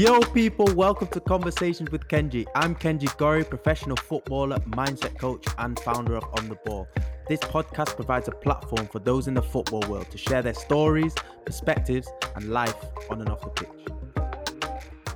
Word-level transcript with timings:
Yo, 0.00 0.18
people, 0.18 0.64
welcome 0.76 1.06
to 1.08 1.20
Conversations 1.20 1.90
with 1.90 2.08
Kenji. 2.08 2.46
I'm 2.54 2.74
Kenji 2.74 3.08
Gorré, 3.18 3.46
professional 3.46 3.96
footballer, 3.98 4.56
mindset 4.60 5.18
coach, 5.18 5.44
and 5.58 5.78
founder 5.80 6.16
of 6.16 6.24
On 6.38 6.48
the 6.48 6.54
Ball. 6.64 6.88
This 7.28 7.40
podcast 7.40 7.96
provides 7.96 8.26
a 8.26 8.30
platform 8.30 8.86
for 8.86 8.98
those 8.98 9.28
in 9.28 9.34
the 9.34 9.42
football 9.42 9.82
world 9.90 10.10
to 10.10 10.16
share 10.16 10.40
their 10.40 10.54
stories, 10.54 11.14
perspectives, 11.44 12.08
and 12.34 12.48
life 12.48 12.76
on 13.10 13.20
and 13.20 13.28
off 13.28 13.42
the 13.42 13.50
pitch. 13.50 13.68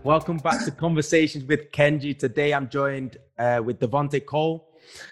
Welcome 0.03 0.37
back 0.37 0.63
to 0.67 0.71
Conversations 0.71 1.45
with 1.45 1.73
Kenji. 1.73 2.19
Today 2.19 2.53
I'm 2.53 2.69
joined 2.69 3.17
uh, 3.39 3.63
with 3.65 3.81
Devante 3.81 4.23
Cole, 4.27 4.69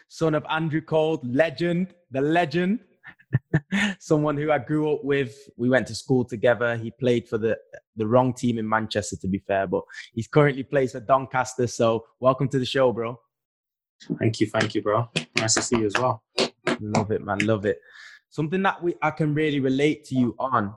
son 0.08 0.34
of 0.34 0.44
Andrew 0.50 0.82
Cole, 0.82 1.18
legend, 1.24 1.94
the 2.10 2.20
legend, 2.20 2.80
someone 3.98 4.36
who 4.36 4.50
I 4.50 4.58
grew 4.58 4.92
up 4.92 5.04
with. 5.04 5.36
We 5.56 5.68
went 5.68 5.86
to 5.88 5.94
school 5.94 6.24
together. 6.24 6.76
He 6.76 6.90
played 6.90 7.28
for 7.28 7.38
the 7.38 7.56
the 7.96 8.06
wrong 8.06 8.32
team 8.32 8.58
in 8.58 8.68
Manchester, 8.68 9.16
to 9.16 9.28
be 9.28 9.38
fair, 9.38 9.66
but 9.66 9.82
he's 10.14 10.28
currently 10.28 10.62
plays 10.62 10.92
for 10.92 11.00
Doncaster. 11.00 11.66
So 11.66 12.04
welcome 12.20 12.48
to 12.48 12.58
the 12.58 12.66
show, 12.66 12.92
bro. 12.92 13.18
Thank 14.18 14.40
you, 14.40 14.46
thank 14.46 14.74
you, 14.74 14.82
bro. 14.82 15.08
Nice 15.36 15.54
to 15.54 15.62
see 15.62 15.78
you 15.78 15.86
as 15.86 15.94
well. 15.94 16.22
Love 16.80 17.12
it, 17.12 17.22
man. 17.22 17.38
Love 17.38 17.66
it. 17.66 17.78
Something 18.30 18.62
that 18.62 18.82
we 18.82 18.94
I 19.02 19.10
can 19.10 19.34
really 19.34 19.60
relate 19.60 20.04
to 20.06 20.14
you 20.14 20.34
on 20.38 20.74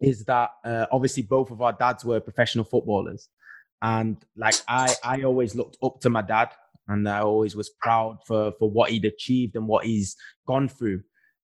is 0.00 0.24
that 0.24 0.50
uh, 0.64 0.86
obviously 0.90 1.22
both 1.22 1.50
of 1.50 1.62
our 1.62 1.72
dads 1.72 2.04
were 2.04 2.20
professional 2.20 2.64
footballers, 2.64 3.28
and 3.80 4.16
like 4.36 4.56
I 4.68 4.94
I 5.02 5.22
always 5.22 5.54
looked 5.54 5.78
up 5.82 6.00
to 6.00 6.10
my 6.10 6.22
dad, 6.22 6.50
and 6.88 7.08
I 7.08 7.20
always 7.20 7.56
was 7.56 7.70
proud 7.70 8.18
for 8.26 8.52
for 8.58 8.70
what 8.70 8.90
he'd 8.90 9.06
achieved 9.06 9.56
and 9.56 9.66
what 9.66 9.86
he's 9.86 10.16
gone 10.46 10.68
through 10.68 11.02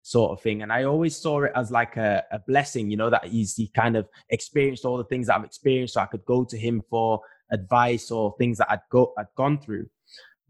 sort 0.08 0.32
of 0.32 0.40
thing. 0.40 0.62
And 0.62 0.72
I 0.72 0.84
always 0.84 1.14
saw 1.14 1.42
it 1.42 1.52
as 1.54 1.70
like 1.70 1.98
a, 1.98 2.24
a 2.32 2.38
blessing, 2.38 2.90
you 2.90 2.96
know, 2.96 3.10
that 3.10 3.26
he's 3.26 3.54
he 3.56 3.68
kind 3.68 3.94
of 3.94 4.08
experienced 4.30 4.86
all 4.86 4.96
the 4.96 5.04
things 5.04 5.26
that 5.26 5.36
I've 5.36 5.44
experienced, 5.44 5.94
so 5.94 6.00
I 6.00 6.06
could 6.06 6.24
go 6.24 6.44
to 6.44 6.56
him 6.56 6.82
for 6.88 7.20
advice 7.52 8.10
or 8.10 8.34
things 8.38 8.56
that 8.58 8.70
I'd 8.70 8.80
go 8.90 9.12
I'd 9.18 9.26
gone 9.36 9.58
through. 9.58 9.86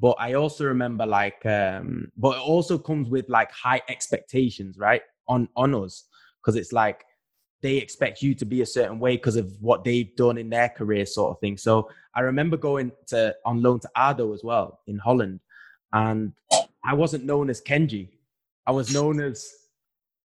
But 0.01 0.17
I 0.21 0.35
also 0.35 0.65
remember 0.65 1.05
like, 1.05 1.45
um, 1.45 2.13
but 2.17 2.37
it 2.37 2.41
also 2.41 2.79
comes 2.79 3.09
with 3.09 3.29
like 3.29 3.51
high 3.51 3.83
expectations, 3.89 4.79
right, 4.79 5.03
on 5.27 5.49
on 5.57 5.75
us, 5.75 6.05
because 6.41 6.55
it's 6.55 6.73
like 6.73 7.05
they 7.61 7.79
expect 7.79 8.23
you 8.23 8.37
to 8.37 8.45
be 8.45 8.63
a 8.63 8.67
certain 8.67 9.01
way 9.01 9.17
because 9.17 9.35
of 9.35 9.51
what 9.61 9.83
they've 9.83 10.15
done 10.15 10.39
in 10.39 10.49
their 10.49 10.69
career, 10.69 11.05
sort 11.05 11.33
of 11.33 11.41
thing. 11.41 11.57
So 11.59 11.91
I 12.15 12.21
remember 12.21 12.57
going 12.57 12.93
to 13.09 13.35
on 13.45 13.61
loan 13.61 13.81
to 13.81 13.91
ADO 13.97 14.33
as 14.35 14.45
well 14.45 14.79
in 14.87 14.99
Holland, 14.99 15.41
and 15.93 16.33
I 16.85 16.95
wasn't 16.95 17.25
known 17.25 17.51
as 17.51 17.61
Kenji 17.61 18.11
I 18.69 18.71
was 18.71 18.93
known 18.93 19.19
as 19.19 19.51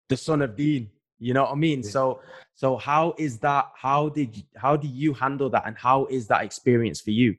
the 0.10 0.16
son 0.16 0.44
of 0.44 0.56
Dean. 0.56 0.92
You 1.18 1.34
know 1.34 1.44
what 1.46 1.54
I 1.54 1.56
mean? 1.56 1.82
Yeah. 1.82 1.90
So 1.90 2.22
so 2.54 2.78
how 2.78 3.16
is 3.18 3.40
that? 3.40 3.72
How 3.76 4.10
did 4.10 4.38
you, 4.38 4.44
how 4.56 4.78
do 4.78 4.88
you 4.88 5.14
handle 5.14 5.50
that, 5.50 5.64
and 5.66 5.76
how 5.76 6.06
is 6.06 6.28
that 6.28 6.44
experience 6.44 7.02
for 7.02 7.10
you? 7.10 7.36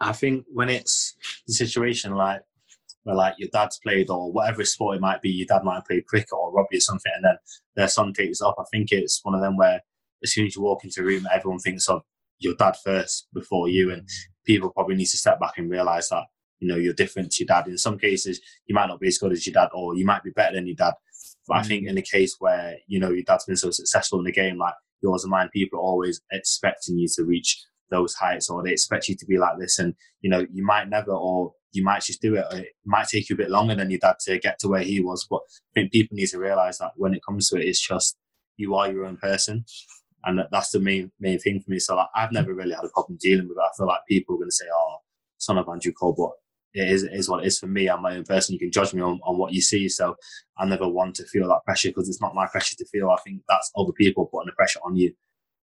I 0.00 0.12
think 0.12 0.46
when 0.52 0.70
it's 0.70 1.14
the 1.46 1.52
situation 1.52 2.14
like 2.14 2.40
where 3.02 3.14
like 3.14 3.34
your 3.38 3.50
dad's 3.52 3.78
played 3.78 4.08
or 4.08 4.32
whatever 4.32 4.64
sport 4.64 4.96
it 4.96 5.00
might 5.02 5.20
be, 5.20 5.30
your 5.30 5.46
dad 5.46 5.64
might 5.64 5.84
play 5.84 6.00
cricket 6.00 6.32
or 6.32 6.52
rugby 6.52 6.78
or 6.78 6.80
something, 6.80 7.12
and 7.14 7.24
then 7.26 7.36
their 7.76 7.88
son 7.88 8.14
takes 8.14 8.40
off. 8.40 8.54
I 8.58 8.64
think 8.72 8.90
it's 8.90 9.20
one 9.22 9.34
of 9.34 9.42
them 9.42 9.58
where 9.58 9.82
as 10.22 10.32
soon 10.32 10.46
as 10.46 10.56
you 10.56 10.62
walk 10.62 10.82
into 10.84 11.02
a 11.02 11.04
room, 11.04 11.26
everyone 11.32 11.58
thinks 11.58 11.88
of 11.90 12.02
your 12.38 12.54
dad 12.54 12.74
first 12.82 13.28
before 13.34 13.68
you, 13.68 13.92
and 13.92 14.02
mm. 14.02 14.10
people 14.46 14.70
probably 14.70 14.96
need 14.96 15.06
to 15.06 15.18
step 15.18 15.38
back 15.38 15.58
and 15.58 15.70
realize 15.70 16.08
that 16.08 16.24
you 16.60 16.68
know, 16.68 16.76
you're 16.76 16.94
different 16.94 17.32
to 17.32 17.44
your 17.44 17.46
dad. 17.46 17.68
In 17.68 17.78
some 17.78 17.98
cases, 17.98 18.40
you 18.66 18.74
might 18.74 18.86
not 18.86 19.00
be 19.00 19.08
as 19.08 19.18
good 19.18 19.32
as 19.32 19.46
your 19.46 19.54
dad, 19.54 19.68
or 19.74 19.96
you 19.96 20.04
might 20.04 20.22
be 20.22 20.30
better 20.30 20.54
than 20.54 20.66
your 20.66 20.76
dad. 20.76 20.94
But 21.46 21.54
mm. 21.54 21.60
I 21.60 21.62
think 21.62 21.84
mm. 21.84 21.88
in 21.90 21.94
the 21.96 22.02
case 22.02 22.36
where, 22.38 22.76
you 22.86 22.98
know, 22.98 23.10
your 23.10 23.24
dad's 23.24 23.44
been 23.44 23.56
so 23.56 23.70
successful 23.70 24.18
in 24.18 24.24
the 24.24 24.32
game, 24.32 24.58
like 24.58 24.74
yours 25.02 25.24
and 25.24 25.30
mine, 25.30 25.48
people 25.52 25.78
are 25.78 25.82
always 25.82 26.20
expecting 26.32 26.98
you 26.98 27.08
to 27.14 27.24
reach 27.24 27.64
those 27.90 28.14
heights 28.14 28.50
or 28.50 28.62
they 28.62 28.72
expect 28.72 29.08
you 29.08 29.16
to 29.16 29.26
be 29.26 29.38
like 29.38 29.58
this. 29.58 29.78
And, 29.78 29.94
you 30.20 30.30
know, 30.30 30.46
you 30.52 30.64
might 30.64 30.88
never, 30.88 31.12
or 31.12 31.52
you 31.72 31.84
might 31.84 32.02
just 32.02 32.20
do 32.20 32.34
it. 32.34 32.44
it 32.52 32.68
might 32.84 33.08
take 33.08 33.28
you 33.28 33.34
a 33.34 33.38
bit 33.38 33.50
longer 33.50 33.74
than 33.74 33.90
your 33.90 34.00
dad 34.00 34.16
to 34.20 34.38
get 34.38 34.58
to 34.60 34.68
where 34.68 34.82
he 34.82 35.00
was. 35.00 35.26
But 35.28 35.40
I 35.46 35.72
think 35.74 35.92
people 35.92 36.16
need 36.16 36.28
to 36.28 36.38
realize 36.38 36.78
that 36.78 36.92
when 36.96 37.14
it 37.14 37.22
comes 37.26 37.48
to 37.48 37.56
it, 37.56 37.66
it's 37.66 37.80
just 37.80 38.16
you 38.56 38.74
are 38.74 38.90
your 38.90 39.04
own 39.04 39.16
person. 39.18 39.64
And 40.24 40.40
that's 40.50 40.70
the 40.70 40.80
main 40.80 41.12
main 41.20 41.38
thing 41.38 41.60
for 41.60 41.70
me. 41.70 41.78
So 41.78 41.94
like, 41.94 42.08
I've 42.14 42.32
never 42.32 42.52
really 42.52 42.74
had 42.74 42.84
a 42.84 42.88
problem 42.88 43.16
dealing 43.20 43.46
with 43.48 43.58
it. 43.58 43.62
I 43.62 43.68
feel 43.76 43.86
like 43.86 44.00
people 44.08 44.34
are 44.34 44.38
going 44.38 44.48
to 44.48 44.56
say, 44.56 44.64
"Oh, 44.72 44.96
son 45.38 45.56
of 45.56 45.68
Andrew 45.68 45.92
Cole," 45.92 46.14
but 46.18 46.32
it 46.74 46.90
is, 46.90 47.28
what 47.28 47.42
it 47.42 47.46
is 47.46 47.58
for 47.58 47.66
me. 47.66 47.88
I'm 47.88 48.02
my 48.02 48.16
own 48.16 48.24
person. 48.24 48.52
You 48.52 48.58
can 48.58 48.70
judge 48.70 48.92
me 48.92 49.00
on, 49.00 49.18
on 49.24 49.38
what 49.38 49.52
you 49.52 49.62
see. 49.62 49.88
So 49.88 50.16
I 50.58 50.66
never 50.66 50.88
want 50.88 51.14
to 51.16 51.24
feel 51.24 51.48
that 51.48 51.64
pressure 51.64 51.88
because 51.88 52.08
it's 52.08 52.20
not 52.20 52.34
my 52.34 52.46
pressure 52.46 52.76
to 52.76 52.84
feel. 52.86 53.10
I 53.10 53.16
think 53.24 53.42
that's 53.48 53.70
other 53.76 53.92
people 53.92 54.26
putting 54.26 54.46
the 54.46 54.52
pressure 54.52 54.80
on 54.84 54.96
you. 54.96 55.12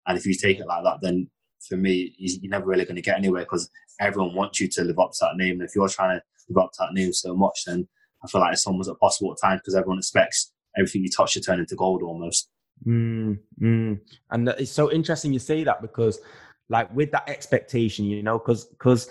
And 0.06 0.16
if 0.16 0.25
you 0.27 0.34
take 0.34 0.61
it 0.61 0.66
like 0.66 0.84
that, 0.84 0.99
then 1.03 1.28
for 1.69 1.77
me, 1.77 2.15
you're 2.16 2.50
never 2.50 2.66
really 2.66 2.84
going 2.84 2.97
to 2.97 3.03
get 3.03 3.19
anywhere 3.19 3.43
because 3.43 3.71
everyone 4.00 4.34
wants 4.34 4.61
you 4.61 4.69
to 4.69 4.84
live 4.84 4.99
up 4.99 5.11
to 5.12 5.19
that 5.22 5.37
name. 5.37 5.61
And 5.61 5.62
if 5.62 5.75
you're 5.75 5.88
trying 5.88 6.19
to 6.19 6.22
live 6.49 6.65
up 6.65 6.72
to 6.72 6.78
that 6.81 6.94
name 6.94 7.12
so 7.12 7.34
much, 7.34 7.65
then 7.67 7.87
I 8.25 8.28
feel 8.28 8.41
like 8.41 8.53
it's 8.53 8.67
almost 8.67 8.88
impossible 8.88 9.32
at 9.32 9.41
times 9.41 9.61
because 9.61 9.75
everyone 9.75 9.99
expects 9.99 10.53
everything 10.78 11.03
you 11.03 11.11
touch 11.11 11.34
to 11.34 11.41
turn 11.41 11.61
into 11.61 11.75
gold 11.75 12.03
almost. 12.03 12.49
Mm, 12.87 13.38
mm. 13.61 14.00
And 14.31 14.49
it's 14.49 14.71
so 14.71 14.91
interesting 14.91 15.32
you 15.32 15.38
say 15.38 15.65
that 15.65 15.82
because, 15.82 16.21
like, 16.69 16.94
with 16.94 17.11
that 17.12 17.28
expectation, 17.28 18.06
you 18.06 18.22
know, 18.22 18.38
because 18.38 18.65
because 18.65 19.09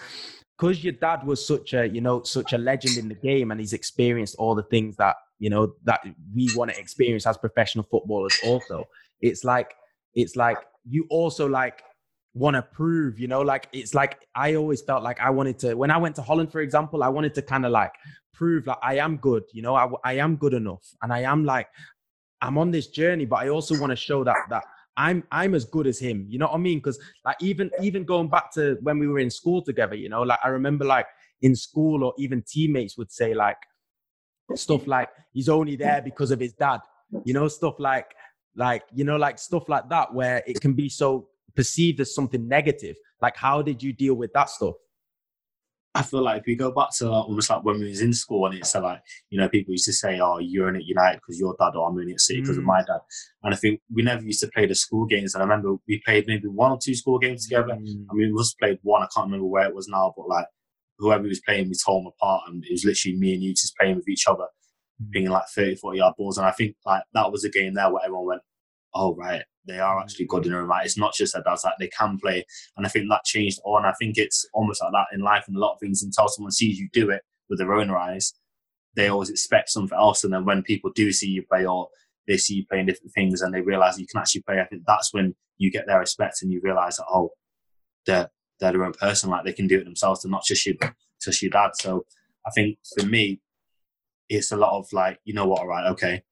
because 0.60 0.84
your 0.84 0.94
dad 0.94 1.26
was 1.26 1.46
such 1.46 1.74
a 1.74 1.88
you 1.88 2.02
know 2.02 2.22
such 2.24 2.54
a 2.54 2.58
legend 2.58 2.98
in 2.98 3.08
the 3.08 3.16
game 3.16 3.52
and 3.52 3.60
he's 3.60 3.74
experienced 3.74 4.36
all 4.38 4.56
the 4.56 4.64
things 4.64 4.96
that 4.98 5.16
you 5.40 5.50
know 5.50 5.74
that 5.84 6.02
we 6.36 6.50
want 6.56 6.72
to 6.72 6.78
experience 6.80 7.26
as 7.26 7.38
professional 7.38 7.86
footballers 7.90 8.38
also 8.46 8.84
it's 9.22 9.44
like 9.44 9.74
it's 10.14 10.36
like 10.36 10.58
you 10.88 11.06
also 11.10 11.48
like 11.48 11.84
want 12.34 12.56
to 12.56 12.62
prove 12.62 13.20
you 13.20 13.28
know 13.28 13.42
like 13.42 13.68
it's 13.74 13.94
like 13.94 14.20
i 14.36 14.56
always 14.56 14.82
felt 14.82 15.04
like 15.04 15.20
i 15.20 15.30
wanted 15.30 15.58
to 15.58 15.74
when 15.76 15.92
i 15.92 15.98
went 15.98 16.16
to 16.16 16.22
holland 16.22 16.52
for 16.52 16.62
example 16.62 17.04
i 17.04 17.08
wanted 17.08 17.34
to 17.34 17.42
kind 17.42 17.66
of 17.66 17.72
like 17.72 17.92
prove 18.34 18.68
like 18.68 18.78
i 18.84 18.98
am 18.98 19.18
good 19.18 19.44
you 19.52 19.62
know 19.62 19.76
I, 19.76 19.90
I 20.04 20.14
am 20.14 20.36
good 20.36 20.54
enough 20.54 20.86
and 21.02 21.12
i 21.12 21.22
am 21.22 21.44
like 21.44 21.68
i'm 22.42 22.58
on 22.58 22.72
this 22.72 22.88
journey 22.88 23.26
but 23.26 23.38
i 23.38 23.50
also 23.50 23.80
want 23.80 23.92
to 23.92 23.96
show 23.96 24.24
that 24.24 24.38
that 24.50 24.64
I'm 25.00 25.24
I'm 25.32 25.56
as 25.56 25.64
good 25.64 25.88
as 25.88 25.98
him. 25.98 26.26
You 26.28 26.40
know 26.40 26.48
what 26.48 26.56
I 26.56 26.58
mean? 26.58 26.80
Because 26.80 27.00
like 27.24 27.38
even 27.40 27.72
even 27.82 28.04
going 28.04 28.28
back 28.28 28.52
to 28.56 28.78
when 28.82 29.00
we 29.00 29.08
were 29.08 29.20
in 29.20 29.30
school 29.32 29.62
together, 29.62 29.96
you 29.96 30.10
know, 30.10 30.24
like 30.24 30.40
I 30.44 30.50
remember 30.50 30.84
like 30.84 31.08
in 31.42 31.56
school 31.56 32.04
or 32.04 32.14
even 32.18 32.44
teammates 32.46 32.98
would 32.98 33.10
say 33.10 33.34
like 33.34 33.58
stuff 34.56 34.88
like 34.88 35.08
he's 35.32 35.48
only 35.48 35.78
there 35.78 36.02
because 36.02 36.32
of 36.32 36.40
his 36.42 36.52
dad. 36.52 36.82
You 37.24 37.34
know, 37.34 37.48
stuff 37.48 37.76
like 37.80 38.14
like 38.58 38.84
you 38.94 39.06
know 39.06 39.16
like 39.16 39.40
stuff 39.40 39.70
like 39.70 39.88
that 39.88 40.14
where 40.14 40.44
it 40.46 40.60
can 40.60 40.74
be 40.74 40.90
so 40.90 41.30
perceived 41.56 42.02
as 42.02 42.14
something 42.14 42.46
negative. 42.46 42.98
Like 43.22 43.38
how 43.38 43.62
did 43.62 43.82
you 43.82 43.94
deal 43.94 44.16
with 44.16 44.34
that 44.34 44.50
stuff? 44.50 44.76
I 45.96 46.04
feel 46.04 46.22
like 46.22 46.42
if 46.42 46.46
we 46.46 46.56
go 46.56 46.72
back 46.72 46.90
to 46.98 47.10
almost 47.10 47.50
like 47.50 47.64
when 47.64 47.80
we 47.80 47.90
was 47.90 48.02
in 48.02 48.14
school 48.14 48.46
and 48.46 48.56
it's 48.56 48.76
like, 48.76 49.02
you 49.32 49.40
know, 49.40 49.50
people 49.50 49.72
used 49.72 49.86
to 49.86 49.94
say, 49.94 50.20
oh, 50.20 50.38
you're 50.38 50.70
in 50.70 50.76
at 50.76 50.86
United 50.86 51.18
because 51.18 51.40
your 51.40 51.56
dad 51.60 51.76
or 51.76 51.90
I'm 51.90 51.98
in 52.00 52.12
at 52.12 52.20
City 52.20 52.42
because 52.42 52.58
mm. 52.58 52.60
of 52.60 52.66
my 52.66 52.82
dad. 52.82 53.00
And 53.44 53.54
I 53.54 53.58
think 53.58 53.82
we 53.92 54.04
never 54.04 54.22
used 54.22 54.40
to 54.42 54.52
play 54.54 54.68
the 54.68 54.76
school 54.76 55.06
games. 55.06 55.34
And 55.34 55.42
I 55.42 55.46
remember 55.46 55.78
we 55.88 56.02
played 56.06 56.28
maybe 56.28 56.48
one 56.48 56.72
or 56.72 56.78
two 56.82 56.94
school 56.94 57.18
games 57.18 57.48
together. 57.48 57.74
Mm. 57.74 58.06
I 58.10 58.14
mean, 58.14 58.34
we 58.34 58.40
just 58.40 58.60
played 58.60 58.78
one. 58.84 59.02
I 59.02 59.08
can't 59.14 59.26
remember 59.26 59.48
where 59.48 59.68
it 59.68 59.74
was 59.74 59.88
now, 59.88 60.14
but 60.16 60.28
like 60.28 60.46
whoever 61.00 61.24
was 61.24 61.42
playing, 61.42 61.70
we 61.70 61.76
tore 61.84 62.02
them 62.02 62.12
apart. 62.16 62.44
And 62.48 62.64
it 62.64 62.72
was 62.72 62.86
literally 62.86 63.18
me 63.18 63.34
and 63.34 63.42
you 63.42 63.54
just 63.54 63.76
playing 63.76 63.96
with 63.96 64.08
each 64.08 64.28
other, 64.28 64.46
mm. 65.02 65.10
being 65.10 65.30
like 65.30 65.48
30, 65.56 65.76
40 65.76 65.98
yard 65.98 66.14
balls. 66.20 66.38
And 66.38 66.46
I 66.46 66.52
think 66.52 66.76
like 66.86 67.02
that 67.14 67.32
was 67.32 67.44
a 67.44 67.50
game 67.50 67.74
there 67.74 67.92
where 67.92 68.04
everyone 68.06 68.28
went, 68.28 68.42
oh, 68.94 69.16
right, 69.16 69.44
they 69.70 69.80
are 69.80 69.98
mm. 69.98 70.02
actually 70.02 70.26
good 70.26 70.46
in 70.46 70.52
their 70.52 70.62
own 70.62 70.68
right. 70.68 70.86
It's 70.86 70.98
not 70.98 71.14
just 71.14 71.34
that 71.34 71.44
that's 71.46 71.64
like 71.64 71.76
they 71.80 71.88
can 71.90 72.18
play. 72.20 72.46
And 72.76 72.86
I 72.86 72.90
think 72.90 73.08
that 73.10 73.24
changed 73.24 73.60
on. 73.64 73.86
I 73.86 73.94
think 73.94 74.18
it's 74.18 74.46
almost 74.54 74.82
like 74.82 74.92
that 74.92 75.16
in 75.16 75.22
life 75.22 75.46
and 75.48 75.56
a 75.56 75.60
lot 75.60 75.74
of 75.74 75.80
things 75.80 76.04
until 76.04 76.28
someone 76.28 76.52
sees 76.52 76.80
you 76.80 76.90
do 76.92 77.10
it 77.10 77.22
with 77.50 77.60
their 77.60 77.74
own 77.74 77.90
eyes, 77.92 78.34
they 78.96 79.08
always 79.08 79.30
expect 79.30 79.70
something 79.70 79.98
else. 79.98 80.24
And 80.24 80.34
then 80.34 80.46
when 80.46 80.64
people 80.64 80.92
do 80.94 81.12
see 81.12 81.28
you 81.28 81.44
play 81.44 81.66
or 81.66 81.88
they 82.28 82.38
see 82.38 82.56
you 82.56 82.66
playing 82.66 82.88
different 82.88 83.14
things 83.14 83.42
and 83.42 83.54
they 83.54 83.62
realize 83.62 84.00
you 84.00 84.08
can 84.08 84.20
actually 84.20 84.42
play, 84.42 84.60
I 84.60 84.66
think 84.66 84.84
that's 84.86 85.14
when 85.14 85.36
you 85.58 85.72
get 85.72 85.86
their 85.88 86.00
respect 86.00 86.42
and 86.42 86.52
you 86.52 86.62
realize 86.64 86.98
that, 86.98 87.06
oh, 87.10 87.32
they're, 88.06 88.30
they're 88.60 88.72
their 88.72 88.86
own 88.86 88.94
person, 88.94 89.30
like 89.30 89.46
they 89.46 89.54
can 89.54 89.68
do 89.68 89.80
it 89.80 89.86
themselves. 89.86 90.22
They're 90.22 90.32
not 90.32 90.46
just 90.46 90.66
your, 90.66 90.76
just 91.22 91.42
your 91.42 91.52
dad. 91.52 91.72
So 91.76 92.06
I 92.46 92.52
think 92.52 92.78
for 92.98 93.06
me, 93.06 93.42
it's 94.30 94.52
a 94.52 94.58
lot 94.58 94.78
of 94.78 94.92
like, 94.94 95.20
you 95.26 95.34
know 95.34 95.48
what, 95.48 95.62
all 95.62 95.68
right, 95.68 95.90
okay, 95.92 96.24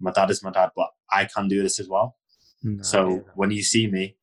my 0.00 0.10
dad 0.10 0.30
is 0.30 0.42
my 0.42 0.50
dad, 0.50 0.70
but 0.74 0.88
I 1.10 1.26
can 1.26 1.48
do 1.48 1.62
this 1.62 1.78
as 1.78 1.88
well. 1.88 2.16
No, 2.62 2.82
so 2.82 3.24
when 3.34 3.50
you 3.50 3.62
see 3.62 3.86
me, 3.86 4.16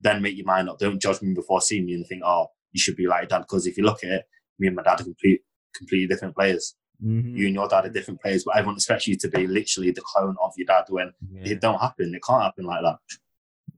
then 0.00 0.22
make 0.22 0.36
your 0.36 0.46
mind 0.46 0.68
up. 0.68 0.78
Don't 0.78 1.00
judge 1.00 1.22
me 1.22 1.34
before 1.34 1.60
seeing 1.60 1.86
me 1.86 1.94
and 1.94 2.06
think, 2.06 2.22
oh, 2.24 2.46
you 2.72 2.80
should 2.80 2.96
be 2.96 3.06
like 3.06 3.28
dad. 3.28 3.40
Because 3.40 3.66
if 3.66 3.76
you 3.76 3.84
look 3.84 4.04
at 4.04 4.10
it, 4.10 4.24
me 4.58 4.68
and 4.68 4.76
my 4.76 4.82
dad 4.82 5.00
are 5.00 5.04
complete, 5.04 5.42
completely 5.74 6.06
different 6.06 6.34
players. 6.34 6.76
Mm-hmm. 7.04 7.36
You 7.36 7.46
and 7.46 7.54
your 7.54 7.68
dad 7.68 7.86
are 7.86 7.90
different 7.90 8.20
players, 8.20 8.44
but 8.44 8.56
everyone 8.56 8.76
expects 8.76 9.06
you 9.06 9.16
to 9.16 9.28
be 9.28 9.46
literally 9.46 9.90
the 9.90 10.02
clone 10.02 10.36
of 10.42 10.52
your 10.56 10.66
dad 10.66 10.84
when 10.88 11.12
yeah. 11.32 11.52
it 11.52 11.60
don't 11.60 11.80
happen. 11.80 12.14
It 12.14 12.22
can't 12.22 12.42
happen 12.42 12.64
like 12.64 12.82
that. 12.82 12.98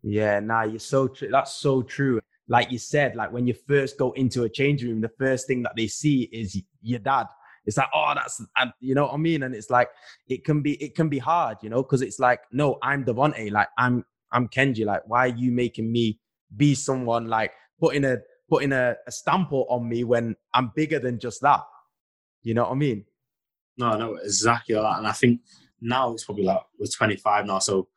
Yeah, 0.02 0.40
nah, 0.40 0.62
you're 0.62 0.78
so 0.78 1.08
true. 1.08 1.28
That's 1.30 1.52
so 1.52 1.82
true. 1.82 2.20
Like 2.48 2.70
you 2.70 2.78
said, 2.78 3.16
like 3.16 3.32
when 3.32 3.46
you 3.46 3.54
first 3.54 3.98
go 3.98 4.12
into 4.12 4.44
a 4.44 4.48
change 4.48 4.84
room, 4.84 5.00
the 5.00 5.10
first 5.18 5.46
thing 5.46 5.62
that 5.62 5.74
they 5.76 5.88
see 5.88 6.22
is 6.32 6.60
your 6.82 7.00
dad 7.00 7.26
it's 7.66 7.76
like 7.76 7.88
oh 7.92 8.12
that's 8.14 8.40
and 8.56 8.72
you 8.80 8.94
know 8.94 9.04
what 9.04 9.14
i 9.14 9.16
mean 9.16 9.42
and 9.42 9.54
it's 9.54 9.70
like 9.70 9.88
it 10.28 10.44
can 10.44 10.62
be 10.62 10.82
it 10.82 10.94
can 10.94 11.08
be 11.08 11.18
hard 11.18 11.56
you 11.62 11.68
know 11.68 11.82
because 11.82 12.02
it's 12.02 12.18
like 12.18 12.40
no 12.52 12.78
i'm 12.82 13.04
devante 13.04 13.50
like 13.50 13.68
i'm 13.76 14.04
i'm 14.32 14.48
kenji 14.48 14.84
like 14.84 15.02
why 15.06 15.26
are 15.26 15.36
you 15.36 15.50
making 15.52 15.90
me 15.90 16.18
be 16.56 16.74
someone 16.74 17.26
like 17.26 17.52
putting 17.80 18.04
a 18.04 18.18
putting 18.48 18.72
a, 18.72 18.94
a 19.06 19.12
stamp 19.12 19.52
on 19.52 19.88
me 19.88 20.04
when 20.04 20.36
I'm 20.54 20.72
bigger 20.74 20.98
than 20.98 21.18
just 21.18 21.40
that. 21.42 21.62
You 22.42 22.54
know 22.54 22.64
what 22.64 22.72
I 22.72 22.74
mean? 22.74 23.04
No, 23.76 23.96
no, 23.96 24.16
exactly 24.16 24.74
that. 24.74 24.98
And 24.98 25.06
I 25.06 25.12
think 25.12 25.40
now 25.80 26.12
it's 26.12 26.24
probably 26.24 26.44
like 26.44 26.62
we're 26.78 26.86
25 26.86 27.46
now, 27.46 27.58
so 27.58 27.88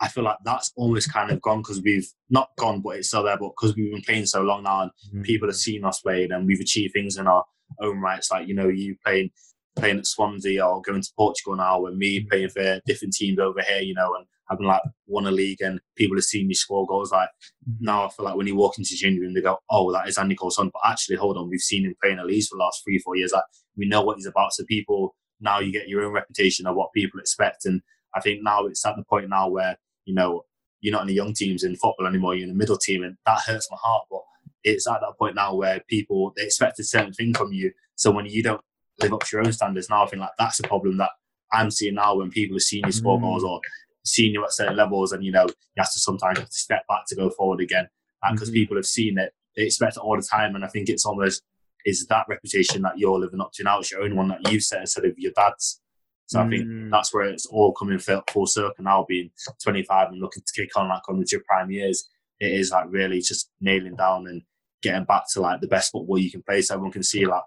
I 0.00 0.08
feel 0.08 0.24
like 0.24 0.38
that's 0.44 0.72
almost 0.76 1.12
kind 1.12 1.30
of 1.30 1.42
gone 1.42 1.58
because 1.58 1.82
we've 1.82 2.08
not 2.30 2.50
gone, 2.56 2.80
but 2.80 2.96
it's 2.96 3.08
still 3.08 3.24
there. 3.24 3.36
But 3.36 3.50
because 3.50 3.76
we've 3.76 3.92
been 3.92 4.02
playing 4.02 4.26
so 4.26 4.42
long 4.42 4.62
now, 4.62 4.82
and 4.82 4.90
mm-hmm. 5.08 5.22
people 5.22 5.48
have 5.48 5.56
seen 5.56 5.84
us 5.84 6.00
playing, 6.00 6.32
and 6.32 6.46
we've 6.46 6.60
achieved 6.60 6.94
things 6.94 7.16
in 7.16 7.26
our 7.26 7.44
own 7.80 8.00
rights. 8.00 8.30
Like 8.30 8.48
you 8.48 8.54
know, 8.54 8.68
you 8.68 8.96
playing 9.04 9.30
playing 9.76 9.98
at 9.98 10.06
Swansea 10.06 10.64
or 10.64 10.82
going 10.82 11.02
to 11.02 11.12
Portugal 11.16 11.56
now, 11.56 11.86
and 11.86 11.96
me 11.98 12.20
mm-hmm. 12.20 12.28
playing 12.28 12.48
for 12.50 12.80
different 12.86 13.14
teams 13.14 13.38
over 13.38 13.62
here, 13.62 13.80
you 13.80 13.94
know, 13.94 14.14
and 14.14 14.26
having 14.50 14.66
like 14.66 14.82
won 15.06 15.26
a 15.26 15.30
league, 15.30 15.60
and 15.60 15.80
people 15.96 16.16
have 16.16 16.24
seen 16.24 16.48
me 16.48 16.54
score 16.54 16.86
goals. 16.86 17.12
Like 17.12 17.28
mm-hmm. 17.68 17.84
now, 17.84 18.06
I 18.06 18.10
feel 18.10 18.24
like 18.24 18.36
when 18.36 18.46
you 18.46 18.56
walk 18.56 18.78
into 18.78 18.90
the 18.90 18.96
changing 18.96 19.22
room, 19.22 19.34
they 19.34 19.40
go, 19.40 19.58
"Oh, 19.70 19.92
that 19.92 20.08
is 20.08 20.18
Andy 20.18 20.34
Cole's 20.34 20.56
son." 20.56 20.70
But 20.72 20.90
actually, 20.90 21.16
hold 21.16 21.36
on, 21.36 21.48
we've 21.48 21.60
seen 21.60 21.84
him 21.84 21.94
playing 22.02 22.18
at 22.18 22.26
least 22.26 22.50
for 22.50 22.56
the 22.56 22.64
last 22.64 22.82
three, 22.84 22.98
four 22.98 23.16
years. 23.16 23.32
Like 23.32 23.44
we 23.76 23.86
know 23.88 24.02
what 24.02 24.16
he's 24.16 24.26
about. 24.26 24.52
So 24.52 24.64
people 24.64 25.14
now 25.40 25.60
you 25.60 25.72
get 25.72 25.88
your 25.88 26.04
own 26.04 26.12
reputation 26.12 26.66
of 26.66 26.76
what 26.76 26.92
people 26.92 27.20
expect, 27.20 27.64
and 27.64 27.80
I 28.14 28.20
think 28.20 28.42
now 28.42 28.66
it's 28.66 28.84
at 28.84 28.96
the 28.96 29.04
point 29.04 29.28
now 29.28 29.48
where 29.48 29.76
you 30.04 30.14
know 30.14 30.42
you're 30.80 30.92
not 30.92 31.02
in 31.02 31.08
the 31.08 31.14
young 31.14 31.34
teams 31.34 31.64
in 31.64 31.76
football 31.76 32.06
anymore. 32.06 32.34
You're 32.34 32.44
in 32.44 32.50
the 32.50 32.58
middle 32.58 32.78
team, 32.78 33.02
and 33.02 33.16
that 33.26 33.40
hurts 33.46 33.68
my 33.70 33.76
heart. 33.80 34.04
But 34.10 34.22
it's 34.64 34.86
at 34.86 35.00
that 35.00 35.18
point 35.18 35.34
now 35.34 35.54
where 35.54 35.80
people 35.88 36.32
they 36.36 36.44
expect 36.44 36.78
a 36.78 36.84
certain 36.84 37.12
thing 37.12 37.34
from 37.34 37.52
you. 37.52 37.72
So 37.96 38.10
when 38.10 38.26
you 38.26 38.42
don't 38.42 38.60
live 39.00 39.12
up 39.12 39.24
to 39.24 39.36
your 39.36 39.46
own 39.46 39.52
standards, 39.52 39.90
now 39.90 40.04
I 40.04 40.06
think 40.06 40.20
like 40.20 40.30
that's 40.38 40.60
a 40.60 40.64
problem 40.64 40.96
that 40.98 41.10
I'm 41.52 41.70
seeing 41.70 41.94
now 41.94 42.16
when 42.16 42.30
people 42.30 42.56
are 42.56 42.60
seeing 42.60 42.84
you 42.86 42.92
score 42.92 43.18
mm. 43.18 43.22
goals 43.22 43.44
or 43.44 43.60
seeing 44.04 44.32
you 44.32 44.44
at 44.44 44.52
certain 44.52 44.76
levels, 44.76 45.12
and 45.12 45.24
you 45.24 45.32
know 45.32 45.46
you 45.46 45.78
have 45.78 45.92
to 45.92 45.98
sometimes 45.98 46.38
have 46.38 46.48
to 46.48 46.54
step 46.54 46.86
back 46.88 47.02
to 47.08 47.16
go 47.16 47.30
forward 47.30 47.60
again 47.60 47.88
because 48.32 48.48
mm-hmm. 48.48 48.54
people 48.54 48.76
have 48.76 48.86
seen 48.86 49.18
it. 49.18 49.32
They 49.56 49.64
expect 49.64 49.96
it 49.96 50.00
all 50.00 50.16
the 50.16 50.22
time, 50.22 50.54
and 50.54 50.64
I 50.64 50.68
think 50.68 50.88
it's 50.88 51.06
almost 51.06 51.42
is 51.84 52.06
that 52.06 52.26
reputation 52.28 52.82
that 52.82 52.98
you're 52.98 53.18
living 53.18 53.40
up 53.40 53.52
to 53.54 53.64
now. 53.64 53.78
It's 53.78 53.90
your 53.90 54.02
own 54.02 54.16
one 54.16 54.28
that 54.28 54.50
you've 54.50 54.64
set 54.64 54.80
instead 54.80 55.04
of 55.04 55.14
your 55.16 55.32
dad's. 55.34 55.80
So 56.26 56.38
mm. 56.38 56.46
I 56.46 56.48
think 56.50 56.66
mm. 56.66 56.90
that's 56.90 57.14
where 57.14 57.24
it's 57.24 57.46
all 57.46 57.72
coming 57.72 57.98
full 57.98 58.46
circle 58.46 58.84
now, 58.84 59.06
being 59.08 59.30
25 59.62 60.08
and 60.08 60.20
looking 60.20 60.42
to 60.46 60.52
kick 60.60 60.76
on 60.76 60.88
like 60.88 61.08
on 61.08 61.18
with 61.18 61.32
your 61.32 61.42
prime 61.46 61.70
years. 61.70 62.08
It 62.40 62.52
is 62.52 62.70
like 62.70 62.86
really 62.88 63.20
just 63.20 63.50
nailing 63.60 63.96
down 63.96 64.26
and 64.26 64.42
getting 64.82 65.04
back 65.04 65.24
to 65.32 65.40
like 65.40 65.60
the 65.60 65.68
best 65.68 65.92
football 65.92 66.18
you 66.18 66.30
can 66.30 66.42
play, 66.42 66.62
so 66.62 66.74
everyone 66.74 66.92
can 66.92 67.02
see 67.02 67.26
like, 67.26 67.42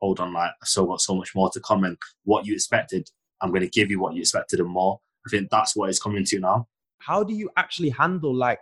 hold 0.00 0.20
on, 0.20 0.32
like 0.32 0.50
I 0.50 0.64
still 0.64 0.86
got 0.86 1.00
so 1.00 1.14
much 1.14 1.34
more 1.34 1.50
to 1.50 1.60
come, 1.60 1.84
and 1.84 1.96
what 2.24 2.46
you 2.46 2.54
expected, 2.54 3.08
I'm 3.40 3.50
going 3.50 3.62
to 3.62 3.68
give 3.68 3.90
you 3.90 4.00
what 4.00 4.14
you 4.14 4.20
expected 4.20 4.60
and 4.60 4.70
more. 4.70 5.00
I 5.26 5.30
think 5.30 5.50
that's 5.50 5.76
what 5.76 5.90
it's 5.90 6.00
coming 6.00 6.24
to 6.24 6.40
now. 6.40 6.68
How 6.98 7.22
do 7.22 7.34
you 7.34 7.50
actually 7.56 7.90
handle 7.90 8.34
like 8.34 8.60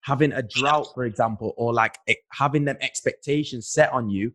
having 0.00 0.32
a 0.32 0.42
drought, 0.42 0.88
for 0.94 1.04
example, 1.04 1.54
or 1.56 1.72
like 1.72 1.96
having 2.32 2.64
them 2.64 2.76
expectations 2.80 3.68
set 3.68 3.92
on 3.92 4.10
you 4.10 4.32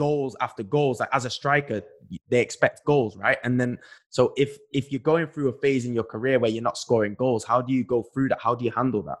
goals 0.00 0.34
after 0.40 0.62
goals. 0.62 0.98
Like 0.98 1.10
as 1.12 1.26
a 1.26 1.30
striker, 1.30 1.82
they 2.30 2.40
expect 2.40 2.84
goals, 2.86 3.18
right? 3.18 3.36
And 3.44 3.60
then 3.60 3.78
so 4.08 4.32
if 4.36 4.56
if 4.72 4.90
you're 4.90 5.00
going 5.12 5.26
through 5.26 5.50
a 5.50 5.52
phase 5.52 5.84
in 5.84 5.92
your 5.94 6.04
career 6.04 6.38
where 6.38 6.50
you're 6.50 6.62
not 6.62 6.78
scoring 6.78 7.14
goals, 7.14 7.44
how 7.44 7.60
do 7.60 7.72
you 7.74 7.84
go 7.84 8.02
through 8.02 8.28
that? 8.28 8.38
How 8.40 8.54
do 8.54 8.64
you 8.64 8.70
handle 8.70 9.02
that? 9.02 9.18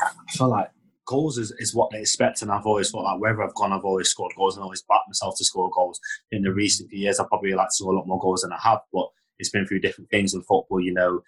I 0.00 0.32
feel 0.32 0.48
like 0.48 0.70
goals 1.06 1.38
is, 1.38 1.52
is 1.58 1.74
what 1.74 1.90
they 1.90 2.00
expect, 2.00 2.42
and 2.42 2.50
I've 2.50 2.66
always 2.66 2.90
thought 2.90 3.04
like 3.04 3.20
wherever 3.20 3.42
I've 3.42 3.54
gone, 3.54 3.72
I've 3.72 3.84
always 3.84 4.08
scored 4.08 4.32
goals 4.36 4.56
and 4.56 4.64
always 4.64 4.82
backed 4.82 5.08
myself 5.08 5.36
to 5.38 5.44
score 5.44 5.70
goals. 5.70 6.00
In 6.30 6.42
the 6.42 6.52
recent 6.52 6.90
few 6.90 7.00
years, 7.00 7.18
I've 7.18 7.28
probably 7.28 7.54
like 7.54 7.68
to 7.68 7.74
score 7.74 7.92
a 7.92 7.96
lot 7.96 8.06
more 8.06 8.20
goals 8.20 8.42
than 8.42 8.52
I 8.52 8.58
have, 8.62 8.80
but 8.92 9.08
it's 9.38 9.50
been 9.50 9.66
through 9.66 9.80
different 9.80 10.10
things 10.10 10.34
in 10.34 10.42
football. 10.42 10.80
You 10.80 10.94
know, 10.94 11.22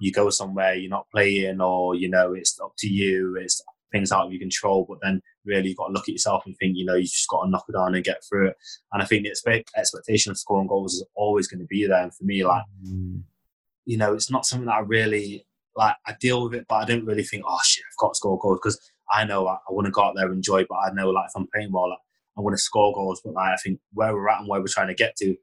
you 0.00 0.12
go 0.12 0.30
somewhere 0.30 0.74
you're 0.74 0.90
not 0.90 1.10
playing, 1.10 1.60
or 1.60 1.94
you 1.94 2.08
know 2.08 2.32
it's 2.32 2.58
up 2.60 2.72
to 2.78 2.88
you. 2.88 3.36
It's 3.40 3.62
things 3.92 4.12
out 4.12 4.26
of 4.26 4.32
your 4.32 4.40
control, 4.40 4.86
but 4.88 4.98
then 5.02 5.22
really 5.44 5.68
you've 5.68 5.78
got 5.78 5.88
to 5.88 5.92
look 5.92 6.08
at 6.08 6.12
yourself 6.12 6.44
and 6.46 6.56
think, 6.56 6.76
you 6.76 6.84
know, 6.84 6.94
you 6.94 7.04
just 7.04 7.28
got 7.28 7.44
to 7.44 7.50
knock 7.50 7.64
it 7.68 7.72
down 7.72 7.94
and 7.94 8.04
get 8.04 8.22
through 8.28 8.48
it. 8.48 8.56
And 8.92 9.02
I 9.02 9.06
think 9.06 9.24
the 9.24 9.64
expectation 9.76 10.30
of 10.30 10.38
scoring 10.38 10.66
goals 10.66 10.94
is 10.94 11.06
always 11.14 11.48
going 11.48 11.60
to 11.60 11.66
be 11.66 11.86
there. 11.86 12.02
And 12.02 12.14
for 12.14 12.24
me, 12.24 12.44
like, 12.44 12.64
mm. 12.86 13.22
you 13.86 13.96
know, 13.96 14.14
it's 14.14 14.30
not 14.30 14.46
something 14.46 14.66
that 14.66 14.74
I 14.74 14.80
really 14.80 15.46
like. 15.78 15.96
I 16.06 16.14
deal 16.20 16.44
with 16.44 16.54
it, 16.54 16.66
but 16.68 16.76
I 16.76 16.84
don't 16.84 17.06
really 17.06 17.22
think, 17.22 17.44
oh 17.46 17.58
shit, 17.64 17.84
I've 17.90 17.98
got 17.98 18.14
to 18.14 18.16
score 18.16 18.38
goals 18.38 18.58
because 18.62 18.78
I 19.10 19.24
know 19.24 19.44
like, 19.44 19.58
I 19.68 19.72
want 19.72 19.86
to 19.86 19.90
go 19.90 20.02
out 20.02 20.14
there 20.16 20.26
and 20.26 20.36
enjoy. 20.36 20.64
But 20.68 20.76
I 20.76 20.92
know 20.92 21.10
like 21.10 21.26
if 21.28 21.32
I'm 21.36 21.48
playing 21.54 21.72
well, 21.72 21.90
like, 21.90 21.98
I 22.36 22.40
want 22.40 22.54
to 22.54 22.62
score 22.62 22.94
goals. 22.94 23.20
But 23.24 23.34
like 23.34 23.52
I 23.52 23.56
think 23.56 23.80
where 23.92 24.12
we're 24.12 24.28
at 24.28 24.40
and 24.40 24.48
where 24.48 24.60
we're 24.60 24.66
trying 24.68 24.88
to 24.88 24.94
get 24.94 25.16
to, 25.16 25.34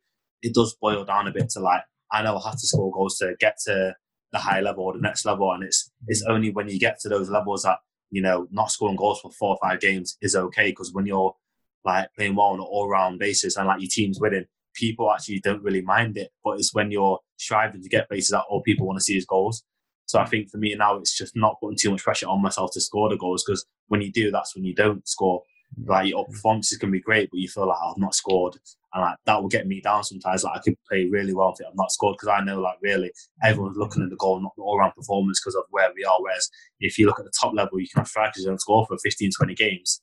it 0.42 0.54
does 0.54 0.76
boil 0.82 1.06
down 1.06 1.28
a 1.28 1.32
bit 1.32 1.50
to 1.52 1.60
like 1.60 1.82
I 2.12 2.22
know 2.22 2.38
I 2.38 2.50
have 2.50 2.60
to 2.60 2.68
score 2.68 2.92
goals 2.92 3.18
to 3.18 3.36
get 3.40 3.58
to 3.66 3.96
the 4.32 4.40
high 4.40 4.62
level 4.62 4.84
or 4.84 4.94
the 4.94 5.00
next 5.00 5.26
level, 5.26 5.52
and 5.52 5.64
it's 5.64 5.92
it's 6.08 6.24
only 6.28 6.52
when 6.52 6.70
you 6.70 6.80
get 6.80 7.00
to 7.02 7.10
those 7.10 7.30
levels 7.30 7.64
that 7.64 7.80
you 8.12 8.22
know, 8.22 8.48
not 8.52 8.72
scoring 8.72 8.96
goals 8.96 9.20
for 9.20 9.32
four 9.32 9.50
or 9.50 9.58
five 9.62 9.80
games 9.80 10.18
is 10.22 10.36
okay 10.36 10.70
because 10.70 10.94
when 10.94 11.06
you're 11.06 11.36
like 11.84 12.08
playing 12.16 12.36
well 12.36 12.48
on 12.48 12.60
an 12.60 12.66
all 12.66 12.88
round 12.88 13.20
basis 13.20 13.58
and 13.58 13.68
like 13.68 13.82
your 13.82 13.90
team's 13.92 14.20
winning, 14.20 14.46
people 14.74 15.12
actually 15.12 15.40
don't 15.40 15.64
really 15.64 15.82
mind 15.82 16.18
it. 16.18 16.32
But 16.44 16.60
it's 16.60 16.74
when 16.74 16.92
you're 16.92 17.20
striving 17.38 17.82
to 17.82 17.90
get 17.90 18.08
places 18.08 18.30
that 18.30 18.46
all 18.50 18.62
people 18.62 18.88
want 18.88 19.00
to 19.00 19.04
see 19.04 19.18
is 19.18 19.26
goals. 19.26 19.64
So 20.06 20.20
I 20.20 20.26
think 20.26 20.50
for 20.50 20.58
me 20.58 20.76
now, 20.76 20.98
it's 20.98 21.18
just 21.18 21.36
not 21.36 21.60
putting 21.60 21.78
too 21.78 21.92
much 21.92 22.04
pressure 22.04 22.28
on 22.28 22.42
myself 22.42 22.72
to 22.74 22.82
score 22.82 23.10
the 23.10 23.18
goals 23.18 23.44
because 23.44 23.66
when 23.88 24.02
you 24.02 24.12
do, 24.12 24.32
that's 24.32 24.56
when 24.56 24.66
you 24.66 24.74
don't 24.74 25.08
score. 25.08 25.42
Mm. 25.80 25.90
Like 25.90 26.10
your 26.10 26.26
performances 26.28 26.78
can 26.78 26.92
be 26.92 27.00
great, 27.00 27.30
but 27.32 27.40
you 27.40 27.48
feel 27.48 27.68
like 27.68 27.78
I've 27.84 27.98
not 27.98 28.14
scored, 28.14 28.56
and 28.94 29.02
like 29.02 29.18
that 29.26 29.42
will 29.42 29.50
get 29.50 29.68
me 29.68 29.82
down 29.82 30.04
sometimes. 30.04 30.44
Like 30.44 30.58
I 30.58 30.62
could 30.62 30.78
play 30.88 31.06
really 31.06 31.34
well 31.34 31.56
if 31.58 31.66
I've 31.66 31.76
not 31.76 31.92
scored 31.92 32.16
because 32.16 32.30
I 32.30 32.44
know 32.44 32.62
like 32.62 32.78
really 32.82 33.12
everyone's 33.44 33.78
looking 33.78 34.04
at 34.04 34.10
the 34.10 34.16
goal, 34.16 34.40
not 34.40 34.54
the 34.56 34.64
all 34.64 34.78
round 34.78 34.94
performance 34.94 35.42
because 35.42 35.56
of 35.56 35.64
where 35.72 35.90
we 35.96 36.04
are. 36.06 36.18
Whereas 36.22 36.50
if 36.80 37.00
you 37.00 37.08
look 37.08 37.20
at 37.20 37.26
the 37.26 37.34
top 37.40 37.54
level, 37.54 37.80
you 37.80 37.88
can 37.88 38.02
have 38.02 38.08
strikers 38.08 38.44
who 38.44 38.50
don't 38.50 38.62
score 38.62 38.86
for 38.86 38.98
15, 39.00 39.32
20 39.36 39.56
games, 39.56 40.02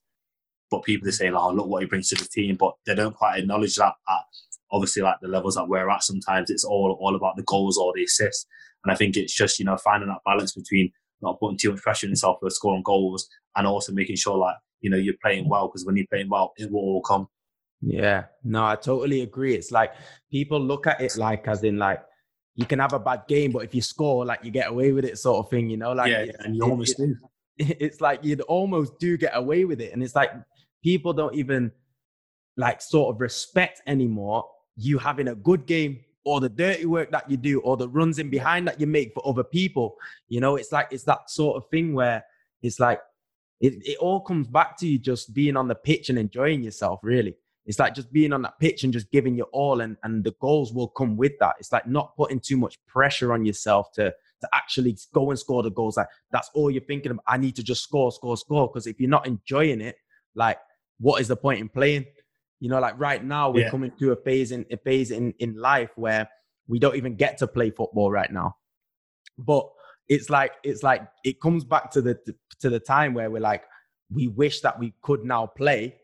but 0.71 0.83
people 0.83 1.05
they 1.05 1.13
say 1.13 1.31
like, 1.31 1.43
oh, 1.43 1.53
look 1.53 1.69
what 1.69 1.83
he 1.83 1.89
brings 1.89 2.09
to 2.09 2.17
the 2.17 2.29
team, 2.29 2.57
but 2.57 2.75
they 2.87 2.95
don't 2.95 3.15
quite 3.15 3.39
acknowledge 3.39 3.77
that 3.77 3.95
at 4.09 4.23
obviously 4.73 5.03
like 5.03 5.17
the 5.21 5.29
levels 5.29 5.55
that 5.55 5.69
we're 5.69 5.91
at. 5.91 6.03
Sometimes 6.03 6.51
it's 6.51 6.65
all 6.65 6.99
all 7.01 7.15
about 7.15 7.37
the 7.37 7.45
goals 7.45 7.79
or 7.79 7.93
the 7.95 8.05
assists, 8.05 8.47
and 8.85 8.93
I 8.93 8.97
think 8.97 9.17
it's 9.17 9.35
just 9.35 9.59
you 9.59 9.65
know 9.65 9.77
finding 9.77 10.09
that 10.09 10.19
balance 10.25 10.53
between 10.53 10.91
not 11.21 11.39
putting 11.39 11.59
too 11.59 11.71
much 11.71 11.81
pressure 11.83 12.07
on 12.07 12.11
yourself 12.11 12.39
for 12.41 12.51
scoring 12.51 12.83
goals 12.85 13.29
and 13.57 13.67
also 13.67 13.93
making 13.93 14.17
sure 14.17 14.37
like 14.37 14.57
you 14.81 14.91
know 14.91 14.97
you're 14.97 15.15
playing 15.23 15.49
well 15.49 15.69
because 15.69 15.87
when 15.87 15.97
you're 15.97 16.07
playing 16.11 16.29
well, 16.29 16.53
it 16.57 16.71
will 16.71 16.81
all 16.81 17.03
come. 17.03 17.29
Yeah, 17.81 18.25
no, 18.45 18.65
I 18.65 18.77
totally 18.77 19.23
agree. 19.23 19.55
It's 19.55 19.73
like 19.73 19.93
people 20.31 20.61
look 20.61 20.87
at 20.87 21.01
it 21.01 21.17
like 21.17 21.49
as 21.49 21.65
in 21.65 21.79
like 21.79 22.03
you 22.55 22.67
can 22.67 22.79
have 22.79 22.93
a 22.93 22.99
bad 22.99 23.23
game, 23.29 23.53
but 23.53 23.65
if 23.65 23.75
you 23.75 23.83
score, 23.83 24.25
like 24.25 24.45
you 24.45 24.51
get 24.51 24.69
away 24.69 24.93
with 24.93 25.05
it, 25.05 25.19
sort 25.19 25.45
of 25.45 25.51
thing. 25.51 25.71
You 25.71 25.79
know, 25.79 25.93
like 25.93 26.11
yeah, 26.11 26.27
and 26.41 26.55
you 26.55 26.63
almost 26.63 26.99
it, 27.01 27.07
do. 27.07 27.17
It's 27.59 28.01
like 28.01 28.25
you'd 28.25 28.41
almost 28.43 28.99
do 28.99 29.17
get 29.17 29.37
away 29.37 29.65
with 29.65 29.81
it, 29.81 29.93
and 29.93 30.03
it's 30.03 30.15
like 30.15 30.33
people 30.83 31.13
don't 31.13 31.35
even 31.35 31.71
like 32.57 32.81
sort 32.83 33.15
of 33.15 33.21
respect 33.21 33.81
anymore 33.87 34.45
you 34.77 34.99
having 34.99 35.29
a 35.29 35.35
good 35.35 35.67
game 35.67 36.01
or 36.25 36.41
the 36.41 36.49
dirty 36.49 36.87
work 36.87 37.11
that 37.11 37.31
you 37.31 37.37
do 37.37 37.61
or 37.61 37.77
the 37.77 37.89
runs 37.89 38.19
in 38.19 38.31
behind 38.31 38.67
that 38.69 38.81
you 38.81 38.87
make 38.87 39.13
for 39.13 39.27
other 39.27 39.45
people. 39.45 39.97
You 40.29 40.41
know, 40.41 40.57
it's 40.57 40.73
like 40.73 40.89
it's 40.91 41.05
that 41.05 41.31
sort 41.31 41.57
of 41.57 41.69
thing 41.71 41.95
where 41.95 42.25
it's 42.63 42.79
like 42.79 43.01
it, 43.61 43.75
it 43.85 43.99
all 43.99 44.21
comes 44.21 44.47
back 44.49 44.77
to 44.79 44.87
you 44.87 44.99
just 44.99 45.35
being 45.35 45.57
on 45.57 45.69
the 45.69 45.75
pitch 45.75 46.11
and 46.11 46.19
enjoying 46.19 46.63
yourself, 46.63 47.01
really. 47.03 47.37
It's 47.65 47.79
like 47.79 47.95
just 47.95 48.13
being 48.13 48.33
on 48.33 48.43
that 48.43 48.59
pitch 48.59 48.83
and 48.83 48.93
just 48.93 49.11
giving 49.13 49.37
your 49.37 49.47
all, 49.53 49.83
and, 49.83 49.97
and 50.03 50.25
the 50.25 50.35
goals 50.41 50.73
will 50.73 50.89
come 50.89 51.17
with 51.17 51.39
that. 51.39 51.55
It's 51.61 51.71
like 51.71 51.87
not 51.87 52.17
putting 52.17 52.41
too 52.41 52.57
much 52.57 52.77
pressure 52.87 53.33
on 53.33 53.45
yourself 53.45 53.93
to 53.93 54.13
to 54.41 54.49
actually 54.53 54.99
go 55.15 55.31
and 55.31 55.39
score 55.39 55.63
the 55.63 55.71
goals. 55.71 55.97
Like 55.97 56.09
that's 56.33 56.51
all 56.55 56.71
you're 56.71 56.83
thinking 56.83 57.13
of. 57.13 57.21
I 57.29 57.37
need 57.37 57.55
to 57.57 57.63
just 57.63 57.85
score, 57.85 58.11
score, 58.11 58.37
score. 58.37 58.67
Because 58.67 58.89
if 58.89 58.99
you're 58.99 59.09
not 59.09 59.29
enjoying 59.29 59.81
it, 59.81 59.97
like 60.35 60.59
what 60.99 61.21
is 61.21 61.29
the 61.29 61.37
point 61.37 61.61
in 61.61 61.69
playing? 61.69 62.07
You 62.63 62.69
know, 62.69 62.79
like 62.79 62.95
right 62.97 63.25
now 63.25 63.51
we're 63.51 63.65
yeah. 63.65 63.71
coming 63.71 63.91
to 63.99 64.13
a 64.13 64.17
phase 64.17 64.53
in 64.53 64.65
a 64.71 64.77
phase 64.77 65.11
in 65.11 65.35
in 65.41 65.57
life 65.57 65.91
where 65.97 66.29
we 66.69 66.79
don't 66.79 66.95
even 66.95 67.17
get 67.17 67.37
to 67.39 67.49
play 67.49 67.71
football 67.71 68.09
right 68.09 68.33
now. 68.33 68.55
But 69.37 69.69
it's 70.09 70.31
like 70.31 70.53
it's 70.63 70.85
like 70.85 71.03
it 71.25 71.41
comes 71.41 71.65
back 71.65 71.91
to 71.91 72.01
the 72.01 72.17
to 72.61 72.71
the 72.71 72.79
time 72.79 73.15
where 73.15 73.33
we're 73.33 73.41
like 73.41 73.65
we 74.15 74.29
wish 74.29 74.61
that 74.61 74.79
we 74.79 74.95
could 75.03 75.25
now 75.25 75.47
play 75.47 75.97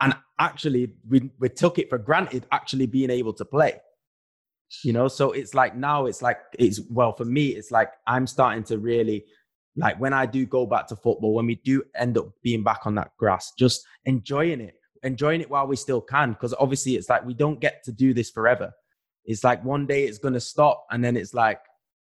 and 0.00 0.16
actually 0.40 0.92
we 1.08 1.30
we 1.38 1.48
took 1.48 1.78
it 1.78 1.88
for 1.88 1.96
granted 1.96 2.44
actually 2.50 2.86
being 2.86 3.10
able 3.10 3.32
to 3.32 3.44
play 3.44 3.80
you 4.82 4.92
know 4.92 5.06
so 5.06 5.30
it's 5.30 5.54
like 5.54 5.76
now 5.76 6.06
it's 6.06 6.22
like 6.22 6.38
it's 6.58 6.80
well 6.90 7.12
for 7.12 7.24
me 7.24 7.48
it's 7.48 7.70
like 7.70 7.92
i'm 8.06 8.26
starting 8.26 8.64
to 8.64 8.78
really 8.78 9.24
like 9.76 10.00
when 10.00 10.12
i 10.12 10.24
do 10.24 10.46
go 10.46 10.64
back 10.64 10.86
to 10.86 10.96
football 10.96 11.34
when 11.34 11.46
we 11.46 11.56
do 11.56 11.82
end 11.96 12.16
up 12.16 12.28
being 12.42 12.62
back 12.62 12.80
on 12.86 12.94
that 12.94 13.10
grass 13.18 13.52
just 13.58 13.84
enjoying 14.06 14.60
it 14.60 14.79
enjoying 15.02 15.40
it 15.40 15.50
while 15.50 15.66
we 15.66 15.76
still 15.76 16.00
can 16.00 16.32
because 16.32 16.54
obviously 16.58 16.96
it's 16.96 17.08
like 17.08 17.24
we 17.24 17.34
don't 17.34 17.60
get 17.60 17.82
to 17.84 17.92
do 17.92 18.12
this 18.12 18.30
forever 18.30 18.72
it's 19.24 19.44
like 19.44 19.64
one 19.64 19.86
day 19.86 20.04
it's 20.04 20.18
going 20.18 20.34
to 20.34 20.40
stop 20.40 20.86
and 20.90 21.02
then 21.02 21.16
it's 21.16 21.34
like 21.34 21.60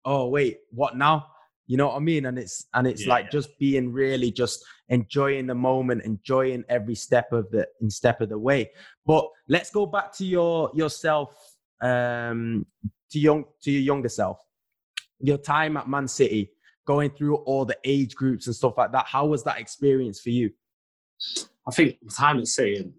oh 0.04 0.28
wait 0.28 0.58
what 0.70 0.96
now 0.96 1.26
you 1.66 1.76
know 1.78 1.88
what 1.88 1.96
I 1.96 2.00
mean? 2.00 2.26
And 2.26 2.38
it's 2.38 2.66
and 2.74 2.86
it's 2.86 3.06
yeah, 3.06 3.12
like 3.12 3.24
yeah. 3.26 3.30
just 3.30 3.58
being 3.58 3.92
really 3.92 4.30
just 4.30 4.64
enjoying 4.88 5.46
the 5.46 5.54
moment, 5.54 6.02
enjoying 6.02 6.64
every 6.68 6.94
step 6.94 7.32
of 7.32 7.50
the 7.50 7.66
in 7.80 7.90
step 7.90 8.20
of 8.20 8.28
the 8.28 8.38
way. 8.38 8.70
But 9.06 9.28
let's 9.48 9.70
go 9.70 9.86
back 9.86 10.12
to 10.16 10.26
your 10.26 10.70
yourself, 10.74 11.34
um, 11.80 12.66
to 13.10 13.18
young 13.18 13.44
to 13.62 13.70
your 13.70 13.80
younger 13.80 14.10
self, 14.10 14.38
your 15.20 15.38
time 15.38 15.76
at 15.76 15.88
Man 15.88 16.08
City. 16.08 16.50
going 16.86 17.08
through 17.08 17.36
all 17.46 17.64
the 17.64 17.78
age 17.84 18.14
groups 18.14 18.46
and 18.46 18.54
stuff 18.54 18.74
like 18.76 18.92
that. 18.92 19.06
How 19.06 19.24
was 19.24 19.42
that 19.44 19.58
experience 19.58 20.20
for 20.20 20.28
you? 20.28 20.50
I 21.66 21.70
think 21.72 21.96
the 22.02 22.12
time 22.12 22.38
at 22.38 22.46
City, 22.46 22.90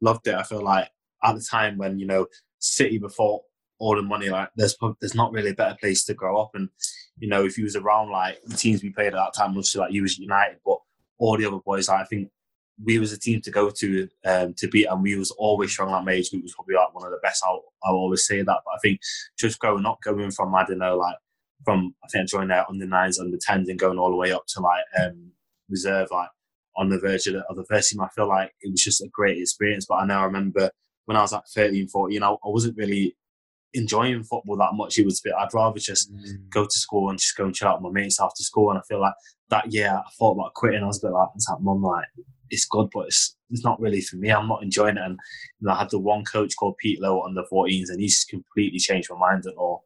loved 0.00 0.26
it. 0.28 0.34
I 0.34 0.42
feel 0.42 0.62
like 0.62 0.88
at 1.24 1.34
the 1.34 1.42
time 1.42 1.78
when 1.78 1.98
you 1.98 2.06
know 2.06 2.26
City 2.58 2.98
before 2.98 3.42
all 3.78 3.96
the 3.96 4.02
money, 4.02 4.28
like 4.28 4.50
there's 4.56 4.76
there's 5.00 5.14
not 5.14 5.32
really 5.32 5.50
a 5.50 5.54
better 5.54 5.76
place 5.80 6.04
to 6.04 6.14
grow 6.14 6.40
up. 6.40 6.50
And 6.54 6.68
you 7.18 7.28
know, 7.28 7.44
if 7.44 7.58
you 7.58 7.64
was 7.64 7.76
around 7.76 8.10
like 8.10 8.38
the 8.44 8.56
teams 8.56 8.82
we 8.82 8.90
played 8.90 9.08
at 9.08 9.12
that 9.14 9.34
time, 9.36 9.50
obviously 9.50 9.80
like 9.80 9.92
you 9.92 10.02
was 10.02 10.18
United, 10.18 10.58
but 10.64 10.78
all 11.18 11.36
the 11.36 11.46
other 11.46 11.58
boys, 11.58 11.88
like, 11.88 12.00
I 12.00 12.04
think 12.04 12.30
we 12.84 12.98
was 12.98 13.12
a 13.12 13.18
team 13.18 13.40
to 13.40 13.50
go 13.50 13.70
to 13.70 14.08
um, 14.24 14.54
to 14.54 14.68
beat, 14.68 14.86
and 14.86 15.02
we 15.02 15.16
was 15.16 15.32
always 15.32 15.70
strong. 15.70 15.90
That 15.90 16.12
age 16.12 16.30
group 16.30 16.44
was 16.44 16.54
probably 16.54 16.76
like 16.76 16.94
one 16.94 17.04
of 17.04 17.10
the 17.10 17.18
best. 17.22 17.42
I'll, 17.44 17.64
I'll 17.82 17.94
always 17.94 18.24
say 18.26 18.38
that. 18.38 18.60
But 18.64 18.74
I 18.74 18.78
think 18.82 19.00
just 19.36 19.58
growing 19.58 19.86
up, 19.86 19.98
going 20.02 20.30
from 20.30 20.54
I 20.54 20.64
don't 20.64 20.78
know, 20.78 20.96
like 20.96 21.16
from 21.64 21.94
I 22.04 22.08
think 22.08 22.22
I 22.22 22.26
joined 22.26 22.50
there 22.50 22.68
under 22.68 22.86
nines, 22.86 23.18
under 23.18 23.36
tens, 23.40 23.68
and 23.68 23.78
going 23.78 23.98
all 23.98 24.10
the 24.10 24.16
way 24.16 24.32
up 24.32 24.46
to 24.48 24.60
like 24.60 24.84
um, 25.00 25.32
reserve, 25.68 26.08
like 26.12 26.28
on 26.78 26.88
the 26.88 26.98
verge 26.98 27.26
of 27.26 27.34
the, 27.34 27.44
of 27.50 27.56
the 27.56 27.64
first 27.64 27.90
team. 27.90 28.00
I 28.00 28.08
feel 28.08 28.28
like 28.28 28.52
it 28.62 28.70
was 28.70 28.82
just 28.82 29.02
a 29.02 29.08
great 29.12 29.38
experience. 29.38 29.84
But 29.86 29.96
I 29.96 30.06
now 30.06 30.24
remember 30.24 30.70
when 31.04 31.16
I 31.16 31.20
was 31.20 31.32
like 31.32 31.42
13, 31.54 31.88
14, 31.88 32.22
I, 32.22 32.30
I 32.30 32.36
wasn't 32.44 32.76
really 32.76 33.16
enjoying 33.74 34.22
football 34.22 34.56
that 34.56 34.74
much. 34.74 34.96
It 34.96 35.04
was 35.04 35.20
a 35.20 35.28
bit, 35.28 35.34
I'd 35.38 35.52
rather 35.52 35.78
just 35.78 36.12
mm. 36.12 36.48
go 36.48 36.64
to 36.64 36.78
school 36.78 37.10
and 37.10 37.18
just 37.18 37.36
go 37.36 37.44
and 37.44 37.54
chill 37.54 37.68
out 37.68 37.82
with 37.82 37.92
my 37.92 38.00
mates 38.00 38.20
after 38.20 38.42
school. 38.42 38.70
And 38.70 38.78
I 38.78 38.82
feel 38.88 39.00
like 39.00 39.14
that 39.50 39.72
year 39.72 39.90
I 39.90 40.08
thought 40.18 40.32
about 40.32 40.54
quitting. 40.54 40.82
I 40.82 40.86
was 40.86 41.02
a 41.02 41.08
bit 41.08 41.12
like, 41.12 41.28
it's 41.34 41.48
like, 41.48 41.60
mum, 41.60 41.82
like, 41.82 42.06
it's 42.50 42.64
good, 42.64 42.88
but 42.94 43.06
it's, 43.06 43.36
it's 43.50 43.64
not 43.64 43.80
really 43.80 44.00
for 44.00 44.16
me. 44.16 44.30
I'm 44.30 44.48
not 44.48 44.62
enjoying 44.62 44.96
it. 44.96 45.02
And 45.02 45.18
you 45.60 45.66
know, 45.66 45.72
I 45.72 45.78
had 45.78 45.90
the 45.90 45.98
one 45.98 46.24
coach 46.24 46.54
called 46.56 46.76
Pete 46.78 47.00
Lowe 47.00 47.20
on 47.20 47.34
the 47.34 47.44
14s, 47.52 47.88
and 47.88 48.00
he's 48.00 48.24
completely 48.24 48.78
changed 48.78 49.10
my 49.10 49.18
mind 49.18 49.44
at 49.46 49.54
all. 49.54 49.84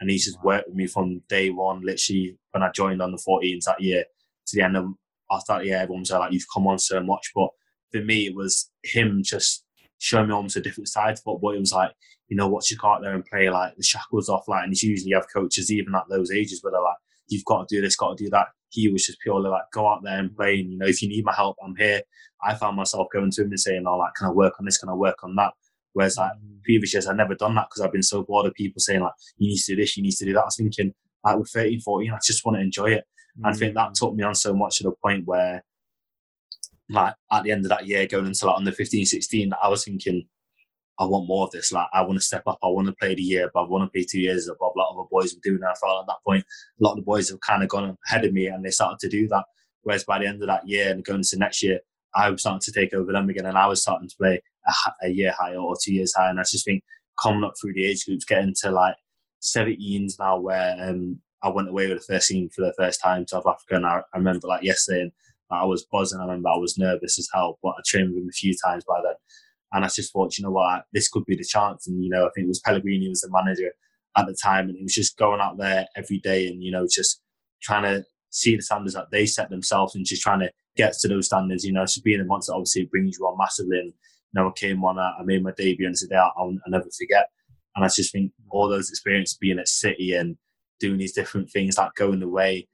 And 0.00 0.10
he's 0.10 0.24
just 0.24 0.42
worked 0.42 0.68
with 0.68 0.76
me 0.76 0.86
from 0.86 1.22
day 1.28 1.50
one, 1.50 1.82
literally 1.84 2.36
when 2.50 2.62
I 2.62 2.70
joined 2.72 3.02
on 3.02 3.12
the 3.12 3.22
14s 3.28 3.64
that 3.66 3.80
year 3.80 4.04
to 4.46 4.56
the 4.56 4.64
end 4.64 4.76
of 4.76 4.86
after 5.32 5.54
that 5.54 5.64
year. 5.64 5.78
Everyone 5.78 6.00
was 6.00 6.10
like, 6.10 6.32
"You've 6.32 6.46
come 6.52 6.66
on 6.66 6.78
so 6.78 7.02
much," 7.02 7.32
but 7.34 7.50
for 7.92 8.02
me, 8.02 8.26
it 8.26 8.34
was 8.34 8.70
him 8.84 9.22
just 9.24 9.64
showing 9.98 10.28
me 10.28 10.34
almost 10.34 10.56
a 10.56 10.60
different 10.60 10.88
side 10.88 11.16
to 11.16 11.22
football. 11.22 11.54
It 11.54 11.60
was 11.60 11.72
like, 11.72 11.92
you 12.28 12.36
know, 12.36 12.48
watch 12.48 12.70
you 12.70 12.76
go 12.76 12.88
out 12.88 13.02
there 13.02 13.14
and 13.14 13.24
play 13.24 13.48
like 13.50 13.76
the 13.76 13.82
shackles 13.82 14.28
off, 14.28 14.48
like, 14.48 14.64
and 14.64 14.72
it's 14.72 14.82
usually 14.82 15.10
you 15.10 15.16
have 15.16 15.32
coaches 15.32 15.70
even 15.70 15.94
at 15.94 16.04
those 16.08 16.30
ages 16.30 16.62
where 16.62 16.72
they're 16.72 16.82
like, 16.82 16.96
"You've 17.28 17.44
got 17.44 17.68
to 17.68 17.76
do 17.76 17.80
this, 17.82 17.96
got 17.96 18.16
to 18.16 18.24
do 18.24 18.30
that." 18.30 18.48
he 18.72 18.88
was 18.88 19.04
just 19.04 19.20
purely 19.20 19.50
like, 19.50 19.64
go 19.70 19.86
out 19.86 20.02
there 20.02 20.18
and 20.18 20.34
play. 20.34 20.60
And, 20.60 20.72
you 20.72 20.78
know, 20.78 20.86
if 20.86 21.02
you 21.02 21.08
need 21.08 21.26
my 21.26 21.34
help, 21.34 21.56
I'm 21.62 21.76
here. 21.76 22.00
I 22.42 22.54
found 22.54 22.76
myself 22.76 23.08
going 23.12 23.30
to 23.30 23.42
him 23.42 23.48
and 23.48 23.60
saying, 23.60 23.84
oh, 23.86 23.98
like, 23.98 24.14
can 24.14 24.28
I 24.28 24.30
work 24.30 24.54
on 24.58 24.64
this? 24.64 24.78
Can 24.78 24.88
I 24.88 24.94
work 24.94 25.22
on 25.22 25.36
that? 25.36 25.52
Whereas 25.92 26.16
like 26.16 26.32
mm. 26.32 26.62
previous 26.64 26.94
years, 26.94 27.06
I'd 27.06 27.18
never 27.18 27.34
done 27.34 27.54
that 27.56 27.66
because 27.68 27.82
I've 27.82 27.92
been 27.92 28.02
so 28.02 28.22
bored 28.22 28.46
of 28.46 28.54
people 28.54 28.80
saying 28.80 29.00
like, 29.00 29.12
you 29.36 29.48
need 29.48 29.58
to 29.58 29.74
do 29.74 29.76
this, 29.76 29.96
you 29.96 30.02
need 30.02 30.12
to 30.12 30.24
do 30.24 30.32
that. 30.32 30.40
I 30.40 30.44
was 30.46 30.56
thinking 30.56 30.94
like 31.22 31.38
with 31.38 31.50
13, 31.50 31.80
14, 31.80 32.10
I 32.12 32.18
just 32.24 32.44
want 32.46 32.56
to 32.56 32.62
enjoy 32.62 32.86
it. 32.86 33.04
Mm. 33.40 33.48
I 33.48 33.52
think 33.52 33.74
that 33.74 33.90
mm. 33.90 33.94
took 33.94 34.14
me 34.14 34.24
on 34.24 34.34
so 34.34 34.54
much 34.54 34.78
to 34.78 34.84
the 34.84 34.92
point 35.02 35.26
where 35.26 35.64
like 36.90 37.14
at 37.30 37.42
the 37.44 37.52
end 37.52 37.64
of 37.64 37.70
that 37.70 37.86
year, 37.86 38.06
going 38.06 38.26
into 38.26 38.46
like 38.46 38.56
on 38.56 38.64
the 38.64 38.72
15, 38.72 39.06
16, 39.06 39.52
I 39.62 39.68
was 39.68 39.84
thinking, 39.84 40.26
I 40.98 41.04
want 41.04 41.26
more 41.26 41.44
of 41.44 41.50
this. 41.50 41.72
Like, 41.72 41.88
I 41.92 42.02
want 42.02 42.18
to 42.18 42.24
step 42.24 42.42
up. 42.46 42.58
I 42.62 42.68
want 42.68 42.86
to 42.86 42.92
play 42.92 43.14
the 43.14 43.22
year, 43.22 43.50
but 43.52 43.62
I 43.64 43.68
want 43.68 43.84
to 43.84 43.90
play 43.90 44.06
two 44.08 44.20
years 44.20 44.46
above 44.46 44.72
a 44.76 44.78
lot 44.78 44.90
of 44.90 44.96
the 44.98 45.08
boys 45.10 45.34
were 45.34 45.40
doing. 45.42 45.60
that. 45.60 45.70
I 45.70 45.74
felt 45.74 46.02
at 46.02 46.06
that 46.06 46.22
point, 46.26 46.44
a 46.44 46.84
lot 46.84 46.92
of 46.92 46.96
the 46.98 47.02
boys 47.02 47.30
have 47.30 47.40
kind 47.40 47.62
of 47.62 47.68
gone 47.68 47.96
ahead 48.06 48.24
of 48.24 48.32
me 48.32 48.46
and 48.46 48.64
they 48.64 48.70
started 48.70 48.98
to 49.00 49.08
do 49.08 49.26
that. 49.28 49.44
Whereas 49.82 50.04
by 50.04 50.18
the 50.18 50.26
end 50.26 50.42
of 50.42 50.48
that 50.48 50.68
year 50.68 50.90
and 50.90 51.04
going 51.04 51.20
into 51.20 51.38
next 51.38 51.62
year, 51.62 51.80
I 52.14 52.30
was 52.30 52.42
starting 52.42 52.60
to 52.60 52.72
take 52.72 52.92
over 52.92 53.10
them 53.10 53.28
again 53.28 53.46
and 53.46 53.56
I 53.56 53.66
was 53.66 53.80
starting 53.80 54.08
to 54.08 54.16
play 54.16 54.42
a, 54.66 55.06
a 55.06 55.08
year 55.08 55.34
higher 55.36 55.56
or 55.56 55.76
two 55.82 55.94
years 55.94 56.12
higher. 56.14 56.30
And 56.30 56.38
I 56.38 56.42
just 56.42 56.64
think 56.64 56.84
coming 57.20 57.42
up 57.42 57.54
through 57.60 57.72
the 57.72 57.86
age 57.86 58.04
groups, 58.04 58.24
getting 58.24 58.54
to 58.60 58.70
like 58.70 58.94
17s 59.42 60.18
now 60.18 60.38
where 60.38 60.76
um, 60.78 61.20
I 61.42 61.48
went 61.48 61.68
away 61.68 61.88
with 61.88 61.98
the 61.98 62.14
first 62.14 62.28
team 62.28 62.48
for 62.48 62.62
the 62.62 62.74
first 62.78 63.00
time 63.00 63.24
to 63.24 63.28
South 63.28 63.46
Africa. 63.46 63.76
And 63.76 63.86
I, 63.86 64.00
I 64.14 64.18
remember 64.18 64.46
like 64.46 64.62
yesterday, 64.62 65.02
and 65.02 65.12
I 65.50 65.64
was 65.64 65.84
buzzing. 65.84 66.20
I 66.20 66.24
remember 66.24 66.48
I 66.48 66.56
was 66.56 66.78
nervous 66.78 67.18
as 67.18 67.28
hell, 67.32 67.58
but 67.62 67.70
I 67.70 67.82
trained 67.86 68.10
with 68.10 68.22
him 68.22 68.28
a 68.28 68.32
few 68.32 68.54
times 68.64 68.84
by 68.84 69.00
then. 69.02 69.14
And 69.72 69.84
I 69.84 69.88
just 69.88 70.12
thought, 70.12 70.36
you 70.36 70.44
know 70.44 70.50
what, 70.50 70.84
this 70.92 71.08
could 71.08 71.24
be 71.24 71.36
the 71.36 71.44
chance. 71.44 71.86
And, 71.86 72.02
you 72.02 72.10
know, 72.10 72.26
I 72.26 72.30
think 72.34 72.44
it 72.44 72.48
was 72.48 72.60
Pellegrini 72.60 73.08
was 73.08 73.22
the 73.22 73.30
manager 73.30 73.72
at 74.16 74.26
the 74.26 74.36
time. 74.40 74.68
And 74.68 74.76
he 74.76 74.82
was 74.82 74.94
just 74.94 75.16
going 75.16 75.40
out 75.40 75.58
there 75.58 75.86
every 75.96 76.18
day 76.18 76.46
and, 76.46 76.62
you 76.62 76.70
know, 76.70 76.86
just 76.90 77.22
trying 77.62 77.84
to 77.84 78.04
see 78.30 78.54
the 78.54 78.62
standards 78.62 78.94
that 78.94 79.10
they 79.10 79.26
set 79.26 79.50
themselves 79.50 79.94
and 79.94 80.04
just 80.04 80.22
trying 80.22 80.40
to 80.40 80.50
get 80.76 80.92
to 80.98 81.08
those 81.08 81.26
standards. 81.26 81.64
You 81.64 81.72
know, 81.72 81.86
so 81.86 82.02
being 82.02 82.20
a 82.20 82.24
monster 82.24 82.52
obviously 82.52 82.84
brings 82.84 83.16
you 83.18 83.26
on 83.26 83.38
massively. 83.38 83.78
And, 83.78 83.86
you 83.88 83.94
know, 84.34 84.48
I 84.48 84.52
came 84.52 84.84
on, 84.84 84.98
I 84.98 85.22
made 85.24 85.42
my 85.42 85.52
debut 85.52 85.86
and 85.86 85.96
today 85.96 86.16
I'll, 86.16 86.32
I'll 86.36 86.56
never 86.68 86.88
forget. 86.98 87.28
And 87.74 87.84
I 87.84 87.88
just 87.88 88.12
think 88.12 88.32
all 88.50 88.68
those 88.68 88.90
experiences 88.90 89.38
being 89.38 89.58
at 89.58 89.68
City 89.68 90.12
and 90.12 90.36
doing 90.82 90.98
these 90.98 91.12
different 91.12 91.50
things, 91.50 91.78
like 91.78 91.94
going 91.94 92.22
away, 92.22 92.68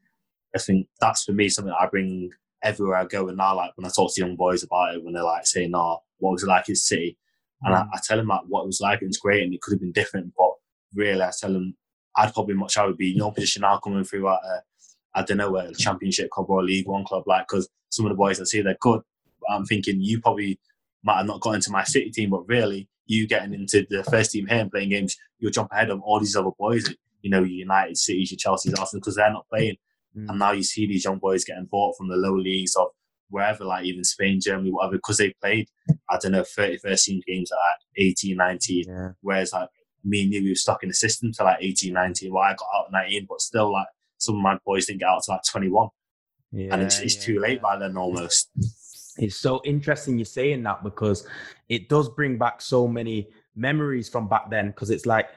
I 0.54 0.58
think 0.58 0.88
that's 1.00 1.24
for 1.24 1.32
me 1.32 1.48
something 1.48 1.74
I 1.78 1.86
bring 1.86 2.30
everywhere 2.62 2.96
I 2.96 3.04
go. 3.04 3.28
And 3.28 3.36
now, 3.36 3.54
like 3.54 3.72
when 3.76 3.86
I 3.86 3.90
talk 3.90 4.14
to 4.14 4.20
young 4.20 4.36
boys 4.36 4.62
about 4.64 4.94
it, 4.94 5.04
when 5.04 5.14
they're 5.14 5.22
like 5.22 5.46
saying, 5.46 5.70
"No, 5.70 6.02
what 6.18 6.32
was 6.32 6.42
it 6.42 6.48
like 6.48 6.68
in 6.68 6.76
City?" 6.76 7.16
and 7.62 7.74
I, 7.74 7.80
mm. 7.80 7.88
I, 7.92 7.98
tell 8.02 8.16
them 8.16 8.28
like 8.28 8.42
what 8.48 8.62
it 8.62 8.66
was 8.66 8.80
like, 8.80 9.00
and 9.00 9.08
it's 9.08 9.18
great, 9.18 9.42
and 9.42 9.54
it 9.54 9.60
could 9.60 9.72
have 9.72 9.80
been 9.80 9.92
different, 9.92 10.32
but 10.36 10.50
really, 10.94 11.22
I 11.22 11.30
tell 11.38 11.52
them 11.52 11.76
I'd 12.16 12.34
probably 12.34 12.54
much 12.54 12.76
rather 12.76 12.92
be 12.92 13.12
in 13.12 13.18
your 13.18 13.32
position 13.32 13.62
now, 13.62 13.78
coming 13.78 14.04
through 14.04 14.28
at 14.28 14.40
a, 14.44 14.62
I 15.14 15.22
don't 15.22 15.38
know, 15.38 15.56
a 15.56 15.72
Championship 15.74 16.30
club 16.30 16.46
or 16.48 16.60
a 16.60 16.64
League 16.64 16.86
One 16.86 17.04
club, 17.04 17.24
like 17.26 17.46
because 17.48 17.68
some 17.90 18.06
of 18.06 18.10
the 18.10 18.16
boys 18.16 18.38
that 18.38 18.46
see 18.46 18.60
they're 18.60 18.76
good, 18.80 19.00
I'm 19.48 19.64
thinking 19.64 20.00
you 20.00 20.20
probably 20.20 20.58
might 21.02 21.18
have 21.18 21.26
not 21.26 21.40
got 21.40 21.54
into 21.54 21.70
my 21.70 21.84
City 21.84 22.10
team, 22.10 22.30
but 22.30 22.48
really, 22.48 22.88
you 23.06 23.26
getting 23.26 23.54
into 23.54 23.86
the 23.88 24.04
first 24.04 24.32
team 24.32 24.46
here 24.46 24.58
and 24.58 24.70
playing 24.70 24.90
games, 24.90 25.16
you'll 25.38 25.50
jump 25.50 25.72
ahead 25.72 25.90
of 25.90 26.00
all 26.02 26.20
these 26.20 26.36
other 26.36 26.50
boys. 26.58 26.94
You 27.22 27.30
know, 27.30 27.38
your 27.38 27.48
United 27.48 27.96
Cities, 27.96 28.30
your 28.30 28.38
Chelsea's, 28.38 28.74
Arsenal, 28.74 29.00
because 29.00 29.16
they're 29.16 29.32
not 29.32 29.48
playing. 29.48 29.76
Mm. 30.16 30.28
And 30.28 30.38
now 30.38 30.52
you 30.52 30.62
see 30.62 30.86
these 30.86 31.04
young 31.04 31.18
boys 31.18 31.44
getting 31.44 31.66
bought 31.70 31.96
from 31.96 32.08
the 32.08 32.16
low 32.16 32.34
leagues 32.34 32.76
of 32.76 32.88
wherever, 33.30 33.64
like 33.64 33.84
even 33.84 34.04
Spain, 34.04 34.40
Germany, 34.40 34.70
whatever, 34.70 34.96
because 34.96 35.18
they 35.18 35.34
played, 35.40 35.68
I 36.10 36.18
don't 36.18 36.32
know, 36.32 36.44
30 36.44 36.78
first 36.78 37.04
team 37.04 37.20
games 37.26 37.50
at 37.52 38.02
18, 38.02 38.36
19. 38.36 38.84
Yeah. 38.86 39.08
Whereas 39.20 39.52
like 39.52 39.68
me 40.04 40.22
and 40.22 40.32
you, 40.32 40.42
we 40.42 40.50
were 40.50 40.54
stuck 40.54 40.82
in 40.82 40.88
the 40.88 40.94
system 40.94 41.32
to 41.32 41.44
like 41.44 41.58
18, 41.60 41.92
19. 41.92 42.32
Well, 42.32 42.42
I 42.42 42.54
got 42.54 42.68
out 42.74 42.86
at 42.86 42.92
19, 42.92 43.26
but 43.28 43.40
still, 43.40 43.72
like 43.72 43.86
some 44.18 44.36
of 44.36 44.42
my 44.42 44.58
boys 44.64 44.86
didn't 44.86 45.00
get 45.00 45.08
out 45.08 45.22
to 45.24 45.32
like 45.32 45.42
21. 45.44 45.88
Yeah, 46.50 46.72
and 46.72 46.82
it's, 46.82 47.00
it's 47.00 47.16
yeah, 47.16 47.22
too 47.22 47.40
late 47.40 47.60
by 47.60 47.76
then 47.76 47.96
almost. 47.96 48.50
It's 49.18 49.36
so 49.36 49.60
interesting 49.64 50.18
you're 50.18 50.24
saying 50.24 50.62
that 50.62 50.82
because 50.82 51.26
it 51.68 51.88
does 51.88 52.08
bring 52.08 52.38
back 52.38 52.62
so 52.62 52.88
many 52.88 53.28
memories 53.54 54.08
from 54.08 54.28
back 54.28 54.48
then. 54.48 54.68
Because 54.68 54.90
it's 54.90 55.06
like, 55.06 55.28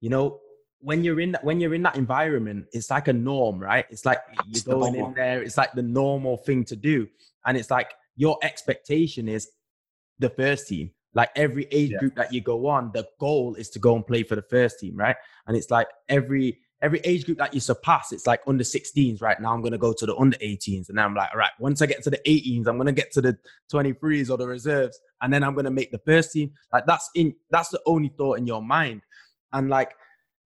you 0.00 0.10
know, 0.10 0.40
when 0.84 1.02
you're 1.02 1.18
in 1.18 1.32
that 1.32 1.42
when 1.42 1.60
you're 1.60 1.74
in 1.74 1.82
that 1.82 1.96
environment, 1.96 2.66
it's 2.72 2.90
like 2.90 3.08
a 3.08 3.12
norm, 3.12 3.58
right? 3.58 3.86
It's 3.90 4.04
like 4.04 4.20
you're 4.48 4.62
going 4.62 4.94
in 4.94 5.14
there, 5.14 5.42
it's 5.42 5.56
like 5.56 5.72
the 5.72 5.82
normal 5.82 6.36
thing 6.36 6.64
to 6.66 6.76
do. 6.76 7.08
And 7.46 7.56
it's 7.56 7.70
like 7.70 7.92
your 8.16 8.38
expectation 8.42 9.28
is 9.28 9.48
the 10.18 10.28
first 10.28 10.68
team. 10.68 10.90
Like 11.14 11.30
every 11.36 11.66
age 11.70 11.92
yeah. 11.92 11.98
group 11.98 12.16
that 12.16 12.32
you 12.32 12.40
go 12.40 12.66
on, 12.66 12.90
the 12.92 13.06
goal 13.18 13.54
is 13.54 13.70
to 13.70 13.78
go 13.78 13.94
and 13.96 14.06
play 14.06 14.24
for 14.24 14.36
the 14.36 14.42
first 14.42 14.80
team, 14.80 14.96
right? 14.96 15.16
And 15.46 15.56
it's 15.56 15.70
like 15.70 15.88
every 16.08 16.58
every 16.82 17.00
age 17.04 17.24
group 17.24 17.38
that 17.38 17.54
you 17.54 17.60
surpass, 17.60 18.12
it's 18.12 18.26
like 18.26 18.42
under 18.46 18.64
16s, 18.64 19.22
right? 19.22 19.40
Now 19.40 19.54
I'm 19.54 19.62
gonna 19.62 19.78
go 19.78 19.94
to 19.94 20.04
the 20.04 20.14
under 20.16 20.36
18s. 20.38 20.90
And 20.90 20.98
then 20.98 21.04
I'm 21.04 21.14
like, 21.14 21.30
all 21.32 21.38
right, 21.38 21.52
once 21.58 21.80
I 21.80 21.86
get 21.86 22.02
to 22.02 22.10
the 22.10 22.20
18s, 22.26 22.66
I'm 22.66 22.76
gonna 22.76 22.92
get 22.92 23.10
to 23.12 23.22
the 23.22 23.38
23s 23.72 24.30
or 24.30 24.36
the 24.36 24.46
reserves, 24.46 25.00
and 25.22 25.32
then 25.32 25.42
I'm 25.42 25.54
gonna 25.54 25.70
make 25.70 25.92
the 25.92 26.00
first 26.04 26.32
team. 26.32 26.52
Like 26.72 26.84
that's 26.84 27.08
in 27.14 27.34
that's 27.50 27.70
the 27.70 27.80
only 27.86 28.08
thought 28.08 28.38
in 28.38 28.46
your 28.46 28.62
mind. 28.62 29.00
And 29.54 29.70
like 29.70 29.94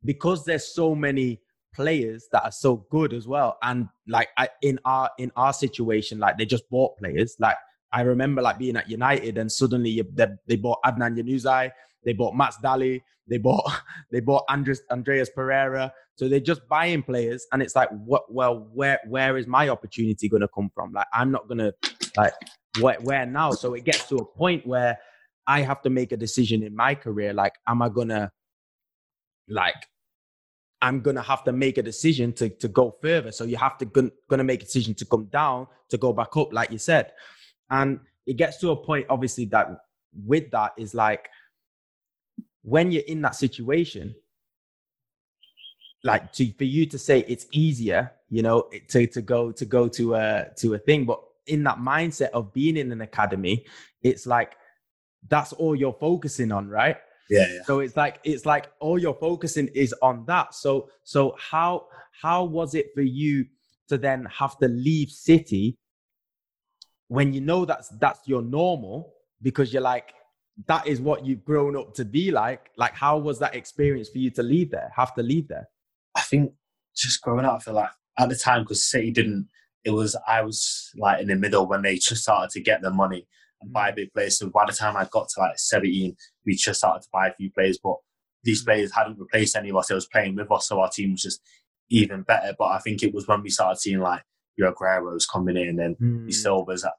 because 0.04 0.44
there's 0.44 0.74
so 0.74 0.94
many 0.94 1.40
players 1.74 2.28
that 2.32 2.42
are 2.44 2.52
so 2.52 2.86
good 2.90 3.12
as 3.12 3.28
well 3.28 3.58
and 3.62 3.88
like 4.08 4.28
I, 4.36 4.48
in 4.62 4.78
our 4.84 5.10
in 5.18 5.30
our 5.36 5.52
situation 5.52 6.18
like 6.18 6.38
they 6.38 6.46
just 6.46 6.68
bought 6.70 6.96
players 6.96 7.36
like 7.38 7.56
I 7.92 8.02
remember 8.02 8.42
like 8.42 8.58
being 8.58 8.76
at 8.76 8.90
United 8.90 9.38
and 9.38 9.50
suddenly 9.50 9.90
you, 9.90 10.04
they, 10.12 10.26
they 10.46 10.56
bought 10.56 10.78
Adnan 10.84 11.16
Januzaj, 11.16 11.70
they 12.04 12.12
bought 12.12 12.34
Mats 12.34 12.58
Dali, 12.62 13.00
they 13.26 13.38
bought 13.38 13.64
they 14.10 14.20
bought 14.20 14.44
Andres, 14.48 14.82
Andreas 14.90 15.30
Pereira. 15.30 15.92
So 16.16 16.28
they're 16.28 16.40
just 16.40 16.66
buying 16.68 17.02
players, 17.02 17.46
and 17.52 17.62
it's 17.62 17.76
like, 17.76 17.88
what? 17.90 18.32
Well, 18.32 18.68
where 18.72 18.98
where 19.06 19.36
is 19.36 19.46
my 19.46 19.68
opportunity 19.68 20.28
going 20.28 20.40
to 20.40 20.48
come 20.48 20.70
from? 20.74 20.92
Like 20.92 21.06
I'm 21.12 21.30
not 21.30 21.48
gonna 21.48 21.72
like 22.16 22.32
where, 22.80 22.98
where 23.02 23.24
now? 23.24 23.52
So 23.52 23.74
it 23.74 23.84
gets 23.84 24.08
to 24.08 24.16
a 24.16 24.24
point 24.24 24.66
where 24.66 24.98
I 25.46 25.62
have 25.62 25.80
to 25.82 25.90
make 25.90 26.12
a 26.12 26.16
decision 26.16 26.62
in 26.62 26.74
my 26.74 26.94
career. 26.94 27.32
Like, 27.32 27.54
am 27.66 27.82
I 27.82 27.88
gonna 27.88 28.32
like 29.48 29.86
I'm 30.80 31.00
gonna 31.00 31.22
have 31.22 31.44
to 31.44 31.52
make 31.52 31.78
a 31.78 31.82
decision 31.82 32.32
to 32.34 32.48
to 32.48 32.68
go 32.68 32.96
further. 33.02 33.32
So 33.32 33.44
you 33.44 33.56
have 33.56 33.78
to 33.78 33.84
gonna, 33.84 34.44
make 34.44 34.62
a 34.62 34.64
decision 34.64 34.94
to 34.94 35.04
come 35.04 35.26
down 35.26 35.66
to 35.88 35.98
go 35.98 36.12
back 36.12 36.36
up, 36.36 36.52
like 36.52 36.70
you 36.70 36.78
said. 36.78 37.12
And 37.70 38.00
it 38.26 38.36
gets 38.36 38.58
to 38.58 38.70
a 38.70 38.76
point, 38.76 39.06
obviously, 39.08 39.46
that 39.46 39.68
with 40.26 40.50
that 40.52 40.72
is 40.76 40.94
like 40.94 41.28
when 42.62 42.90
you're 42.90 43.02
in 43.08 43.22
that 43.22 43.34
situation, 43.34 44.14
like 46.04 46.32
to 46.34 46.52
for 46.52 46.64
you 46.64 46.86
to 46.86 46.98
say 46.98 47.24
it's 47.26 47.46
easier, 47.52 48.12
you 48.30 48.42
know, 48.42 48.70
to 48.88 49.06
to 49.08 49.22
go 49.22 49.50
to 49.52 49.64
go 49.64 49.88
to 49.88 50.14
a 50.14 50.46
to 50.58 50.74
a 50.74 50.78
thing, 50.78 51.04
but 51.04 51.20
in 51.46 51.64
that 51.64 51.78
mindset 51.78 52.30
of 52.30 52.52
being 52.52 52.76
in 52.76 52.92
an 52.92 53.00
academy, 53.00 53.64
it's 54.02 54.26
like 54.26 54.54
that's 55.28 55.52
all 55.54 55.74
you're 55.74 55.94
focusing 55.94 56.52
on, 56.52 56.68
right? 56.68 56.98
Yeah, 57.28 57.46
yeah. 57.48 57.62
So 57.64 57.80
it's 57.80 57.96
like 57.96 58.20
it's 58.24 58.46
like 58.46 58.70
all 58.80 58.98
you're 58.98 59.14
focusing 59.14 59.68
is 59.68 59.94
on 60.02 60.24
that. 60.26 60.54
So 60.54 60.88
so 61.04 61.36
how 61.38 61.86
how 62.20 62.44
was 62.44 62.74
it 62.74 62.90
for 62.94 63.02
you 63.02 63.46
to 63.88 63.98
then 63.98 64.26
have 64.26 64.58
to 64.58 64.68
leave 64.68 65.10
City 65.10 65.76
when 67.08 67.32
you 67.32 67.40
know 67.40 67.64
that's 67.64 67.88
that's 68.00 68.26
your 68.26 68.42
normal 68.42 69.14
because 69.42 69.72
you're 69.72 69.82
like 69.82 70.14
that 70.66 70.86
is 70.86 71.00
what 71.00 71.24
you've 71.24 71.44
grown 71.44 71.76
up 71.76 71.94
to 71.94 72.04
be 72.04 72.30
like. 72.30 72.70
Like 72.76 72.94
how 72.94 73.18
was 73.18 73.38
that 73.38 73.54
experience 73.54 74.08
for 74.08 74.18
you 74.18 74.30
to 74.30 74.42
leave 74.42 74.70
there? 74.70 74.90
Have 74.96 75.14
to 75.14 75.22
leave 75.22 75.48
there? 75.48 75.68
I 76.14 76.22
think 76.22 76.52
just 76.96 77.22
growing 77.22 77.44
up, 77.44 77.56
I 77.56 77.58
feel 77.60 77.74
like 77.74 77.90
at 78.18 78.28
the 78.28 78.36
time 78.36 78.62
because 78.62 78.84
City 78.84 79.10
didn't. 79.10 79.48
It 79.84 79.90
was 79.90 80.16
I 80.26 80.42
was 80.42 80.90
like 80.96 81.20
in 81.20 81.28
the 81.28 81.36
middle 81.36 81.66
when 81.66 81.82
they 81.82 81.96
just 81.96 82.22
started 82.22 82.50
to 82.50 82.60
get 82.60 82.82
the 82.82 82.90
money 82.90 83.26
and 83.60 83.72
buy 83.72 83.90
mm. 83.90 83.96
big 83.96 84.12
players. 84.12 84.38
So 84.38 84.50
by 84.50 84.64
the 84.66 84.72
time 84.72 84.96
I 84.96 85.06
got 85.10 85.28
to 85.28 85.40
like 85.40 85.58
17, 85.58 86.16
we 86.46 86.54
just 86.54 86.78
started 86.78 87.02
to 87.02 87.08
buy 87.12 87.28
a 87.28 87.34
few 87.34 87.50
players, 87.50 87.78
but 87.82 87.96
these 88.44 88.62
mm. 88.62 88.66
players 88.66 88.94
hadn't 88.94 89.18
replaced 89.18 89.56
any 89.56 89.70
of 89.70 89.76
us. 89.76 89.88
They 89.88 89.94
was 89.94 90.08
playing 90.08 90.36
with 90.36 90.50
us, 90.50 90.68
so 90.68 90.80
our 90.80 90.90
team 90.90 91.12
was 91.12 91.22
just 91.22 91.40
even 91.90 92.22
better. 92.22 92.54
But 92.58 92.66
I 92.66 92.78
think 92.78 93.02
it 93.02 93.14
was 93.14 93.26
when 93.26 93.42
we 93.42 93.50
started 93.50 93.78
seeing 93.78 94.00
like 94.00 94.22
your 94.56 94.72
Aguero's 94.72 95.26
coming 95.26 95.56
in 95.56 95.80
and 95.80 95.96
mm. 95.98 96.22
your 96.22 96.32
Silvas 96.32 96.82
that 96.82 96.94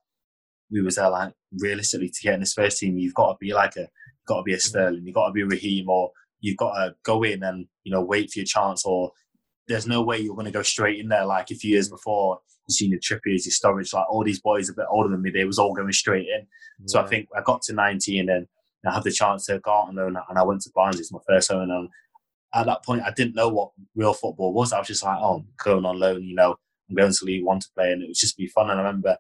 we 0.72 0.82
was 0.82 0.96
there 0.96 1.10
like 1.10 1.34
realistically 1.60 2.10
to 2.10 2.22
get 2.22 2.36
in 2.36 2.40
this 2.42 2.54
first 2.54 2.80
team, 2.80 2.98
you've 2.98 3.14
got 3.14 3.34
to 3.34 3.38
be 3.40 3.54
like 3.54 3.76
a 3.76 3.88
got 4.28 4.38
to 4.38 4.44
be 4.44 4.54
a 4.54 4.58
mm. 4.58 4.62
Sterling, 4.62 5.06
you've 5.06 5.16
got 5.16 5.28
to 5.28 5.34
be 5.34 5.44
Raheem, 5.44 5.90
or 5.90 6.12
you've 6.40 6.58
got 6.58 6.74
to 6.76 6.96
go 7.04 7.24
in 7.24 7.44
and 7.44 7.68
you 7.84 7.92
know 7.92 8.02
wait 8.02 8.32
for 8.32 8.40
your 8.40 8.46
chance, 8.46 8.86
or 8.86 9.12
there's 9.70 9.88
no 9.88 10.02
way 10.02 10.18
you're 10.18 10.36
going 10.36 10.46
to 10.46 10.52
go 10.52 10.64
straight 10.64 11.00
in 11.00 11.08
there 11.08 11.26
like 11.26 11.52
a 11.52 11.56
few 11.56 11.72
years 11.72 11.90
before. 11.90 12.40
You 12.68 12.74
seen 12.74 12.92
your 12.92 13.00
Trippiers, 13.00 13.46
your 13.46 13.54
Sturridge, 13.54 13.94
like 13.94 14.10
all 14.10 14.24
these 14.24 14.42
boys 14.42 14.70
a 14.70 14.74
bit 14.74 14.86
older 14.90 15.10
than 15.10 15.22
me, 15.22 15.30
they 15.30 15.46
was 15.46 15.60
all 15.60 15.74
going 15.74 15.92
straight 15.94 16.28
in. 16.28 16.46
So 16.86 17.00
I 17.00 17.08
think 17.08 17.30
I 17.36 17.42
got 17.42 17.62
to 17.64 17.74
19 17.74 18.30
and 18.30 18.48
I 18.86 18.94
had 18.94 19.04
the 19.04 19.12
chance 19.12 19.46
to 19.46 19.60
go 19.60 19.72
out 19.72 19.88
on 19.90 19.96
loan, 19.96 20.18
and 20.30 20.38
I 20.38 20.44
went 20.44 20.62
to 20.62 20.72
Barnes. 20.74 21.00
It's 21.00 21.12
my 21.12 21.20
first 21.28 21.52
loan, 21.52 21.64
and 21.64 21.72
um, 21.72 21.90
at 22.54 22.66
that 22.66 22.84
point, 22.84 23.04
I 23.06 23.12
didn't 23.12 23.36
know 23.36 23.50
what 23.50 23.72
real 23.96 24.14
football 24.14 24.54
was. 24.54 24.72
I 24.72 24.80
was 24.80 24.88
just 24.88 25.04
like, 25.04 25.18
oh, 25.20 25.38
I'm 25.38 25.48
going 25.64 25.86
on 25.86 26.00
loan, 26.00 26.24
you 26.24 26.36
know, 26.36 26.56
I'm 26.90 26.96
going 26.96 27.12
to 27.12 27.26
League 27.26 27.44
One 27.44 27.60
to 27.60 27.68
play, 27.76 27.92
and 27.92 28.02
it 28.02 28.08
was 28.08 28.20
just 28.20 28.38
be 28.38 28.48
fun. 28.48 28.70
And 28.70 28.80
I 28.80 28.84
remember 28.84 29.18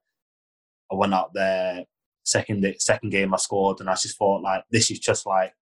I 0.91 0.95
went 0.95 1.13
out 1.13 1.33
there 1.33 1.83
second 2.23 2.65
second 2.79 3.09
game 3.09 3.33
I 3.33 3.37
scored, 3.37 3.81
and 3.81 3.89
I 3.89 3.93
just 3.93 4.17
thought 4.17 4.41
like 4.41 4.63
this 4.71 4.89
is 4.91 4.99
just 4.99 5.25
like 5.25 5.53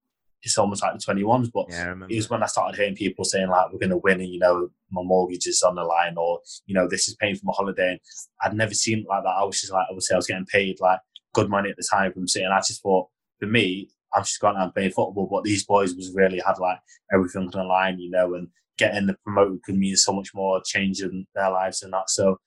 it's 0.43 0.57
almost 0.57 0.83
like 0.83 0.93
the 0.93 0.99
twenty 0.99 1.23
ones. 1.23 1.49
But 1.49 1.65
yeah, 1.69 1.93
it 2.09 2.15
was 2.15 2.29
when 2.29 2.43
I 2.43 2.47
started 2.47 2.77
hearing 2.77 2.95
people 2.95 3.25
saying 3.25 3.49
like 3.49 3.71
we're 3.71 3.79
going 3.79 3.89
to 3.89 3.97
win, 3.97 4.21
and 4.21 4.29
you 4.29 4.39
know 4.39 4.69
my 4.91 5.01
mortgage 5.03 5.47
is 5.47 5.61
on 5.63 5.75
the 5.75 5.83
line, 5.83 6.15
or 6.17 6.39
you 6.65 6.73
know 6.73 6.87
this 6.87 7.07
is 7.07 7.15
paying 7.15 7.35
for 7.35 7.45
my 7.45 7.53
holiday. 7.55 7.91
And 7.91 7.99
I'd 8.43 8.55
never 8.55 8.73
seen 8.73 8.99
it 8.99 9.07
like 9.09 9.23
that. 9.23 9.35
I 9.37 9.43
was 9.43 9.59
just 9.59 9.73
like 9.73 9.85
obviously 9.89 10.13
I 10.13 10.17
was 10.17 10.27
getting 10.27 10.45
paid 10.45 10.77
like 10.79 10.99
good 11.33 11.49
money 11.49 11.69
at 11.69 11.75
the 11.77 11.87
time 11.89 12.13
from 12.13 12.27
City, 12.27 12.45
and 12.45 12.53
I 12.53 12.59
just 12.59 12.81
thought 12.81 13.07
for 13.39 13.47
me 13.47 13.89
I'm 14.13 14.23
just 14.23 14.39
going 14.39 14.55
out 14.55 14.63
and 14.63 14.73
playing 14.73 14.91
football. 14.91 15.27
But 15.29 15.43
these 15.43 15.65
boys 15.65 15.95
was 15.95 16.13
really 16.13 16.41
had 16.45 16.59
like 16.59 16.79
everything 17.13 17.43
on 17.43 17.51
the 17.51 17.63
line, 17.63 17.99
you 17.99 18.09
know, 18.09 18.33
and 18.35 18.47
getting 18.77 19.07
the 19.07 19.15
promoted 19.23 19.63
could 19.63 19.77
mean 19.77 19.95
so 19.95 20.13
much 20.13 20.29
more 20.33 20.61
change 20.65 21.01
in 21.01 21.25
their 21.35 21.51
lives 21.51 21.81
and 21.81 21.93
that. 21.93 22.09
So 22.09 22.39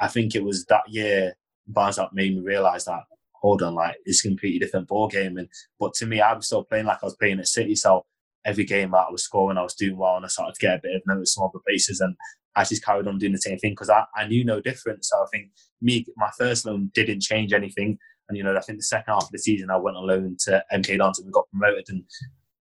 I 0.00 0.08
think 0.08 0.34
it 0.34 0.44
was 0.44 0.64
that 0.66 0.82
year 0.88 1.34
Barnes 1.66 1.96
that 1.96 2.12
made 2.12 2.34
me 2.34 2.42
realise 2.42 2.84
that 2.84 3.02
hold 3.40 3.62
on, 3.62 3.74
like 3.74 3.96
it's 4.04 4.24
a 4.24 4.28
completely 4.28 4.58
different 4.58 4.88
ball 4.88 5.08
game. 5.08 5.36
And 5.36 5.48
but 5.78 5.94
to 5.94 6.06
me, 6.06 6.20
I 6.20 6.32
was 6.32 6.46
still 6.46 6.64
playing 6.64 6.86
like 6.86 6.98
I 7.02 7.06
was 7.06 7.16
playing 7.16 7.40
at 7.40 7.48
City. 7.48 7.74
So 7.74 8.04
every 8.44 8.64
game 8.64 8.94
I 8.94 9.06
was 9.10 9.24
scoring, 9.24 9.58
I 9.58 9.62
was 9.62 9.74
doing 9.74 9.96
well, 9.96 10.16
and 10.16 10.24
I 10.24 10.28
started 10.28 10.54
to 10.54 10.66
get 10.66 10.78
a 10.78 10.80
bit 10.82 10.96
of 10.96 11.02
notice 11.06 11.34
from 11.34 11.44
other 11.44 11.62
places. 11.66 12.00
And 12.00 12.14
I 12.56 12.64
just 12.64 12.84
carried 12.84 13.06
on 13.06 13.18
doing 13.18 13.32
the 13.32 13.38
same 13.38 13.58
thing 13.58 13.72
because 13.72 13.90
I, 13.90 14.04
I 14.16 14.26
knew 14.26 14.44
no 14.44 14.60
different. 14.60 15.04
So 15.04 15.16
I 15.16 15.26
think 15.32 15.50
me, 15.80 16.06
my 16.16 16.30
first 16.38 16.66
loan 16.66 16.90
didn't 16.94 17.22
change 17.22 17.52
anything. 17.52 17.98
And 18.28 18.36
you 18.36 18.44
know, 18.44 18.56
I 18.56 18.60
think 18.60 18.78
the 18.78 18.84
second 18.84 19.12
half 19.12 19.24
of 19.24 19.30
the 19.30 19.38
season, 19.38 19.70
I 19.70 19.76
went 19.76 19.96
on 19.96 20.06
loan 20.06 20.36
to 20.44 20.62
MK 20.72 20.98
Dons 20.98 21.18
and 21.18 21.26
we 21.26 21.32
got 21.32 21.50
promoted. 21.50 21.86
And 21.88 22.04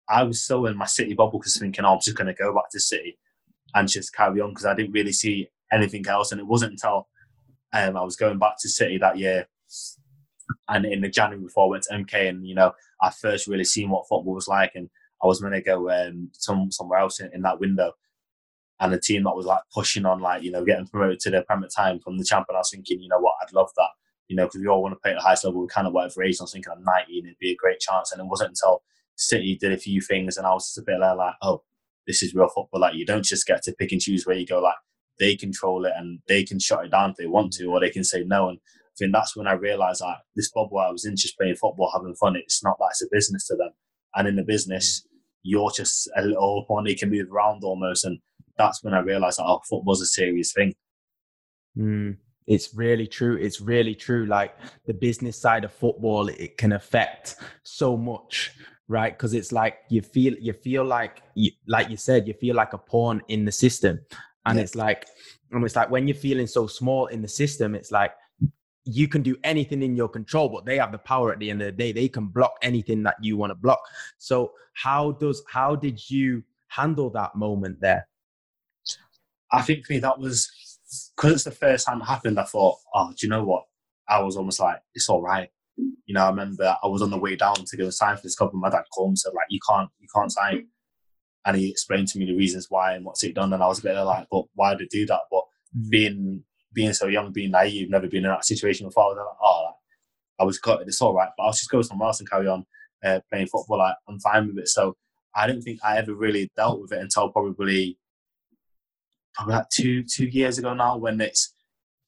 I 0.08 0.22
was 0.22 0.42
still 0.42 0.66
in 0.66 0.76
my 0.76 0.86
City 0.86 1.14
bubble 1.14 1.38
because 1.38 1.58
thinking, 1.58 1.84
oh, 1.84 1.94
I'm 1.94 2.00
just 2.00 2.16
going 2.16 2.26
to 2.26 2.34
go 2.34 2.54
back 2.54 2.70
to 2.72 2.80
City 2.80 3.18
and 3.74 3.88
just 3.88 4.14
carry 4.14 4.40
on 4.40 4.50
because 4.50 4.64
I 4.64 4.74
didn't 4.74 4.92
really 4.92 5.12
see 5.12 5.48
anything 5.72 6.06
else. 6.06 6.32
And 6.32 6.40
it 6.40 6.46
wasn't 6.46 6.72
until 6.72 7.08
um, 7.72 7.96
I 7.96 8.02
was 8.02 8.16
going 8.16 8.38
back 8.38 8.54
to 8.60 8.68
City 8.68 8.98
that 8.98 9.18
year, 9.18 9.46
and 10.68 10.84
in 10.84 11.00
the 11.00 11.08
January 11.08 11.44
before 11.44 11.66
I 11.66 11.70
went 11.70 11.84
to 11.84 11.94
MK, 11.94 12.28
and 12.28 12.46
you 12.46 12.54
know, 12.54 12.72
I 13.02 13.10
first 13.10 13.46
really 13.46 13.64
seen 13.64 13.90
what 13.90 14.08
football 14.08 14.34
was 14.34 14.48
like, 14.48 14.72
and 14.74 14.88
I 15.22 15.26
was 15.26 15.40
going 15.40 15.52
to 15.52 15.60
go 15.60 15.90
um, 15.90 16.30
some 16.32 16.70
somewhere 16.70 17.00
else 17.00 17.20
in, 17.20 17.30
in, 17.32 17.42
that 17.42 17.60
window. 17.60 17.92
And 18.80 18.92
the 18.92 19.00
team 19.00 19.24
that 19.24 19.34
was 19.34 19.46
like 19.46 19.62
pushing 19.74 20.06
on, 20.06 20.20
like 20.20 20.42
you 20.42 20.52
know, 20.52 20.64
getting 20.64 20.86
promoted 20.86 21.20
to 21.20 21.30
the 21.30 21.42
Premier 21.42 21.68
time 21.74 21.98
from 21.98 22.16
the 22.16 22.24
champion, 22.24 22.56
I 22.56 22.60
was 22.60 22.70
thinking, 22.70 23.00
you 23.00 23.08
know 23.08 23.18
what, 23.18 23.34
I'd 23.42 23.52
love 23.52 23.70
that, 23.76 23.90
you 24.28 24.36
know, 24.36 24.46
because 24.46 24.60
we 24.60 24.68
all 24.68 24.82
want 24.82 24.92
to 24.94 25.00
play 25.00 25.12
at 25.12 25.16
the 25.16 25.22
highest 25.22 25.44
level. 25.44 25.60
We 25.60 25.68
kind 25.68 25.86
of 25.86 25.92
whatever 25.92 26.22
age. 26.22 26.36
I 26.40 26.44
was 26.44 26.52
thinking 26.52 26.72
I'm 26.72 26.84
19, 26.84 27.26
it'd 27.26 27.38
be 27.38 27.52
a 27.52 27.56
great 27.56 27.80
chance. 27.80 28.12
And 28.12 28.20
it 28.20 28.26
wasn't 28.26 28.50
until 28.50 28.82
City 29.16 29.56
did 29.60 29.72
a 29.72 29.78
few 29.78 30.00
things, 30.00 30.36
and 30.36 30.46
I 30.46 30.52
was 30.52 30.66
just 30.66 30.78
a 30.78 30.82
bit 30.82 31.00
like, 31.00 31.34
oh, 31.42 31.62
this 32.06 32.22
is 32.22 32.34
real 32.34 32.48
football. 32.48 32.80
Like 32.80 32.94
you 32.94 33.04
don't 33.04 33.24
just 33.24 33.46
get 33.46 33.62
to 33.64 33.72
pick 33.72 33.92
and 33.92 34.00
choose 34.00 34.26
where 34.26 34.36
you 34.36 34.46
go. 34.46 34.60
Like 34.60 34.76
they 35.18 35.36
control 35.36 35.84
it 35.84 35.92
and 35.96 36.20
they 36.28 36.44
can 36.44 36.58
shut 36.58 36.84
it 36.84 36.90
down 36.90 37.10
if 37.10 37.16
they 37.16 37.26
want 37.26 37.52
to, 37.54 37.66
or 37.66 37.80
they 37.80 37.90
can 37.90 38.04
say 38.04 38.24
no. 38.24 38.48
And 38.48 38.58
think 38.98 39.12
that's 39.12 39.36
when 39.36 39.46
I 39.46 39.52
realized 39.52 40.00
that 40.00 40.16
this 40.36 40.50
bubble 40.50 40.78
I 40.78 40.90
was 40.90 41.04
in 41.04 41.16
just 41.16 41.36
playing 41.38 41.56
football, 41.56 41.90
having 41.92 42.14
fun. 42.14 42.36
It's 42.36 42.62
not 42.62 42.76
that 42.78 42.88
it's 42.90 43.02
a 43.02 43.06
business 43.10 43.46
to 43.48 43.56
them. 43.56 43.70
And 44.14 44.28
in 44.28 44.36
the 44.36 44.42
business, 44.42 45.06
you're 45.42 45.70
just 45.70 46.08
a 46.16 46.22
little 46.22 46.66
they 46.84 46.94
can 46.94 47.10
move 47.10 47.30
around 47.30 47.62
almost. 47.64 48.04
And 48.04 48.18
that's 48.56 48.82
when 48.82 48.94
I 48.94 49.00
realized 49.00 49.38
that 49.38 49.44
oh, 49.44 49.60
football's 49.68 50.02
a 50.02 50.06
serious 50.06 50.52
thing. 50.52 50.74
Mm, 51.76 52.16
it's 52.46 52.74
really 52.74 53.06
true. 53.06 53.36
It's 53.36 53.60
really 53.60 53.94
true. 53.94 54.26
Like 54.26 54.56
the 54.86 54.94
business 54.94 55.40
side 55.40 55.64
of 55.64 55.72
football, 55.72 56.28
it 56.28 56.56
can 56.56 56.72
affect 56.72 57.36
so 57.62 57.96
much 57.96 58.52
right 58.88 59.12
because 59.16 59.34
it's 59.34 59.52
like 59.52 59.78
you 59.90 60.00
feel 60.00 60.34
you 60.40 60.52
feel 60.52 60.84
like 60.84 61.22
you, 61.34 61.50
like 61.66 61.90
you 61.90 61.96
said 61.96 62.26
you 62.26 62.34
feel 62.34 62.56
like 62.56 62.72
a 62.72 62.78
pawn 62.78 63.22
in 63.28 63.44
the 63.44 63.52
system 63.52 64.00
and 64.46 64.56
yeah. 64.56 64.62
it's 64.62 64.74
like 64.74 65.06
and 65.52 65.62
it's 65.64 65.76
like 65.76 65.90
when 65.90 66.08
you're 66.08 66.14
feeling 66.14 66.46
so 66.46 66.66
small 66.66 67.06
in 67.06 67.20
the 67.22 67.28
system 67.28 67.74
it's 67.74 67.92
like 67.92 68.12
you 68.88 69.08
can 69.08 69.22
do 69.22 69.36
anything 69.44 69.82
in 69.82 69.96
your 69.96 70.08
control 70.08 70.48
but 70.48 70.64
they 70.64 70.78
have 70.78 70.92
the 70.92 70.98
power 70.98 71.32
at 71.32 71.38
the 71.38 71.50
end 71.50 71.60
of 71.62 71.66
the 71.66 71.72
day 71.72 71.92
they 71.92 72.08
can 72.08 72.26
block 72.26 72.54
anything 72.62 73.02
that 73.02 73.16
you 73.20 73.36
want 73.36 73.50
to 73.50 73.54
block 73.54 73.80
so 74.18 74.52
how 74.74 75.12
does 75.12 75.42
how 75.50 75.74
did 75.74 76.10
you 76.10 76.42
handle 76.68 77.10
that 77.10 77.34
moment 77.34 77.80
there 77.80 78.06
i 79.52 79.62
think 79.62 79.84
for 79.84 79.92
me 79.92 79.98
that 79.98 80.18
was 80.18 80.50
because 81.16 81.32
it's 81.32 81.44
the 81.44 81.50
first 81.50 81.86
time 81.86 82.00
it 82.00 82.04
happened 82.04 82.38
i 82.38 82.44
thought 82.44 82.76
oh 82.94 83.08
do 83.10 83.26
you 83.26 83.28
know 83.28 83.44
what 83.44 83.64
i 84.08 84.20
was 84.20 84.36
almost 84.36 84.60
like 84.60 84.78
it's 84.94 85.08
all 85.08 85.22
right 85.22 85.50
you 85.76 86.14
know 86.14 86.24
i 86.24 86.28
remember 86.28 86.76
i 86.82 86.86
was 86.86 87.02
on 87.02 87.10
the 87.10 87.18
way 87.18 87.36
down 87.36 87.54
to 87.54 87.76
go 87.76 87.90
sign 87.90 88.16
for 88.16 88.22
this 88.22 88.40
and 88.40 88.50
my 88.54 88.70
dad 88.70 88.84
called 88.92 89.10
and 89.10 89.18
said 89.18 89.32
like 89.34 89.46
you 89.50 89.60
can't 89.68 89.90
you 89.98 90.08
can't 90.14 90.32
sign 90.32 90.66
and 91.48 91.56
he 91.56 91.70
explained 91.70 92.08
to 92.08 92.18
me 92.18 92.26
the 92.26 92.36
reasons 92.36 92.66
why 92.68 92.94
and 92.94 93.04
what's 93.06 93.24
it 93.24 93.34
done. 93.34 93.52
And 93.54 93.62
I 93.62 93.66
was 93.66 93.78
a 93.78 93.82
bit 93.82 93.94
like, 93.94 94.26
but 94.30 94.44
why 94.54 94.74
did 94.74 94.88
he 94.90 95.00
do 95.00 95.06
that? 95.06 95.22
But 95.30 95.44
mm. 95.76 95.88
being 95.88 96.44
being 96.72 96.92
so 96.92 97.06
young, 97.06 97.32
being 97.32 97.50
naive, 97.50 97.90
never 97.90 98.06
been 98.06 98.24
in 98.24 98.30
that 98.30 98.44
situation 98.44 98.86
before, 98.86 99.04
I 99.04 99.06
was 99.08 99.16
like, 99.16 99.36
oh, 99.42 99.70
I 100.40 100.44
was 100.44 100.58
cut. 100.58 100.82
It's 100.82 101.00
all 101.00 101.14
right, 101.14 101.30
but 101.36 101.44
I'll 101.44 101.52
just 101.52 101.70
go 101.70 101.82
somewhere 101.82 102.08
else 102.08 102.20
and 102.20 102.30
carry 102.30 102.46
on 102.46 102.64
uh, 103.04 103.20
playing 103.30 103.48
football. 103.48 103.78
Like, 103.78 103.96
I'm 104.08 104.20
fine 104.20 104.46
with 104.46 104.58
it. 104.58 104.68
So 104.68 104.96
I 105.34 105.46
don't 105.46 105.62
think 105.62 105.80
I 105.84 105.98
ever 105.98 106.14
really 106.14 106.50
dealt 106.56 106.80
with 106.80 106.92
it 106.92 107.00
until 107.00 107.30
probably 107.30 107.98
probably 109.34 109.54
like 109.54 109.68
two 109.70 110.02
two 110.02 110.26
years 110.26 110.58
ago 110.58 110.74
now 110.74 110.96
when 110.96 111.20
it's 111.20 111.54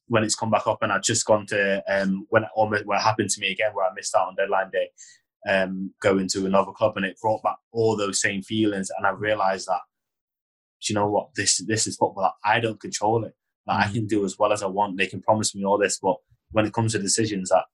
when 0.08 0.24
it's 0.24 0.34
come 0.34 0.50
back 0.50 0.66
up 0.66 0.78
and 0.82 0.90
I've 0.90 1.02
just 1.02 1.24
gone 1.24 1.46
to 1.46 1.82
um 1.88 2.26
when 2.30 2.42
it 2.42 2.48
almost 2.56 2.86
what 2.86 3.00
happened 3.00 3.30
to 3.30 3.40
me 3.40 3.52
again 3.52 3.70
where 3.72 3.86
I 3.86 3.94
missed 3.94 4.14
out 4.16 4.28
on 4.28 4.34
deadline 4.34 4.70
day 4.72 4.88
um, 5.48 5.92
going 6.00 6.28
to 6.28 6.46
another 6.46 6.72
club, 6.72 6.96
and 6.96 7.06
it 7.06 7.18
brought 7.20 7.42
back 7.42 7.56
all 7.72 7.96
those 7.96 8.20
same 8.20 8.42
feelings. 8.42 8.90
And 8.96 9.06
I 9.06 9.10
realized 9.10 9.68
that, 9.68 9.80
you 10.88 10.94
know 10.94 11.08
what, 11.08 11.30
this 11.34 11.58
this 11.66 11.86
is 11.86 11.96
football. 11.96 12.32
I 12.44 12.60
don't 12.60 12.80
control 12.80 13.24
it. 13.24 13.34
Like. 13.70 13.86
I 13.86 13.90
mm. 13.90 13.94
can 13.94 14.06
do 14.06 14.24
as 14.24 14.38
well 14.38 14.52
as 14.52 14.62
I 14.62 14.66
want. 14.66 14.98
They 14.98 15.06
can 15.06 15.22
promise 15.22 15.54
me 15.54 15.64
all 15.64 15.78
this, 15.78 15.98
but 15.98 16.16
when 16.52 16.66
it 16.66 16.72
comes 16.72 16.92
to 16.92 16.98
decisions, 16.98 17.50
that 17.50 17.64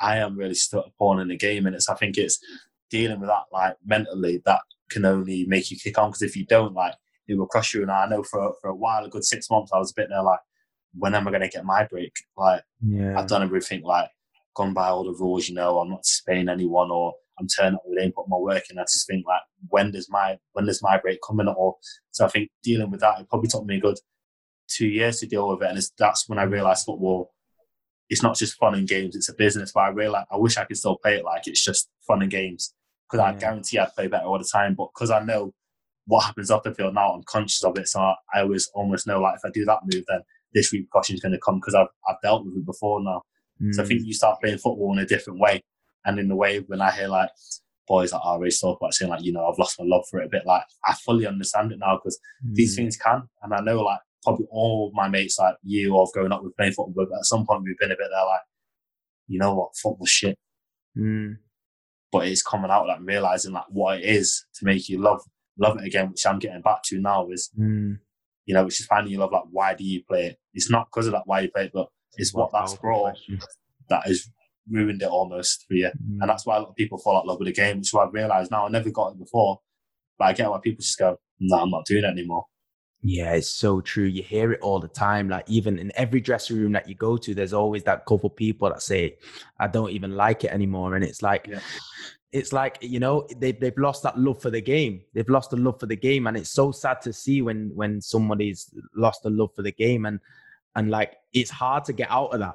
I 0.00 0.18
am 0.18 0.36
really 0.36 0.54
stuck 0.54 0.86
upon 0.86 1.20
in 1.20 1.28
the 1.28 1.36
game, 1.36 1.66
and 1.66 1.74
it's 1.74 1.88
I 1.88 1.94
think 1.94 2.16
it's 2.16 2.38
dealing 2.90 3.20
with 3.20 3.28
that 3.28 3.44
like 3.52 3.76
mentally 3.84 4.42
that 4.44 4.60
can 4.90 5.04
only 5.04 5.44
make 5.46 5.70
you 5.70 5.76
kick 5.76 5.98
on. 5.98 6.10
Because 6.10 6.22
if 6.22 6.36
you 6.36 6.44
don't, 6.46 6.74
like, 6.74 6.94
it 7.28 7.38
will 7.38 7.46
crush 7.46 7.74
you. 7.74 7.82
And 7.82 7.90
I 7.90 8.06
know 8.06 8.22
for 8.22 8.54
for 8.60 8.70
a 8.70 8.76
while, 8.76 9.04
a 9.04 9.08
good 9.08 9.24
six 9.24 9.50
months, 9.50 9.72
I 9.72 9.78
was 9.78 9.90
a 9.90 9.94
bit 10.00 10.08
there 10.10 10.22
like, 10.22 10.40
when 10.94 11.14
am 11.14 11.26
I 11.26 11.30
going 11.30 11.42
to 11.42 11.48
get 11.48 11.64
my 11.64 11.84
break? 11.84 12.12
Like, 12.36 12.62
yeah. 12.80 13.18
I've 13.18 13.28
done 13.28 13.42
everything 13.42 13.82
like 13.82 14.10
gone 14.54 14.74
by 14.74 14.88
all 14.88 15.04
the 15.04 15.18
rules, 15.18 15.48
you 15.48 15.54
know, 15.54 15.78
I'm 15.78 15.90
not 15.90 16.06
spaying 16.06 16.48
anyone 16.48 16.90
or 16.90 17.14
I'm 17.38 17.46
turning 17.48 17.74
up 17.74 17.82
with 17.86 18.14
put 18.14 18.28
my 18.28 18.36
work 18.36 18.64
in. 18.70 18.78
I 18.78 18.82
just 18.82 19.06
think 19.06 19.26
like 19.26 19.40
when 19.68 19.90
does 19.90 20.08
my 20.10 20.38
when 20.52 20.66
does 20.66 20.82
my 20.82 20.98
break 20.98 21.20
coming 21.26 21.48
at 21.48 21.54
all? 21.54 21.78
So 22.10 22.24
I 22.24 22.28
think 22.28 22.50
dealing 22.62 22.90
with 22.90 23.00
that, 23.00 23.20
it 23.20 23.28
probably 23.28 23.48
took 23.48 23.64
me 23.64 23.76
a 23.76 23.80
good 23.80 23.98
two 24.76 24.86
years 24.86 25.20
to 25.20 25.26
deal 25.26 25.48
with 25.48 25.62
it. 25.62 25.70
And 25.70 25.82
that's 25.98 26.28
when 26.28 26.38
I 26.38 26.44
realized 26.44 26.86
football 26.86 27.32
it's 28.12 28.22
not 28.22 28.36
just 28.36 28.58
fun 28.58 28.74
and 28.74 28.86
games, 28.86 29.16
it's 29.16 29.30
a 29.30 29.34
business. 29.34 29.72
But 29.72 29.80
I 29.80 29.88
realize 29.88 30.26
I 30.30 30.36
wish 30.36 30.58
I 30.58 30.64
could 30.64 30.76
still 30.76 30.98
play 30.98 31.16
it 31.16 31.24
like 31.24 31.46
it's 31.46 31.64
just 31.64 31.88
fun 32.06 32.20
and 32.20 32.30
games. 32.30 32.74
Because 33.10 33.24
yeah. 33.24 33.30
I 33.30 33.40
guarantee 33.40 33.78
I'd 33.78 33.94
play 33.94 34.06
better 34.06 34.26
all 34.26 34.38
the 34.38 34.44
time. 34.44 34.74
But 34.74 34.90
because 34.94 35.10
I 35.10 35.24
know 35.24 35.54
what 36.06 36.24
happens 36.26 36.50
off 36.50 36.62
the 36.62 36.74
field 36.74 36.94
now, 36.94 37.12
I'm 37.12 37.22
conscious 37.22 37.64
of 37.64 37.78
it. 37.78 37.88
So 37.88 38.00
I, 38.00 38.14
I 38.34 38.40
always 38.42 38.70
almost 38.74 39.06
know 39.06 39.18
like 39.18 39.36
if 39.36 39.44
I 39.46 39.50
do 39.50 39.64
that 39.64 39.80
move, 39.90 40.04
then 40.08 40.20
this 40.52 40.74
repercussion 40.74 41.14
is 41.14 41.22
going 41.22 41.32
to 41.32 41.40
come 41.40 41.56
because 41.56 41.74
I've, 41.74 41.88
I've 42.06 42.20
dealt 42.22 42.44
with 42.44 42.54
it 42.54 42.66
before 42.66 43.02
now. 43.02 43.22
Mm. 43.62 43.74
So 43.74 43.82
I 43.82 43.86
think 43.86 44.02
mm. 44.02 44.06
you 44.06 44.12
start 44.12 44.40
playing 44.42 44.58
football 44.58 44.92
in 44.92 44.98
a 44.98 45.06
different 45.06 45.40
way. 45.40 45.62
And 46.04 46.18
in 46.18 46.28
the 46.28 46.36
way 46.36 46.58
when 46.58 46.82
I 46.82 46.90
hear 46.90 47.08
like 47.08 47.30
boys 47.88 48.10
that 48.10 48.20
are 48.20 48.38
raised 48.38 48.60
talk 48.60 48.78
about 48.78 48.92
saying 48.92 49.10
like, 49.10 49.22
you 49.22 49.32
know, 49.32 49.46
I've 49.46 49.58
lost 49.58 49.80
my 49.80 49.86
love 49.86 50.04
for 50.10 50.20
it 50.20 50.26
a 50.26 50.28
bit. 50.28 50.44
Like 50.44 50.64
I 50.84 50.92
fully 50.94 51.26
understand 51.26 51.72
it 51.72 51.78
now 51.78 51.96
because 51.96 52.18
mm. 52.44 52.54
these 52.54 52.76
things 52.76 52.98
can, 52.98 53.22
and 53.42 53.54
I 53.54 53.60
know 53.60 53.80
like 53.80 54.00
probably 54.22 54.46
all 54.50 54.92
my 54.94 55.08
mates 55.08 55.38
like 55.38 55.56
you 55.62 55.94
or 55.94 56.06
growing 56.12 56.32
up 56.32 56.42
with 56.42 56.56
playing 56.56 56.72
football, 56.72 57.06
but 57.08 57.18
at 57.18 57.24
some 57.24 57.46
point 57.46 57.62
we've 57.64 57.78
been 57.78 57.90
a 57.90 57.96
bit 57.96 58.08
there 58.10 58.26
like, 58.26 58.40
you 59.28 59.38
know 59.38 59.54
what, 59.54 59.76
football 59.76 60.06
shit. 60.06 60.38
Mm. 60.96 61.38
But 62.10 62.26
it's 62.26 62.42
coming 62.42 62.70
out 62.70 62.86
like 62.86 63.00
realizing 63.02 63.52
like 63.52 63.64
what 63.68 63.98
it 63.98 64.04
is 64.04 64.44
to 64.54 64.64
make 64.64 64.88
you 64.88 65.00
love 65.00 65.20
love 65.58 65.78
it 65.78 65.86
again, 65.86 66.10
which 66.10 66.26
I'm 66.26 66.38
getting 66.38 66.62
back 66.62 66.82
to 66.84 67.00
now 67.00 67.28
is 67.30 67.50
mm. 67.58 67.98
you 68.46 68.54
know, 68.54 68.64
which 68.64 68.80
is 68.80 68.86
finding 68.86 69.12
you 69.12 69.18
love 69.18 69.32
like 69.32 69.44
why 69.50 69.74
do 69.74 69.84
you 69.84 70.02
play 70.04 70.26
it? 70.26 70.38
It's 70.54 70.70
not 70.70 70.88
because 70.90 71.06
of 71.06 71.12
that 71.12 71.22
why 71.26 71.40
you 71.40 71.50
play 71.50 71.66
it, 71.66 71.72
but 71.72 71.88
it's 72.16 72.34
what 72.34 72.50
that's 72.52 72.74
brought 72.74 73.16
that 73.88 74.06
has 74.06 74.28
ruined 74.70 75.02
it 75.02 75.08
almost 75.08 75.64
for 75.66 75.74
you. 75.74 75.86
Mm. 75.86 76.18
And 76.20 76.28
that's 76.28 76.46
why 76.46 76.56
a 76.56 76.60
lot 76.60 76.70
of 76.70 76.76
people 76.76 76.98
fall 76.98 77.16
out 77.16 77.22
of 77.22 77.26
love 77.26 77.38
with 77.38 77.48
the 77.48 77.52
game, 77.52 77.78
which 77.78 77.94
I've 77.94 78.12
realised 78.12 78.50
now. 78.50 78.66
I 78.66 78.68
never 78.68 78.90
got 78.90 79.12
it 79.12 79.18
before. 79.18 79.60
But 80.18 80.26
I 80.26 80.32
get 80.34 80.50
why 80.50 80.58
people 80.62 80.82
just 80.82 80.98
go, 80.98 81.18
no, 81.40 81.58
I'm 81.58 81.70
not 81.70 81.86
doing 81.86 82.04
it 82.04 82.08
anymore. 82.08 82.44
Yeah, 83.04 83.32
it's 83.34 83.48
so 83.48 83.80
true. 83.80 84.04
You 84.04 84.22
hear 84.22 84.52
it 84.52 84.60
all 84.60 84.78
the 84.78 84.86
time. 84.86 85.28
Like 85.28 85.48
even 85.50 85.78
in 85.78 85.90
every 85.96 86.20
dressing 86.20 86.56
room 86.56 86.72
that 86.72 86.88
you 86.88 86.94
go 86.94 87.16
to, 87.16 87.34
there's 87.34 87.52
always 87.52 87.82
that 87.82 88.06
couple 88.06 88.30
people 88.30 88.68
that 88.68 88.80
say, 88.80 89.18
"I 89.58 89.66
don't 89.66 89.90
even 89.90 90.16
like 90.16 90.44
it 90.44 90.52
anymore." 90.52 90.94
And 90.94 91.04
it's 91.04 91.20
like, 91.20 91.48
yeah. 91.48 91.58
it's 92.30 92.52
like 92.52 92.78
you 92.80 93.00
know 93.00 93.26
they've 93.38 93.58
they've 93.58 93.76
lost 93.76 94.04
that 94.04 94.18
love 94.18 94.40
for 94.40 94.50
the 94.50 94.60
game. 94.60 95.02
They've 95.14 95.28
lost 95.28 95.50
the 95.50 95.56
love 95.56 95.80
for 95.80 95.86
the 95.86 95.96
game, 95.96 96.28
and 96.28 96.36
it's 96.36 96.50
so 96.50 96.70
sad 96.70 97.00
to 97.02 97.12
see 97.12 97.42
when 97.42 97.72
when 97.74 98.00
somebody's 98.00 98.72
lost 98.94 99.24
the 99.24 99.30
love 99.30 99.50
for 99.56 99.62
the 99.62 99.72
game, 99.72 100.06
and 100.06 100.20
and 100.76 100.88
like 100.88 101.16
it's 101.32 101.50
hard 101.50 101.84
to 101.86 101.92
get 101.92 102.08
out 102.08 102.28
of 102.28 102.38
that. 102.40 102.54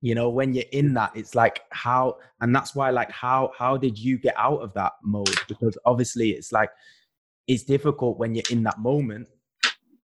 You 0.00 0.14
know, 0.14 0.30
when 0.30 0.54
you're 0.54 0.64
in 0.72 0.94
that, 0.94 1.12
it's 1.14 1.34
like 1.34 1.62
how, 1.70 2.18
and 2.40 2.54
that's 2.54 2.74
why 2.74 2.90
like 2.90 3.10
how 3.10 3.52
how 3.58 3.76
did 3.76 3.98
you 3.98 4.16
get 4.16 4.34
out 4.38 4.62
of 4.62 4.72
that 4.74 4.92
mode? 5.02 5.36
Because 5.48 5.76
obviously 5.84 6.30
it's 6.30 6.50
like 6.50 6.70
it's 7.46 7.64
difficult 7.64 8.18
when 8.18 8.34
you're 8.34 8.44
in 8.50 8.62
that 8.62 8.78
moment 8.78 9.28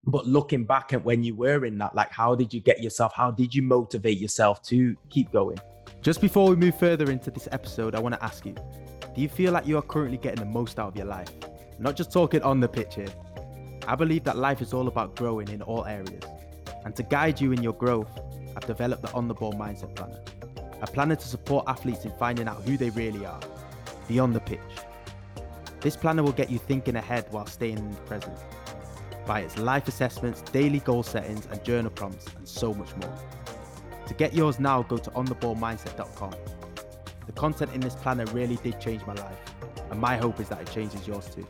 but 0.04 0.26
looking 0.26 0.64
back 0.64 0.92
at 0.92 1.04
when 1.04 1.22
you 1.22 1.34
were 1.34 1.64
in 1.64 1.78
that 1.78 1.94
like 1.94 2.10
how 2.10 2.34
did 2.34 2.52
you 2.52 2.60
get 2.60 2.82
yourself 2.82 3.12
how 3.14 3.30
did 3.30 3.54
you 3.54 3.62
motivate 3.62 4.18
yourself 4.18 4.62
to 4.62 4.96
keep 5.10 5.30
going? 5.32 5.58
Just 6.00 6.20
before 6.20 6.48
we 6.48 6.56
move 6.56 6.78
further 6.78 7.10
into 7.10 7.30
this 7.30 7.48
episode 7.50 7.94
i 7.94 8.00
want 8.00 8.14
to 8.14 8.24
ask 8.24 8.46
you 8.46 8.54
do 9.14 9.22
you 9.22 9.28
feel 9.28 9.52
like 9.52 9.66
you 9.66 9.76
are 9.78 9.82
currently 9.82 10.18
getting 10.18 10.40
the 10.40 10.50
most 10.50 10.78
out 10.78 10.88
of 10.88 10.96
your 10.96 11.06
life? 11.06 11.30
I'm 11.44 11.82
not 11.82 11.96
just 11.96 12.12
talking 12.12 12.42
on 12.42 12.60
the 12.60 12.68
pitch 12.68 12.94
here. 12.94 13.08
I 13.86 13.96
believe 13.96 14.22
that 14.24 14.36
life 14.36 14.60
is 14.62 14.72
all 14.72 14.86
about 14.86 15.16
growing 15.16 15.48
in 15.48 15.62
all 15.62 15.84
areas. 15.86 16.22
And 16.84 16.94
to 16.94 17.02
guide 17.02 17.40
you 17.40 17.52
in 17.52 17.62
your 17.62 17.72
growth 17.72 18.20
i've 18.56 18.66
developed 18.66 19.02
the 19.02 19.12
on 19.12 19.28
the 19.28 19.34
ball 19.34 19.52
mindset 19.52 19.94
planner 19.94 20.20
a 20.82 20.86
planner 20.86 21.16
to 21.16 21.28
support 21.28 21.64
athletes 21.68 22.04
in 22.04 22.12
finding 22.18 22.48
out 22.48 22.62
who 22.62 22.76
they 22.76 22.90
really 22.90 23.26
are 23.26 23.40
beyond 24.06 24.34
the 24.34 24.40
pitch. 24.40 24.60
This 25.80 25.96
planner 25.96 26.22
will 26.22 26.32
get 26.32 26.50
you 26.50 26.58
thinking 26.58 26.96
ahead 26.96 27.26
while 27.30 27.46
staying 27.46 27.78
in 27.78 27.90
the 27.90 27.96
present 28.02 28.36
by 29.28 29.40
its 29.40 29.58
life 29.58 29.86
assessments, 29.86 30.40
daily 30.40 30.80
goal 30.80 31.02
settings, 31.02 31.46
and 31.46 31.62
journal 31.62 31.90
prompts, 31.90 32.26
and 32.34 32.48
so 32.48 32.72
much 32.72 32.96
more. 32.96 33.14
To 34.06 34.14
get 34.14 34.32
yours 34.32 34.58
now, 34.58 34.82
go 34.82 34.96
to 34.96 35.10
ontheballmindset.com. 35.10 36.32
The 37.26 37.32
content 37.32 37.74
in 37.74 37.80
this 37.80 37.94
planner 37.94 38.24
really 38.26 38.56
did 38.56 38.80
change 38.80 39.06
my 39.06 39.12
life, 39.12 39.38
and 39.90 40.00
my 40.00 40.16
hope 40.16 40.40
is 40.40 40.48
that 40.48 40.62
it 40.62 40.72
changes 40.72 41.06
yours 41.06 41.28
too. 41.28 41.46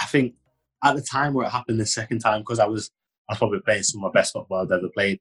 I 0.00 0.06
think 0.06 0.34
at 0.82 0.96
the 0.96 1.02
time 1.02 1.34
where 1.34 1.46
it 1.46 1.50
happened 1.50 1.78
the 1.78 1.86
second 1.86 2.20
time, 2.20 2.40
because 2.40 2.58
I 2.58 2.66
was 2.66 2.90
I 3.28 3.34
was 3.34 3.38
probably 3.38 3.60
playing 3.60 3.82
some 3.82 4.02
of 4.02 4.12
my 4.12 4.18
best 4.18 4.32
football 4.32 4.62
I've 4.62 4.72
ever 4.72 4.88
played, 4.88 5.20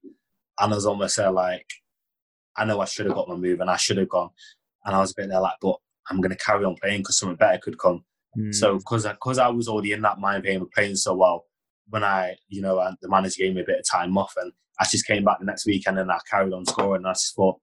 and 0.62 0.71
I 0.71 0.75
was 0.75 0.86
almost 0.86 1.17
there 1.17 1.30
like, 1.30 1.67
I 2.56 2.63
know 2.63 2.80
I 2.80 2.86
should 2.86 3.06
have 3.06 3.15
got 3.15 3.27
my 3.27 3.36
move 3.36 3.60
and 3.60 3.69
I 3.69 3.75
should 3.75 3.97
have 3.97 4.10
gone, 4.10 4.30
and 4.86 4.95
I 4.95 4.99
was 4.99 5.12
a 5.12 5.15
bit 5.17 5.27
there 5.27 5.41
like, 5.41 5.58
but 5.62 5.75
I'm 6.10 6.21
going 6.21 6.32
to 6.32 6.43
carry 6.43 6.63
on 6.63 6.77
playing 6.82 7.01
because 7.01 7.19
something 7.19 7.36
better 7.36 7.60
could 7.62 7.77
come. 7.77 8.06
Mm. 8.38 8.56
So 8.56 8.77
because 8.77 9.06
because 9.06 9.39
I 9.39 9.49
was 9.49 9.67
already 9.67 9.91
in 9.91 10.01
that 10.04 10.19
mind 10.19 10.43
frame 10.45 10.62
of 10.62 10.71
playing 10.71 10.95
so 10.95 11.15
well, 11.15 11.43
when 11.91 12.04
I, 12.04 12.36
you 12.49 12.62
know, 12.62 12.84
the 13.01 13.10
manager 13.10 13.43
gave 13.43 13.56
me 13.56 13.62
a 13.62 13.65
bit 13.65 13.80
of 13.80 13.86
time 13.89 14.17
off 14.17 14.34
and 14.38 14.51
I 14.80 14.86
just 14.89 15.06
came 15.06 15.23
back 15.23 15.39
the 15.39 15.45
next 15.45 15.65
weekend 15.65 15.99
and 15.99 16.12
I 16.12 16.17
carried 16.30 16.54
on 16.54 16.65
scoring 16.65 17.01
and 17.01 17.08
I 17.08 17.12
just 17.13 17.36
thought, 17.36 17.60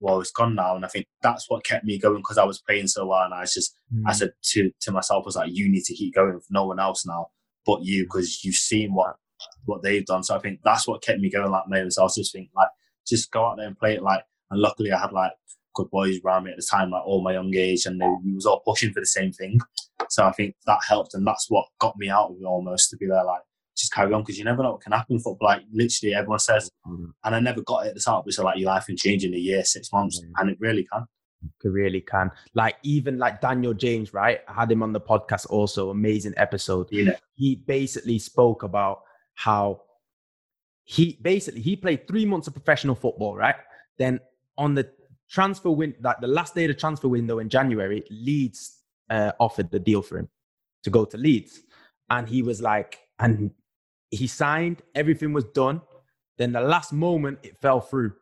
well, 0.00 0.20
it's 0.20 0.30
gone 0.30 0.54
now. 0.54 0.76
And 0.76 0.84
I 0.84 0.88
think 0.88 1.06
that's 1.22 1.50
what 1.50 1.64
kept 1.64 1.84
me 1.84 1.98
going 1.98 2.18
because 2.18 2.38
I 2.38 2.44
was 2.44 2.60
playing 2.60 2.86
so 2.86 3.06
well. 3.06 3.24
And 3.24 3.34
I 3.34 3.42
just, 3.42 3.76
mm. 3.92 4.02
I 4.06 4.12
said 4.12 4.30
to, 4.52 4.70
to 4.82 4.92
myself, 4.92 5.24
I 5.24 5.26
was 5.26 5.36
like, 5.36 5.50
you 5.52 5.68
need 5.68 5.84
to 5.84 5.94
keep 5.94 6.14
going 6.14 6.38
for 6.38 6.46
no 6.50 6.66
one 6.66 6.78
else 6.78 7.04
now 7.04 7.28
but 7.66 7.82
you 7.82 8.04
because 8.04 8.44
you've 8.44 8.54
seen 8.54 8.94
what 8.94 9.16
what 9.64 9.82
they've 9.82 10.06
done. 10.06 10.22
So 10.22 10.36
I 10.36 10.38
think 10.38 10.60
that's 10.64 10.86
what 10.86 11.02
kept 11.02 11.20
me 11.20 11.30
going 11.30 11.50
like 11.50 11.68
me. 11.68 11.84
So 11.90 12.02
I 12.02 12.04
was 12.04 12.14
just 12.14 12.32
thinking 12.32 12.50
like, 12.54 12.68
just 13.06 13.30
go 13.30 13.46
out 13.46 13.56
there 13.56 13.66
and 13.66 13.78
play 13.78 13.94
it 13.94 14.02
like, 14.02 14.22
and 14.50 14.60
luckily 14.60 14.92
I 14.92 15.00
had 15.00 15.12
like 15.12 15.32
good 15.74 15.90
boys 15.90 16.20
around 16.24 16.44
me 16.44 16.50
at 16.50 16.56
the 16.56 16.66
time, 16.70 16.90
like 16.90 17.04
all 17.04 17.22
my 17.22 17.32
young 17.32 17.54
age, 17.54 17.86
and 17.86 18.00
they, 18.00 18.06
we 18.24 18.34
was 18.34 18.46
all 18.46 18.62
pushing 18.64 18.92
for 18.92 19.00
the 19.00 19.06
same 19.06 19.32
thing. 19.32 19.58
So 20.08 20.24
I 20.24 20.32
think 20.32 20.54
that 20.66 20.80
helped, 20.86 21.14
and 21.14 21.26
that's 21.26 21.46
what 21.48 21.66
got 21.80 21.96
me 21.96 22.08
out 22.08 22.30
of 22.30 22.36
it 22.40 22.44
almost 22.44 22.90
to 22.90 22.96
be 22.96 23.06
there 23.06 23.24
like, 23.24 23.42
just 23.76 23.92
carry 23.92 24.12
on 24.12 24.22
because 24.22 24.38
you 24.38 24.44
never 24.44 24.62
know 24.62 24.72
what 24.72 24.80
can 24.80 24.92
happen 24.92 25.18
football. 25.18 25.48
Like 25.48 25.62
literally, 25.72 26.14
everyone 26.14 26.38
says, 26.38 26.70
mm-hmm. 26.86 27.06
and 27.24 27.34
I 27.34 27.40
never 27.40 27.62
got 27.62 27.86
it 27.86 27.88
at 27.90 27.94
the 27.94 28.00
start. 28.00 28.24
But 28.24 28.34
so 28.34 28.44
like 28.44 28.58
your 28.58 28.68
life 28.68 28.86
can 28.86 28.96
change 28.96 29.24
in 29.24 29.34
a 29.34 29.38
year, 29.38 29.64
six 29.64 29.92
months, 29.92 30.20
mm-hmm. 30.20 30.32
and 30.38 30.50
it 30.50 30.58
really 30.60 30.86
can. 30.92 31.06
It 31.62 31.68
really 31.68 32.00
can. 32.00 32.30
Like 32.54 32.76
even 32.82 33.18
like 33.18 33.40
Daniel 33.40 33.74
James, 33.74 34.14
right? 34.14 34.40
I 34.48 34.52
had 34.52 34.72
him 34.72 34.82
on 34.82 34.92
the 34.92 35.00
podcast 35.00 35.46
also. 35.50 35.90
Amazing 35.90 36.34
episode. 36.36 36.88
Yeah. 36.90 37.16
He 37.34 37.56
basically 37.56 38.18
spoke 38.18 38.62
about 38.62 39.02
how 39.34 39.82
he 40.84 41.18
basically 41.20 41.60
he 41.60 41.76
played 41.76 42.06
three 42.06 42.24
months 42.24 42.46
of 42.46 42.54
professional 42.54 42.94
football, 42.94 43.34
right? 43.34 43.56
Then 43.98 44.20
on 44.56 44.74
the 44.74 44.90
transfer 45.28 45.70
win, 45.70 45.94
like 46.00 46.20
the 46.20 46.28
last 46.28 46.54
day 46.54 46.64
of 46.64 46.68
the 46.68 46.74
transfer 46.74 47.08
window 47.08 47.38
in 47.38 47.48
January, 47.48 48.04
Leeds 48.10 48.80
uh, 49.10 49.32
offered 49.40 49.70
the 49.70 49.78
deal 49.78 50.02
for 50.02 50.18
him 50.18 50.28
to 50.82 50.90
go 50.90 51.04
to 51.04 51.16
Leeds, 51.16 51.60
and 52.10 52.28
he 52.28 52.42
was 52.42 52.60
like, 52.60 52.98
and 53.18 53.50
he 54.10 54.26
signed, 54.26 54.82
everything 54.94 55.32
was 55.32 55.44
done. 55.44 55.80
Then 56.38 56.52
the 56.52 56.60
last 56.60 56.92
moment, 56.92 57.38
it 57.42 57.60
fell 57.60 57.80
through. 57.80 58.12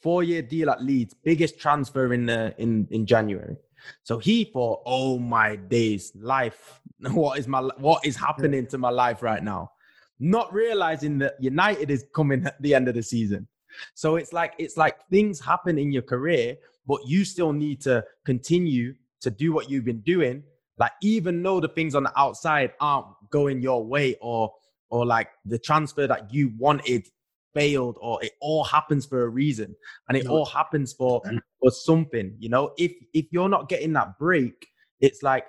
Four 0.00 0.22
year 0.22 0.42
deal 0.42 0.70
at 0.70 0.82
Leeds, 0.82 1.14
biggest 1.24 1.58
transfer 1.58 2.12
in 2.12 2.26
the 2.26 2.54
in 2.58 2.86
in 2.90 3.04
January. 3.04 3.56
So 4.04 4.18
he 4.18 4.44
thought, 4.44 4.82
"Oh 4.86 5.18
my 5.18 5.56
days, 5.56 6.12
life! 6.14 6.80
What 7.12 7.38
is 7.38 7.46
my 7.46 7.62
what 7.78 8.04
is 8.04 8.16
happening 8.16 8.66
to 8.68 8.78
my 8.78 8.90
life 8.90 9.22
right 9.22 9.42
now?" 9.42 9.72
Not 10.20 10.52
realizing 10.52 11.18
that 11.18 11.34
United 11.40 11.90
is 11.90 12.04
coming 12.14 12.46
at 12.46 12.60
the 12.60 12.74
end 12.74 12.88
of 12.88 12.94
the 12.94 13.02
season. 13.02 13.46
So 13.94 14.16
it's 14.16 14.32
like 14.32 14.54
it's 14.58 14.76
like 14.76 14.96
things 15.10 15.40
happen 15.40 15.78
in 15.78 15.92
your 15.92 16.02
career, 16.02 16.56
but 16.86 17.00
you 17.06 17.24
still 17.24 17.52
need 17.52 17.80
to 17.82 18.04
continue 18.24 18.94
to 19.20 19.30
do 19.30 19.52
what 19.52 19.70
you've 19.70 19.84
been 19.84 20.00
doing. 20.00 20.42
Like 20.78 20.92
even 21.02 21.42
though 21.42 21.60
the 21.60 21.68
things 21.68 21.94
on 21.94 22.04
the 22.04 22.18
outside 22.18 22.72
aren't 22.80 23.06
going 23.30 23.60
your 23.60 23.84
way 23.84 24.16
or 24.20 24.52
or 24.90 25.04
like 25.04 25.28
the 25.44 25.58
transfer 25.58 26.06
that 26.06 26.32
you 26.32 26.52
wanted 26.58 27.06
failed 27.54 27.96
or 28.00 28.22
it 28.22 28.32
all 28.40 28.64
happens 28.64 29.06
for 29.06 29.22
a 29.24 29.28
reason 29.28 29.74
and 30.08 30.16
it 30.16 30.26
all 30.26 30.44
happens 30.44 30.92
for 30.92 31.20
mm. 31.22 31.38
for 31.60 31.70
something 31.70 32.34
you 32.38 32.48
know? 32.48 32.72
If 32.78 32.92
if 33.14 33.26
you're 33.30 33.48
not 33.48 33.68
getting 33.68 33.92
that 33.94 34.18
break 34.18 34.66
it's 35.00 35.22
like 35.22 35.46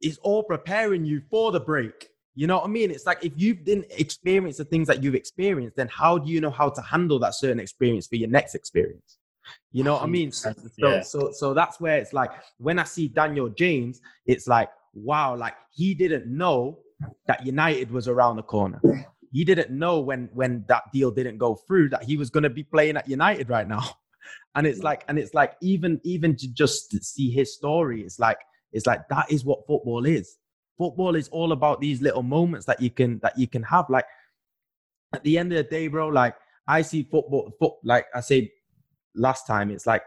it's 0.00 0.18
all 0.18 0.42
preparing 0.42 1.04
you 1.04 1.22
for 1.30 1.52
the 1.52 1.60
break 1.60 2.08
you 2.36 2.46
know 2.46 2.56
what 2.56 2.64
i 2.64 2.68
mean? 2.68 2.90
It's 2.90 3.06
like 3.06 3.24
if 3.24 3.32
you 3.36 3.54
didn't 3.54 3.86
experience 3.90 4.56
the 4.56 4.64
things 4.64 4.88
that 4.88 5.02
you've 5.02 5.14
experienced 5.14 5.76
then 5.76 5.88
how 5.88 6.18
do 6.18 6.30
you 6.30 6.40
know 6.40 6.50
how 6.50 6.68
to 6.70 6.82
handle 6.82 7.18
that 7.20 7.34
certain 7.34 7.60
experience 7.60 8.06
for 8.06 8.16
your 8.16 8.28
next 8.28 8.54
experience? 8.54 9.18
You 9.72 9.84
know 9.84 9.94
what 9.94 10.02
i 10.02 10.06
mean? 10.06 10.32
So, 10.32 10.54
yeah. 10.78 11.02
so 11.02 11.30
so 11.32 11.52
that's 11.52 11.80
where 11.80 11.98
it's 11.98 12.12
like 12.12 12.30
when 12.58 12.78
i 12.78 12.84
see 12.84 13.08
daniel 13.08 13.48
james 13.48 14.00
it's 14.24 14.46
like 14.46 14.70
wow 14.94 15.36
like 15.36 15.54
he 15.72 15.94
didn't 15.94 16.26
know 16.26 16.78
that 17.26 17.44
United 17.44 17.90
was 17.90 18.08
around 18.08 18.36
the 18.36 18.42
corner. 18.42 18.80
He 19.32 19.44
didn't 19.44 19.70
know 19.70 20.00
when 20.00 20.28
when 20.32 20.64
that 20.68 20.84
deal 20.92 21.10
didn't 21.10 21.38
go 21.38 21.56
through 21.66 21.88
that 21.90 22.04
he 22.04 22.16
was 22.16 22.30
going 22.30 22.44
to 22.44 22.50
be 22.50 22.62
playing 22.62 22.96
at 22.96 23.08
United 23.08 23.48
right 23.48 23.68
now. 23.68 23.84
And 24.56 24.66
it's 24.66 24.80
mm. 24.80 24.84
like 24.84 25.04
and 25.08 25.18
it's 25.18 25.34
like 25.34 25.54
even 25.60 26.00
even 26.02 26.34
to 26.36 26.48
just 26.48 26.96
see 27.04 27.30
his 27.30 27.52
story, 27.54 28.00
it's 28.02 28.18
like 28.18 28.38
it's 28.72 28.86
like 28.86 29.06
that 29.08 29.30
is 29.30 29.44
what 29.44 29.66
football 29.66 30.06
is. 30.06 30.38
Football 30.78 31.14
is 31.14 31.28
all 31.28 31.52
about 31.52 31.80
these 31.80 32.00
little 32.00 32.22
moments 32.22 32.64
that 32.66 32.80
you 32.80 32.88
can 32.88 33.18
that 33.18 33.36
you 33.36 33.46
can 33.46 33.62
have. 33.64 33.90
Like 33.90 34.06
at 35.12 35.22
the 35.24 35.36
end 35.36 35.52
of 35.52 35.58
the 35.58 35.64
day, 35.64 35.88
bro, 35.88 36.08
like 36.08 36.36
I 36.66 36.82
see 36.82 37.02
football, 37.02 37.52
foot, 37.58 37.74
like 37.82 38.06
I 38.14 38.20
said 38.20 38.48
last 39.14 39.46
time, 39.46 39.70
it's 39.70 39.86
like 39.86 40.02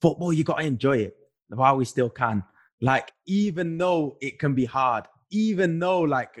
football, 0.00 0.32
you 0.32 0.44
got 0.44 0.58
to 0.58 0.66
enjoy 0.66 0.98
it 0.98 1.16
while 1.48 1.76
we 1.76 1.84
still 1.84 2.10
can. 2.10 2.42
Like, 2.80 3.12
even 3.26 3.78
though 3.78 4.18
it 4.20 4.38
can 4.38 4.54
be 4.54 4.64
hard, 4.64 5.06
even 5.30 5.78
though 5.78 6.00
like 6.00 6.38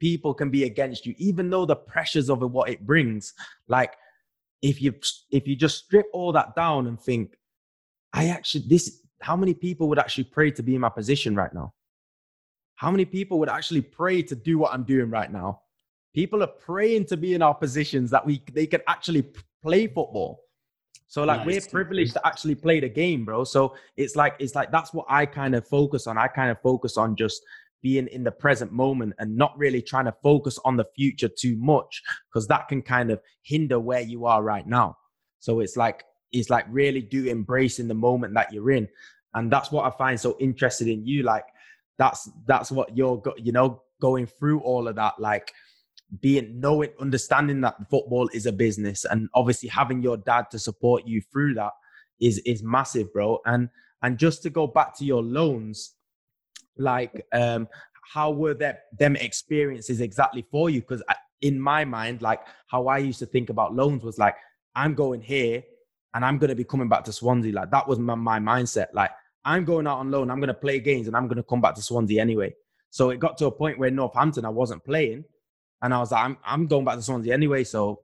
people 0.00 0.34
can 0.34 0.50
be 0.50 0.64
against 0.64 1.06
you, 1.06 1.14
even 1.18 1.50
though 1.50 1.66
the 1.66 1.76
pressures 1.76 2.28
of 2.28 2.42
it, 2.42 2.46
what 2.46 2.68
it 2.68 2.86
brings, 2.86 3.32
like 3.68 3.94
if 4.62 4.80
you 4.80 4.94
if 5.30 5.46
you 5.46 5.56
just 5.56 5.84
strip 5.84 6.06
all 6.12 6.32
that 6.32 6.54
down 6.54 6.86
and 6.86 7.00
think, 7.00 7.36
I 8.12 8.28
actually 8.28 8.64
this 8.68 9.02
how 9.20 9.36
many 9.36 9.54
people 9.54 9.88
would 9.88 9.98
actually 9.98 10.24
pray 10.24 10.50
to 10.52 10.62
be 10.62 10.74
in 10.74 10.80
my 10.80 10.88
position 10.88 11.34
right 11.34 11.52
now? 11.52 11.72
How 12.74 12.90
many 12.90 13.04
people 13.04 13.38
would 13.38 13.48
actually 13.48 13.80
pray 13.80 14.22
to 14.22 14.34
do 14.34 14.58
what 14.58 14.72
I'm 14.72 14.84
doing 14.84 15.10
right 15.10 15.32
now? 15.32 15.62
People 16.14 16.42
are 16.42 16.48
praying 16.48 17.06
to 17.06 17.16
be 17.16 17.34
in 17.34 17.42
our 17.42 17.54
positions 17.54 18.10
that 18.10 18.24
we 18.24 18.42
they 18.52 18.66
can 18.66 18.80
actually 18.86 19.24
play 19.62 19.86
football. 19.86 20.40
So 21.08 21.24
like 21.24 21.40
Yeah, 21.40 21.46
we're 21.46 21.60
privileged 21.60 22.14
to 22.14 22.26
actually 22.26 22.56
play 22.56 22.80
the 22.80 22.88
game, 22.88 23.24
bro. 23.24 23.44
So 23.44 23.74
it's 23.96 24.16
like 24.16 24.34
it's 24.38 24.54
like 24.54 24.70
that's 24.70 24.92
what 24.92 25.06
I 25.08 25.24
kind 25.26 25.54
of 25.54 25.66
focus 25.66 26.06
on. 26.06 26.18
I 26.18 26.26
kind 26.26 26.50
of 26.50 26.60
focus 26.60 26.96
on 26.96 27.16
just 27.16 27.42
being 27.82 28.08
in 28.08 28.24
the 28.24 28.32
present 28.32 28.72
moment 28.72 29.14
and 29.18 29.36
not 29.36 29.56
really 29.56 29.82
trying 29.82 30.06
to 30.06 30.14
focus 30.22 30.58
on 30.64 30.76
the 30.76 30.86
future 30.96 31.28
too 31.28 31.56
much 31.58 32.02
because 32.28 32.46
that 32.48 32.68
can 32.68 32.82
kind 32.82 33.10
of 33.10 33.20
hinder 33.42 33.78
where 33.78 34.00
you 34.00 34.26
are 34.26 34.42
right 34.42 34.66
now. 34.66 34.96
So 35.38 35.60
it's 35.60 35.76
like 35.76 36.04
it's 36.32 36.50
like 36.50 36.66
really 36.68 37.02
do 37.02 37.28
embracing 37.28 37.88
the 37.88 37.94
moment 37.94 38.34
that 38.34 38.52
you're 38.52 38.70
in, 38.70 38.88
and 39.34 39.50
that's 39.52 39.70
what 39.70 39.84
I 39.84 39.96
find 39.96 40.18
so 40.18 40.36
interested 40.40 40.88
in 40.88 41.06
you. 41.06 41.22
Like 41.22 41.44
that's 41.98 42.28
that's 42.46 42.70
what 42.70 42.96
you're 42.96 43.18
go, 43.20 43.34
you 43.36 43.52
know 43.52 43.82
going 44.00 44.26
through 44.26 44.60
all 44.60 44.88
of 44.88 44.96
that 44.96 45.14
like 45.18 45.52
being 46.20 46.60
knowing 46.60 46.90
understanding 47.00 47.60
that 47.62 47.76
football 47.90 48.28
is 48.32 48.46
a 48.46 48.52
business 48.52 49.04
and 49.06 49.28
obviously 49.34 49.68
having 49.68 50.02
your 50.02 50.16
dad 50.16 50.44
to 50.50 50.58
support 50.58 51.02
you 51.06 51.20
through 51.32 51.54
that 51.54 51.72
is 52.20 52.38
is 52.46 52.62
massive 52.62 53.12
bro 53.12 53.38
and 53.46 53.68
and 54.02 54.18
just 54.18 54.42
to 54.42 54.50
go 54.50 54.66
back 54.66 54.96
to 54.96 55.04
your 55.04 55.22
loans 55.22 55.94
like 56.78 57.26
um 57.32 57.68
how 58.12 58.30
were 58.30 58.54
that 58.54 58.84
them 58.98 59.16
experiences 59.16 60.00
exactly 60.00 60.44
for 60.50 60.70
you 60.70 60.80
because 60.80 61.02
in 61.40 61.60
my 61.60 61.84
mind 61.84 62.22
like 62.22 62.40
how 62.66 62.86
i 62.86 62.98
used 62.98 63.18
to 63.18 63.26
think 63.26 63.50
about 63.50 63.74
loans 63.74 64.02
was 64.02 64.18
like 64.18 64.36
i'm 64.74 64.94
going 64.94 65.20
here 65.20 65.62
and 66.14 66.24
i'm 66.24 66.38
going 66.38 66.48
to 66.48 66.54
be 66.54 66.64
coming 66.64 66.88
back 66.88 67.04
to 67.04 67.12
swansea 67.12 67.52
like 67.52 67.70
that 67.70 67.86
was 67.86 67.98
my, 67.98 68.14
my 68.14 68.38
mindset 68.38 68.86
like 68.92 69.10
i'm 69.44 69.64
going 69.64 69.86
out 69.86 69.98
on 69.98 70.10
loan 70.10 70.30
i'm 70.30 70.38
going 70.38 70.48
to 70.48 70.54
play 70.54 70.78
games 70.78 71.06
and 71.08 71.16
i'm 71.16 71.26
going 71.26 71.36
to 71.36 71.42
come 71.42 71.60
back 71.60 71.74
to 71.74 71.82
swansea 71.82 72.20
anyway 72.20 72.54
so 72.90 73.10
it 73.10 73.18
got 73.18 73.36
to 73.36 73.46
a 73.46 73.50
point 73.50 73.78
where 73.78 73.90
northampton 73.90 74.44
i 74.44 74.48
wasn't 74.48 74.82
playing 74.84 75.24
and 75.82 75.92
I 75.92 75.98
was 75.98 76.10
like, 76.10 76.24
I'm, 76.24 76.36
I'm 76.44 76.66
going 76.66 76.84
back 76.84 76.96
to 76.96 77.02
Swansea 77.02 77.32
anyway, 77.32 77.64
so 77.64 78.00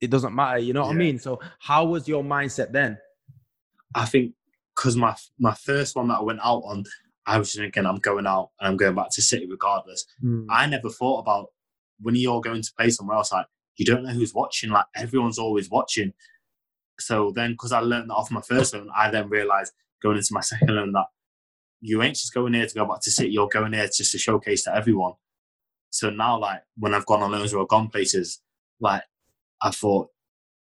it 0.00 0.10
doesn't 0.10 0.34
matter. 0.34 0.58
You 0.58 0.72
know 0.72 0.82
what 0.82 0.90
I 0.90 0.94
mean? 0.94 1.18
So 1.18 1.40
how 1.58 1.84
was 1.84 2.08
your 2.08 2.22
mindset 2.22 2.72
then? 2.72 2.98
I 3.94 4.06
think 4.06 4.32
because 4.74 4.96
my 4.96 5.14
my 5.38 5.54
first 5.54 5.96
one 5.96 6.08
that 6.08 6.20
I 6.20 6.22
went 6.22 6.40
out 6.42 6.62
on, 6.64 6.84
I 7.26 7.38
was 7.38 7.54
thinking 7.54 7.86
I'm 7.86 7.98
going 7.98 8.26
out 8.26 8.50
and 8.60 8.68
I'm 8.68 8.76
going 8.76 8.94
back 8.94 9.10
to 9.12 9.22
City 9.22 9.46
regardless. 9.48 10.06
Hmm. 10.20 10.46
I 10.50 10.66
never 10.66 10.90
thought 10.90 11.20
about 11.20 11.48
when 12.00 12.14
you're 12.14 12.40
going 12.40 12.62
to 12.62 12.72
play 12.76 12.90
somewhere 12.90 13.16
else. 13.16 13.32
Like 13.32 13.46
you 13.76 13.84
don't 13.84 14.04
know 14.04 14.10
who's 14.10 14.34
watching. 14.34 14.70
Like 14.70 14.86
everyone's 14.96 15.38
always 15.38 15.70
watching. 15.70 16.12
So 16.98 17.32
then, 17.34 17.52
because 17.52 17.72
I 17.72 17.80
learned 17.80 18.10
that 18.10 18.14
off 18.14 18.30
my 18.30 18.42
first 18.42 18.74
loan, 18.74 18.88
I 18.94 19.10
then 19.10 19.28
realised 19.28 19.72
going 20.02 20.16
into 20.16 20.32
my 20.34 20.40
second 20.40 20.74
loan 20.74 20.92
that 20.92 21.06
you 21.80 22.02
ain't 22.02 22.16
just 22.16 22.34
going 22.34 22.54
here 22.54 22.66
to 22.66 22.74
go 22.74 22.86
back 22.86 23.00
to 23.02 23.10
City. 23.10 23.30
You're 23.30 23.48
going 23.48 23.72
here 23.72 23.86
just 23.86 24.12
to 24.12 24.18
showcase 24.18 24.64
to 24.64 24.74
everyone. 24.74 25.14
So 25.90 26.10
now, 26.10 26.38
like 26.38 26.62
when 26.76 26.94
I've 26.94 27.06
gone 27.06 27.22
on 27.22 27.32
loans 27.32 27.52
or 27.52 27.62
I've 27.62 27.68
gone 27.68 27.88
places, 27.88 28.40
like 28.80 29.02
I 29.60 29.70
thought 29.70 30.08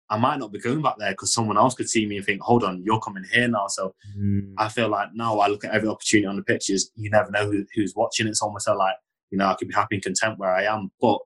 I 0.09 0.17
might 0.17 0.39
not 0.39 0.51
be 0.51 0.59
going 0.59 0.81
back 0.81 0.95
there 0.97 1.11
because 1.11 1.33
someone 1.33 1.57
else 1.57 1.75
could 1.75 1.89
see 1.89 2.05
me 2.05 2.17
and 2.17 2.25
think, 2.25 2.41
"Hold 2.41 2.63
on, 2.63 2.81
you're 2.83 2.99
coming 2.99 3.25
here 3.31 3.47
now." 3.47 3.67
So 3.67 3.95
mm. 4.17 4.53
I 4.57 4.69
feel 4.69 4.89
like 4.89 5.09
now 5.13 5.39
I 5.39 5.47
look 5.47 5.65
at 5.65 5.73
every 5.73 5.89
opportunity 5.89 6.27
on 6.27 6.37
the 6.37 6.43
pitches. 6.43 6.91
You 6.95 7.09
never 7.09 7.29
know 7.31 7.49
who, 7.49 7.65
who's 7.75 7.93
watching. 7.95 8.27
It's 8.27 8.41
almost 8.41 8.67
like 8.67 8.95
you 9.31 9.37
know 9.37 9.47
I 9.47 9.55
could 9.55 9.67
be 9.67 9.73
happy 9.73 9.95
and 9.95 10.03
content 10.03 10.39
where 10.39 10.53
I 10.53 10.63
am, 10.63 10.91
but 11.01 11.19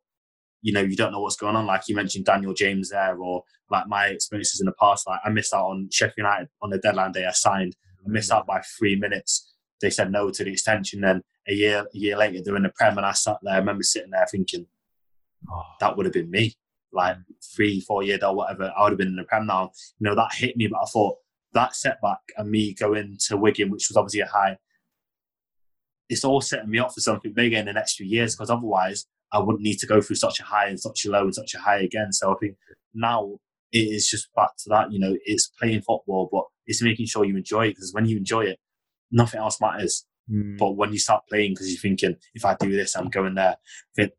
you 0.62 0.74
know 0.74 0.82
you 0.82 0.96
don't 0.96 1.12
know 1.12 1.22
what's 1.22 1.36
going 1.36 1.56
on. 1.56 1.66
Like 1.66 1.88
you 1.88 1.96
mentioned 1.96 2.26
Daniel 2.26 2.54
James 2.54 2.90
there, 2.90 3.18
or 3.18 3.44
like 3.70 3.88
my 3.88 4.08
experiences 4.08 4.60
in 4.60 4.66
the 4.66 4.74
past. 4.74 5.08
Like 5.08 5.22
I 5.24 5.30
missed 5.30 5.54
out 5.54 5.66
on 5.68 5.90
Sheffield 5.92 6.18
United 6.18 6.50
on 6.62 6.72
the 6.72 6.80
deadline 6.80 7.12
day. 7.12 7.26
I 7.26 7.32
signed. 7.32 7.76
I 8.06 8.10
missed 8.10 8.32
out 8.32 8.48
by 8.48 8.62
three 8.78 8.96
minutes. 8.96 9.54
They 9.80 9.90
said 9.90 10.12
no 10.12 10.32
to 10.32 10.44
the 10.44 10.52
extension. 10.52 11.02
Then 11.02 11.22
a 11.48 11.54
year 11.54 11.86
a 11.94 11.98
year 11.98 12.18
later 12.18 12.42
they're 12.44 12.56
in 12.56 12.64
the 12.64 12.70
Prem, 12.70 12.98
and 12.98 13.06
I 13.06 13.12
sat 13.14 13.38
there. 13.44 13.54
I 13.54 13.58
remember 13.58 13.84
sitting 13.84 14.12
there 14.12 14.26
thinking 14.30 14.66
Oh, 15.50 15.64
that 15.80 15.98
would 15.98 16.06
have 16.06 16.14
been 16.14 16.30
me. 16.30 16.54
Like 16.94 17.18
three, 17.56 17.82
four 17.82 18.04
years 18.04 18.22
or 18.24 18.36
whatever, 18.36 18.72
I 18.78 18.84
would 18.84 18.92
have 18.92 18.98
been 18.98 19.08
in 19.08 19.16
the 19.16 19.24
Prem 19.24 19.48
now. 19.48 19.72
You 20.00 20.10
know, 20.10 20.16
that 20.16 20.34
hit 20.34 20.58
me, 20.58 20.68
but 20.68 20.82
I 20.82 20.86
thought 20.86 21.18
that 21.54 21.76
setback 21.76 22.20
and 22.38 22.50
me 22.50 22.74
going 22.74 23.18
to 23.28 23.38
Wigan, 23.38 23.70
which 23.70 23.88
was 23.90 23.98
obviously 23.98 24.22
a 24.22 24.26
high, 24.26 24.58
it's 26.10 26.26
all 26.26 26.42
setting 26.42 26.70
me 26.70 26.80
up 26.80 26.94
for 26.94 27.02
something 27.02 27.34
bigger 27.34 27.58
in 27.58 27.66
the 27.66 27.74
next 27.74 27.96
few 27.96 28.06
years 28.06 28.36
because 28.36 28.50
otherwise 28.50 29.06
I 29.32 29.40
wouldn't 29.40 29.64
need 29.64 29.78
to 29.80 29.88
go 29.88 30.02
through 30.02 30.18
such 30.18 30.40
a 30.40 30.44
high 30.44 30.68
and 30.68 30.80
such 30.80 31.06
a 31.06 31.10
low 31.10 31.24
and 31.24 31.36
such 31.36 31.54
a 31.54 31.60
high 31.60 31.80
again. 31.80 32.12
So 32.12 32.34
I 32.34 32.36
think 32.40 32.58
now 32.94 33.38
it 33.72 33.80
is 33.80 34.08
just 34.08 34.34
back 34.36 34.50
to 34.60 34.70
that, 34.70 34.92
you 34.92 35.00
know, 35.00 35.16
it's 35.24 35.48
playing 35.48 35.82
football, 35.82 36.28
but 36.32 36.44
it's 36.66 36.82
making 36.82 37.06
sure 37.06 37.24
you 37.24 37.38
enjoy 37.38 37.68
it 37.68 37.76
because 37.76 37.94
when 37.94 38.06
you 38.06 38.18
enjoy 38.18 38.42
it, 38.42 38.60
nothing 39.12 39.40
else 39.40 39.62
matters. 39.62 40.06
Mm, 40.32 40.58
But 40.58 40.72
when 40.72 40.92
you 40.92 41.00
start 41.00 41.24
playing 41.30 41.54
because 41.54 41.72
you're 41.72 41.82
thinking, 41.82 42.16
if 42.34 42.46
I 42.46 42.56
do 42.60 42.72
this, 42.72 42.96
I'm 42.96 43.10
going 43.10 43.36
there, 43.36 43.58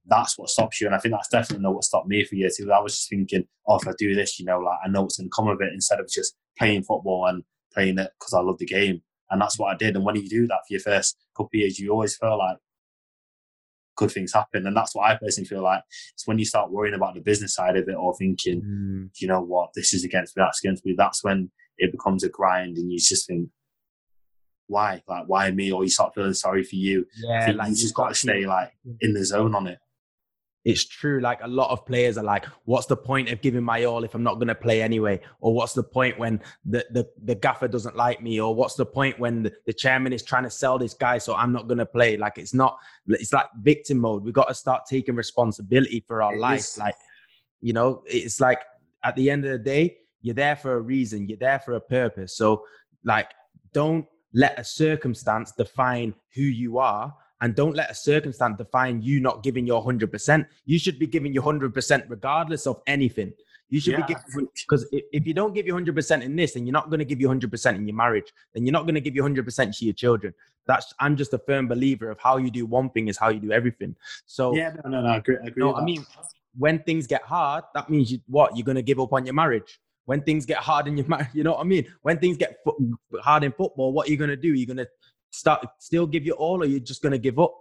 that's 0.07 0.38
what 0.38 0.51
stops 0.51 0.81
you. 0.81 0.87
And 0.87 0.96
I 0.96 0.98
think 0.98 1.14
that's 1.14 1.29
definitely 1.29 1.62
not 1.62 1.75
what 1.75 1.85
stopped 1.85 2.09
me 2.09 2.25
for 2.25 2.35
years. 2.35 2.57
Because 2.57 2.70
I 2.70 2.81
was 2.81 2.94
just 2.94 3.11
thinking, 3.11 3.44
oh, 3.66 3.77
if 3.77 3.88
I 3.88 3.92
do 3.98 4.14
this, 4.14 4.38
you 4.38 4.46
know, 4.46 4.59
like 4.59 4.79
I 4.85 4.88
know 4.88 5.03
what's 5.03 5.16
going 5.16 5.29
to 5.29 5.35
come 5.35 5.48
of 5.48 5.61
it 5.61 5.72
instead 5.72 6.01
of 6.01 6.09
just 6.09 6.37
playing 6.59 6.83
football 6.83 7.27
and 7.27 7.42
playing 7.72 7.98
it 7.98 8.11
because 8.18 8.35
I 8.35 8.40
love 8.40 8.59
the 8.59 8.66
game. 8.66 9.03
And 9.31 9.40
that's 9.40 9.59
what 9.59 9.72
I 9.72 9.77
did. 9.77 9.96
And 9.96 10.05
when 10.05 10.16
you 10.16 10.29
do 10.29 10.46
that 10.48 10.61
for 10.66 10.75
your 10.75 10.81
first 10.81 11.16
couple 11.35 11.51
of 11.55 11.59
years, 11.61 11.79
you 11.79 11.90
always 11.90 12.16
feel 12.16 12.37
like 12.37 12.59
good 13.96 14.11
things 14.11 14.33
happen. 14.33 14.66
And 14.66 14.77
that's 14.77 14.94
what 14.94 15.11
I 15.11 15.16
personally 15.16 15.48
feel 15.48 15.62
like. 15.62 15.83
It's 16.12 16.27
when 16.27 16.38
you 16.38 16.44
start 16.44 16.70
worrying 16.70 16.94
about 16.94 17.14
the 17.14 17.20
business 17.20 17.55
side 17.55 17.77
of 17.77 17.88
it 17.88 17.94
or 17.94 18.14
thinking, 18.14 18.62
mm, 18.62 19.11
you 19.20 19.29
know 19.29 19.40
what, 19.40 19.70
this 19.75 19.94
is 19.94 20.05
against 20.05 20.37
me, 20.37 20.42
that's 20.42 20.62
against 20.62 20.85
me. 20.85 20.94
That's 20.96 21.25
when 21.25 21.51
it 21.79 21.92
becomes 21.92 22.25
a 22.25 22.29
grind 22.29 22.77
and 22.77 22.90
you 22.92 22.98
just 22.98 23.27
think, 23.27 23.48
why? 24.66 25.03
Like, 25.09 25.25
why 25.27 25.51
me? 25.51 25.70
Or 25.72 25.85
you 25.85 25.90
start 25.90 26.14
feeling 26.14 26.35
sorry 26.35 26.64
for 26.64 26.77
you. 26.77 27.07
Yeah, 27.16 27.53
like 27.57 27.70
you 27.70 27.77
just 27.77 27.94
got 27.94 28.09
to 28.09 28.14
stay 28.14 28.46
like 28.46 28.72
in 29.01 29.12
the 29.12 29.25
zone 29.25 29.55
on 29.55 29.66
it. 29.66 29.79
it's 30.64 30.85
true. 30.87 31.20
Like 31.20 31.40
a 31.42 31.48
lot 31.48 31.70
of 31.70 31.85
players 31.85 32.16
are 32.16 32.22
like, 32.25 32.46
what's 32.66 32.87
the 32.87 32.96
point 32.96 33.29
of 33.31 33.40
giving 33.40 33.64
my 33.64 33.85
all 33.85 34.05
if 34.05 34.14
I'm 34.14 34.22
not 34.22 34.35
going 34.35 34.46
to 34.48 34.55
play 34.55 34.81
anyway? 34.81 35.20
Or 35.40 35.53
what's 35.53 35.72
the 35.72 35.83
point 35.83 36.18
when 36.18 36.40
the, 36.64 36.87
the, 36.92 37.09
the 37.25 37.35
gaffer 37.35 37.66
doesn't 37.66 37.96
like 37.96 38.22
me? 38.22 38.40
Or 38.40 38.55
what's 38.55 38.77
the 38.77 38.87
point 38.87 39.18
when 39.18 39.42
the, 39.42 39.53
the 39.66 39.72
chairman 39.72 40.12
is 40.12 40.22
trying 40.22 40.44
to 40.44 40.51
sell 40.51 40.79
this 40.79 40.94
guy 40.94 41.18
so 41.18 41.35
I'm 41.35 41.53
not 41.53 41.66
going 41.66 41.79
to 41.79 41.87
play? 41.87 42.16
Like 42.16 42.38
it's 42.38 42.55
not, 42.55 42.79
it's 43.09 43.33
like 43.33 43.46
victim 43.61 43.98
mode. 43.98 44.22
We 44.25 44.31
got 44.31 44.46
to 44.48 44.55
start 44.55 44.83
taking 44.88 45.16
responsibility 45.16 46.05
for 46.07 46.22
our 46.22 46.35
It 46.35 46.40
life. 46.40 46.61
is. 46.61 46.79
Like, 46.79 46.94
you 47.61 47.72
know, 47.72 48.03
it's 48.07 48.40
like 48.40 48.61
at 49.03 49.16
the 49.16 49.31
end 49.31 49.44
of 49.44 49.51
the 49.51 49.59
day, 49.59 49.96
you're 50.20 50.35
there 50.37 50.55
for 50.55 50.75
a 50.77 50.81
reason, 50.81 51.29
you're 51.29 51.38
there 51.38 51.59
for 51.59 51.75
a 51.75 51.81
purpose. 51.81 52.37
So, 52.37 52.64
like, 53.03 53.33
don't 53.72 54.07
let 54.33 54.59
a 54.59 54.64
circumstance 54.64 55.53
define 55.53 56.14
who 56.35 56.42
you 56.42 56.79
are 56.79 57.14
and 57.40 57.55
don't 57.55 57.75
let 57.75 57.90
a 57.90 57.95
circumstance 57.95 58.57
define 58.57 59.03
you 59.03 59.21
not 59.21 59.42
giving 59.42 59.66
your 59.66 59.85
100%. 59.85 60.47
You 60.64 60.79
should 60.79 60.99
be 60.99 61.07
giving 61.07 61.33
your 61.33 61.42
100% 61.42 62.05
regardless 62.09 62.66
of 62.66 62.81
anything. 62.87 63.33
You 63.68 63.81
should 63.81 63.92
Yeah, 63.92 64.07
be 64.07 64.14
giving, 64.14 64.49
because 64.68 64.87
if, 64.92 65.05
if 65.12 65.27
you 65.27 65.35
don't 65.35 65.55
give 65.55 65.66
your 65.66 65.81
100% 65.81 66.23
in 66.23 66.37
this, 66.37 66.53
then 66.53 66.66
you're 66.66 66.73
not 66.73 66.88
going 66.90 66.99
to 66.99 67.05
give 67.05 67.21
your 67.21 67.35
100% 67.35 67.75
in 67.75 67.87
your 67.87 67.97
marriage. 67.97 68.33
Then 68.55 68.64
you're 68.64 68.73
not 68.73 68.83
going 68.83 68.95
to 68.95 69.01
give 69.01 69.14
your 69.14 69.29
100% 69.29 69.79
to 69.79 69.85
your 69.85 69.95
children. 69.95 70.35
That's, 70.66 70.92
I'm 71.01 71.16
just 71.16 71.33
a 71.35 71.38
firm 71.38 71.66
believer 71.68 72.11
of 72.11 72.21
how 72.21 72.37
you 72.37 72.51
do 72.51 72.66
one 72.66 72.90
thing 72.90 73.09
is 73.09 73.18
how 73.18 73.31
you 73.31 73.40
do 73.40 73.51
everything. 73.51 73.97
So, 74.27 74.55
Yeah, 74.55 74.75
no, 74.85 74.90
no, 74.90 75.01
no, 75.01 75.09
I 75.09 75.16
agree. 75.16 75.38
I 75.42 75.47
agree 75.49 75.64
no, 75.64 75.75
I 75.75 75.83
mean, 75.83 76.05
when 76.57 76.81
things 76.81 77.07
get 77.07 77.23
hard, 77.23 77.64
that 77.75 77.90
means 77.90 78.12
you 78.12 78.21
what 78.27 78.57
you're 78.57 78.64
gonna 78.64 78.83
give 78.83 79.01
up 79.01 79.12
on 79.12 79.25
your 79.25 79.35
marriage. 79.35 79.81
When 80.05 80.23
things 80.23 80.47
get 80.47 80.59
hard 80.59 80.88
in 80.88 80.97
your 80.97 81.07
marriage, 81.09 81.29
you 81.33 81.45
know 81.45 81.53
what 81.53 81.61
I 81.61 81.65
mean. 81.65 81.87
When 82.03 82.19
things 82.19 82.37
get 82.37 82.57
fo- 82.65 82.79
hard 83.21 83.45
in 83.45 83.53
football, 83.53 83.93
what 83.93 84.09
are 84.09 84.11
you 84.11 84.17
gonna 84.17 84.37
do? 84.37 84.49
You're 84.49 84.67
gonna 84.67 84.88
start 85.31 85.65
still 85.79 86.07
give 86.07 86.25
your 86.25 86.37
all, 86.37 86.62
or 86.62 86.67
you're 86.67 86.81
just 86.81 87.03
gonna 87.03 87.19
give 87.19 87.38
up. 87.38 87.55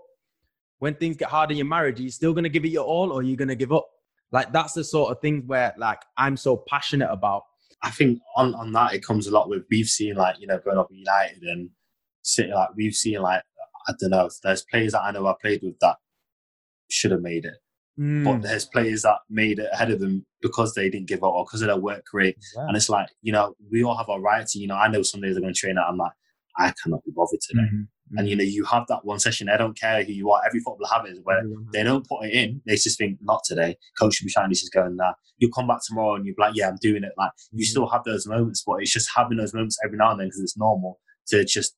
When 0.80 0.96
things 0.96 1.18
get 1.18 1.30
hard 1.30 1.52
in 1.52 1.58
your 1.58 1.68
marriage, 1.68 2.00
are 2.00 2.04
you 2.04 2.12
still 2.12 2.34
gonna 2.34 2.50
give 2.50 2.66
it 2.66 2.70
your 2.70 2.86
all, 2.86 3.12
or 3.12 3.20
are 3.20 3.24
you 3.24 3.36
gonna 3.36 3.56
give 3.56 3.72
up? 3.72 3.88
Like 4.32 4.52
that's 4.54 4.74
the 4.74 4.84
sort 4.84 5.12
of 5.12 5.22
thing 5.22 5.44
where 5.46 5.74
like 5.78 6.02
I'm 6.18 6.38
so 6.38 6.64
passionate 6.68 7.12
about. 7.12 7.44
I 7.84 7.90
think 7.90 8.20
on, 8.36 8.54
on 8.56 8.72
that 8.74 8.94
it 8.94 9.04
comes 9.04 9.28
a 9.28 9.32
lot 9.32 9.50
with 9.50 9.64
we've 9.70 9.88
seen 9.88 10.16
like 10.16 10.36
you 10.40 10.48
know 10.48 10.60
growing 10.60 10.80
up 10.80 10.88
United 10.92 11.42
and 11.44 11.70
City 12.22 12.52
like 12.54 12.70
we've 12.76 12.94
seen 12.94 13.22
like 13.22 13.42
I 13.88 13.94
don't 14.00 14.12
know 14.12 14.30
there's 14.44 14.64
players 14.64 14.92
that 14.92 15.02
I 15.02 15.12
know 15.12 15.26
I 15.28 15.34
played 15.42 15.62
with 15.64 15.80
that 15.80 15.96
should 16.90 17.12
have 17.12 17.22
made 17.22 17.46
it 17.46 17.56
Mm, 18.00 18.24
but 18.24 18.42
there's 18.42 18.66
players 18.66 19.02
that 19.02 19.18
made 19.30 19.60
it 19.60 19.70
ahead 19.74 19.92
of 19.92 20.00
them 20.00 20.26
because 20.42 20.74
they 20.74 20.90
didn't 20.90 21.08
give 21.08 21.24
up 21.24 21.34
or 21.34 21.46
because 21.46 21.62
of 21.62 21.68
their 21.68 21.78
work 21.78 22.06
rate 22.14 22.38
and 22.68 22.78
it's 22.78 22.90
like 22.90 23.10
you 23.22 23.32
know 23.34 23.54
we 23.70 23.84
all 23.84 23.98
have 23.98 24.10
our 24.10 24.22
right 24.22 24.48
to 24.48 24.60
you 24.60 24.68
know 24.68 24.76
I 24.76 24.88
know 24.88 25.04
some 25.04 25.22
days 25.22 25.36
I'm 25.36 25.42
going 25.42 25.54
to 25.54 25.60
train 25.60 25.78
out 25.78 25.90
I'm 25.90 25.98
like 25.98 26.14
I 26.58 26.74
cannot 26.82 27.04
be 27.04 27.12
bothered 27.14 27.42
today 27.42 27.62
Mhm, 27.74 27.88
and 28.18 28.30
you 28.30 28.36
know 28.38 28.44
you 28.44 28.64
have 28.66 28.86
that 28.88 29.04
one 29.04 29.20
session 29.20 29.50
I 29.50 29.58
don't 29.58 29.78
care 29.78 30.04
who 30.04 30.14
you 30.14 30.32
are 30.32 30.42
every 30.46 30.62
footballer 30.62 30.90
have 30.94 31.06
it 31.06 31.20
where 31.24 31.44
mhm. 31.44 31.72
they 31.74 31.84
don't 31.84 32.08
put 32.08 32.26
it 32.26 32.34
in. 32.34 32.62
They 32.66 32.76
just 32.76 32.98
think, 32.98 33.18
not 33.22 33.42
today. 33.46 33.78
Coach 34.00 34.16
should 34.16 34.26
be 34.26 34.32
trying 34.32 34.50
this 34.50 34.64
is 34.64 34.70
going 34.70 34.96
there. 34.98 35.14
You 35.38 35.50
come 35.52 35.68
back 35.68 35.80
tomorrow 35.86 36.16
and 36.16 36.26
you're 36.26 36.36
like, 36.38 36.56
yeah, 36.56 36.70
I'm 36.70 36.78
doing 36.82 37.04
it. 37.04 37.14
Like 37.18 37.32
you 37.52 37.66
Mhm. 37.66 37.70
still 37.70 37.88
have 37.90 38.04
those 38.06 38.26
moments, 38.28 38.64
but 38.66 38.82
it's 38.82 38.92
just 38.92 39.10
having 39.16 39.38
those 39.38 39.54
moments 39.54 39.78
every 39.84 39.98
now 39.98 40.12
and 40.12 40.20
then 40.20 40.28
because 40.28 40.42
it's 40.42 40.58
normal 40.58 41.00
to 41.28 41.44
just 41.46 41.76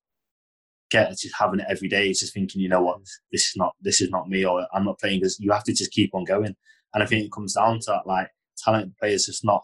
get 0.94 1.10
just 1.18 1.36
having 1.38 1.60
it 1.60 1.66
every 1.70 1.90
day. 1.90 2.08
It's 2.08 2.22
just 2.22 2.34
thinking, 2.34 2.62
you 2.62 2.70
know 2.70 2.82
what, 2.82 3.00
mm. 3.02 3.10
this 3.32 3.50
is 3.50 3.54
not 3.56 3.76
this 3.82 4.02
is 4.02 4.10
not 4.10 4.30
me, 4.30 4.46
or 4.46 4.66
I'm 4.74 4.86
not 4.86 5.00
playing 5.00 5.20
because 5.20 5.40
you 5.40 5.52
have 5.52 5.64
to 5.66 5.74
just 5.74 5.92
keep 5.92 6.16
on 6.16 6.24
going. 6.24 6.56
And 6.94 7.04
I 7.04 7.06
think 7.06 7.26
it 7.26 7.32
comes 7.32 7.56
down 7.56 7.80
to 7.80 7.86
that, 7.88 8.08
like 8.08 8.30
talented 8.58 8.96
players 8.98 9.26
just 9.26 9.44
not 9.44 9.64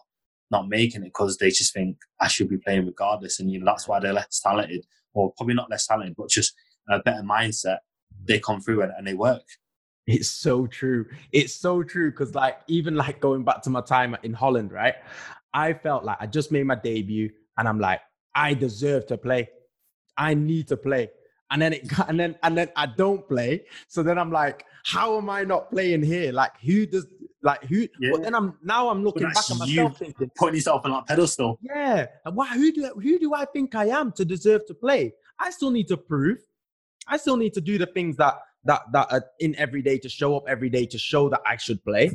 not 0.50 0.68
making 0.68 1.02
it 1.02 1.06
because 1.06 1.36
they 1.36 1.50
just 1.50 1.72
think 1.72 1.96
I 2.20 2.28
should 2.28 2.48
be 2.48 2.58
playing 2.58 2.86
regardless, 2.86 3.40
and 3.40 3.50
you 3.50 3.60
know 3.60 3.66
that's 3.66 3.88
why 3.88 4.00
they're 4.00 4.12
less 4.12 4.40
talented, 4.40 4.84
or 5.14 5.32
probably 5.36 5.54
not 5.54 5.70
less 5.70 5.86
talented, 5.86 6.16
but 6.16 6.28
just 6.28 6.54
a 6.88 6.98
better 6.98 7.22
mindset. 7.22 7.78
They 8.24 8.38
come 8.38 8.60
through 8.60 8.82
and, 8.82 8.92
and 8.98 9.06
they 9.06 9.14
work. 9.14 9.42
It's 10.06 10.30
so 10.30 10.66
true. 10.66 11.06
It's 11.30 11.54
so 11.54 11.84
true 11.84 12.10
because, 12.10 12.34
like, 12.34 12.58
even 12.66 12.96
like 12.96 13.20
going 13.20 13.44
back 13.44 13.62
to 13.62 13.70
my 13.70 13.80
time 13.80 14.16
in 14.24 14.32
Holland, 14.32 14.72
right? 14.72 14.94
I 15.54 15.72
felt 15.72 16.04
like 16.04 16.16
I 16.20 16.26
just 16.26 16.50
made 16.50 16.66
my 16.66 16.74
debut 16.74 17.30
and 17.56 17.68
I'm 17.68 17.78
like, 17.78 18.00
I 18.34 18.54
deserve 18.54 19.06
to 19.06 19.18
play. 19.18 19.50
I 20.16 20.34
need 20.34 20.68
to 20.68 20.76
play. 20.76 21.10
And 21.50 21.60
then 21.60 21.72
it 21.72 21.88
and 22.08 22.18
then 22.18 22.36
and 22.42 22.56
then 22.56 22.68
I 22.76 22.86
don't 22.86 23.26
play. 23.28 23.64
So 23.88 24.02
then 24.02 24.18
I'm 24.18 24.30
like, 24.30 24.64
how 24.84 25.18
am 25.18 25.28
I 25.28 25.44
not 25.44 25.70
playing 25.70 26.02
here? 26.02 26.32
Like 26.32 26.52
who 26.60 26.86
does 26.86 27.06
like 27.42 27.64
who 27.64 27.86
yeah. 27.98 28.10
but 28.12 28.22
then 28.22 28.34
I'm 28.34 28.56
now 28.62 28.88
I'm 28.90 29.02
looking 29.02 29.22
back 29.22 29.50
at 29.50 29.56
myself 29.58 29.98
thinking 29.98 30.30
putting 30.36 30.56
yourself 30.56 30.82
on 30.84 30.92
that 30.92 31.06
pedestal. 31.06 31.58
Yeah. 31.62 32.06
and 32.24 32.36
Why 32.36 32.48
who 32.48 32.72
do 32.72 32.92
who 33.00 33.18
do 33.18 33.34
I 33.34 33.44
think 33.46 33.74
I 33.74 33.86
am 33.86 34.12
to 34.12 34.24
deserve 34.24 34.66
to 34.66 34.74
play? 34.74 35.14
I 35.38 35.50
still 35.50 35.70
need 35.70 35.88
to 35.88 35.96
prove. 35.96 36.38
I 37.08 37.16
still 37.16 37.36
need 37.36 37.54
to 37.54 37.60
do 37.60 37.78
the 37.78 37.86
things 37.86 38.16
that 38.16 38.38
that 38.64 38.82
that 38.92 39.10
are 39.10 39.24
in 39.40 39.54
every 39.56 39.82
day 39.82 39.98
to 39.98 40.08
show 40.08 40.36
up 40.36 40.44
every 40.46 40.68
day 40.68 40.86
to 40.86 40.98
show 40.98 41.28
that 41.30 41.40
I 41.46 41.56
should 41.56 41.82
play. 41.84 42.10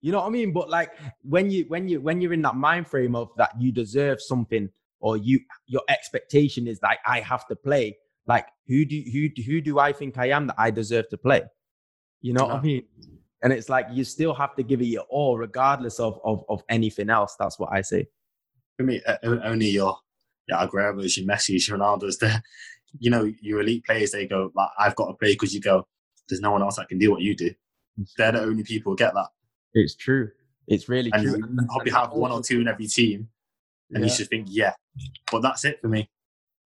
You 0.00 0.12
know 0.12 0.18
what 0.20 0.26
I 0.26 0.30
mean? 0.30 0.52
But 0.52 0.70
like 0.70 0.92
when 1.22 1.50
you 1.50 1.64
when 1.68 1.88
you 1.88 2.00
when 2.00 2.20
you're 2.20 2.32
in 2.32 2.42
that 2.42 2.54
mind 2.54 2.88
frame 2.88 3.14
of 3.14 3.30
that 3.36 3.50
you 3.58 3.72
deserve 3.72 4.20
something 4.22 4.70
or 5.00 5.16
you 5.16 5.40
your 5.66 5.82
expectation 5.88 6.66
is 6.66 6.80
like 6.82 6.98
I 7.06 7.20
have 7.20 7.46
to 7.48 7.56
play. 7.56 7.98
Like 8.26 8.46
who 8.66 8.84
do 8.84 9.02
who 9.12 9.28
who 9.42 9.60
do 9.60 9.78
I 9.78 9.92
think 9.92 10.18
I 10.18 10.30
am 10.30 10.48
that 10.48 10.56
I 10.58 10.70
deserve 10.70 11.08
to 11.10 11.18
play? 11.18 11.42
You 12.20 12.32
know 12.32 12.46
what 12.46 12.56
I 12.56 12.60
mean? 12.60 12.84
And 13.42 13.52
it's 13.52 13.68
like 13.68 13.86
you 13.92 14.02
still 14.04 14.34
have 14.34 14.56
to 14.56 14.62
give 14.62 14.80
it 14.80 14.86
your 14.86 15.04
all, 15.08 15.38
regardless 15.38 16.00
of 16.00 16.18
of 16.24 16.44
of 16.48 16.64
anything 16.68 17.10
else. 17.10 17.36
That's 17.38 17.58
what 17.58 17.72
I 17.72 17.82
say. 17.82 18.08
For 18.76 18.82
me, 18.82 19.00
only 19.22 19.68
your 19.68 19.98
yeah, 20.48 20.64
Aguero's, 20.64 21.16
your 21.16 21.26
Messi's, 21.26 21.68
your 21.68 21.78
Ronaldo's, 21.78 22.18
the 22.18 22.42
you 22.98 23.10
know 23.10 23.32
your 23.40 23.60
elite 23.60 23.84
players. 23.84 24.10
They 24.10 24.26
go 24.26 24.50
like 24.54 24.70
I've 24.78 24.96
got 24.96 25.06
to 25.06 25.14
play 25.14 25.32
because 25.32 25.54
you 25.54 25.60
go. 25.60 25.86
There's 26.28 26.40
no 26.40 26.50
one 26.50 26.62
else 26.62 26.76
that 26.76 26.88
can 26.88 26.98
do 26.98 27.12
what 27.12 27.20
you 27.20 27.36
do. 27.36 27.52
They're 28.18 28.32
the 28.32 28.40
only 28.40 28.64
people 28.64 28.92
who 28.92 28.96
get 28.96 29.14
that. 29.14 29.28
It's 29.74 29.94
true. 29.94 30.30
It's 30.66 30.88
really 30.88 31.10
and 31.12 31.22
true. 31.22 31.36
You 31.36 31.66
probably 31.68 31.92
have 31.92 32.12
one 32.12 32.32
or 32.32 32.42
two 32.42 32.60
in 32.60 32.68
every 32.68 32.88
team, 32.88 33.28
and 33.90 34.02
yeah. 34.02 34.10
you 34.10 34.16
should 34.16 34.28
think, 34.28 34.48
yeah, 34.50 34.72
but 35.30 35.42
that's 35.42 35.64
it 35.64 35.80
for 35.80 35.88
me. 35.88 36.10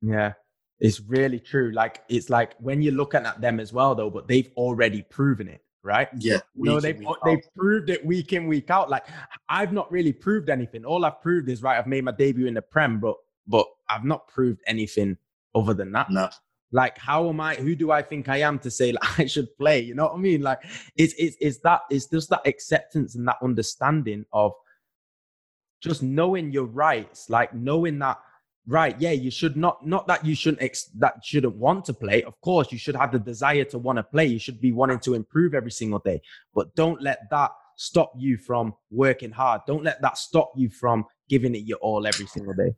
Yeah, 0.01 0.33
it's 0.81 1.01
really 1.01 1.39
true. 1.39 1.73
Like 1.73 2.03
it's 2.09 2.31
like 2.31 2.55
when 2.59 2.83
you're 2.83 2.95
looking 2.95 3.27
at 3.27 3.41
them 3.41 3.61
as 3.61 3.73
well, 3.73 3.95
though, 3.95 4.11
but 4.11 4.27
they've 4.27 4.51
already 4.57 5.03
proven 5.03 5.49
it, 5.49 5.63
right? 5.83 6.09
Yeah. 6.19 6.41
No, 6.57 6.81
they 6.81 6.93
they 6.93 7.43
proved 7.57 7.91
it 7.91 8.05
week 8.05 8.33
in 8.33 8.47
week 8.47 8.71
out. 8.71 8.89
Like 8.89 9.07
I've 9.49 9.73
not 9.73 9.91
really 9.93 10.13
proved 10.13 10.49
anything. 10.49 10.85
All 10.85 11.05
I've 11.05 11.21
proved 11.21 11.49
is 11.49 11.63
right. 11.63 11.79
I've 11.79 11.87
made 11.87 12.05
my 12.05 12.13
debut 12.13 12.47
in 12.47 12.55
the 12.55 12.63
Prem, 12.63 12.99
but 12.99 13.17
but 13.47 13.67
I've 13.89 14.05
not 14.05 14.27
proved 14.29 14.63
anything 14.67 15.19
other 15.55 15.75
than 15.75 15.93
that. 15.93 16.11
No. 16.11 16.29
Like, 16.73 16.99
how 16.99 17.29
am 17.29 17.41
I? 17.41 17.57
Who 17.57 17.75
do 17.75 17.91
I 17.91 18.01
think 18.01 18.29
I 18.29 18.39
am 18.39 18.59
to 18.61 18.71
say 18.71 18.93
like, 18.93 19.19
I 19.19 19.27
should 19.27 19.55
play? 19.59 19.81
You 19.81 19.95
know 19.95 20.05
what 20.05 20.15
I 20.15 20.19
mean? 20.19 20.41
Like, 20.41 20.61
it's 20.97 21.15
it's 21.19 21.37
it's 21.41 21.59
that 21.59 21.83
it's 21.91 22.07
just 22.07 22.31
that 22.31 22.47
acceptance 22.47 23.17
and 23.17 23.27
that 23.29 23.37
understanding 23.43 24.25
of 24.33 24.53
just 25.81 26.03
knowing 26.03 26.53
your 26.53 26.67
rights, 26.67 27.29
like 27.29 27.53
knowing 27.55 27.99
that 27.99 28.19
right 28.67 29.01
yeah 29.01 29.11
you 29.11 29.31
should 29.31 29.57
not 29.57 29.87
not 29.87 30.07
that 30.07 30.25
you 30.25 30.35
shouldn't 30.35 30.63
ex- 30.63 30.91
that 30.99 31.15
shouldn't 31.25 31.57
want 31.57 31.85
to 31.85 31.95
play. 31.95 32.23
Of 32.23 32.41
course 32.41 32.71
you 32.71 32.79
should 32.79 32.97
have 32.97 33.13
the 33.13 33.19
desire 33.19 33.65
to 33.65 33.79
want 33.79 33.97
to 33.97 34.03
play. 34.03 34.27
You 34.27 34.39
should 34.39 34.61
be 34.61 34.73
wanting 34.73 35.01
to 35.01 35.15
improve 35.15 35.55
every 35.55 35.71
single 35.71 35.99
day. 35.99 36.21
But 36.55 36.75
don't 36.75 37.01
let 37.01 37.31
that 37.31 37.51
stop 37.77 38.13
you 38.17 38.37
from 38.37 38.75
working 38.91 39.31
hard. 39.31 39.63
Don't 39.67 39.83
let 39.83 40.03
that 40.03 40.19
stop 40.19 40.53
you 40.55 40.69
from 40.69 41.07
giving 41.29 41.55
it 41.55 41.65
your 41.65 41.79
all 41.79 42.07
every 42.07 42.27
single 42.27 42.55
day. 42.55 42.75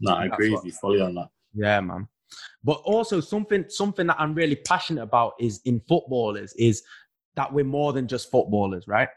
No 0.00 0.14
i 0.14 0.24
agree 0.24 0.50
with 0.50 0.64
you 0.64 0.72
fully 0.72 1.00
on 1.00 1.14
that. 1.14 1.28
yeah 1.54 1.80
man. 1.80 2.08
But 2.62 2.80
also 2.84 3.20
something 3.20 3.64
something 3.68 4.06
that 4.06 4.16
I'm 4.18 4.34
really 4.34 4.56
passionate 4.56 5.02
about 5.02 5.34
is 5.38 5.60
in 5.64 5.80
footballers 5.88 6.52
is 6.54 6.82
that 7.34 7.52
we're 7.52 7.64
more 7.64 7.92
than 7.92 8.06
just 8.06 8.30
footballers, 8.30 8.88
right? 8.88 9.08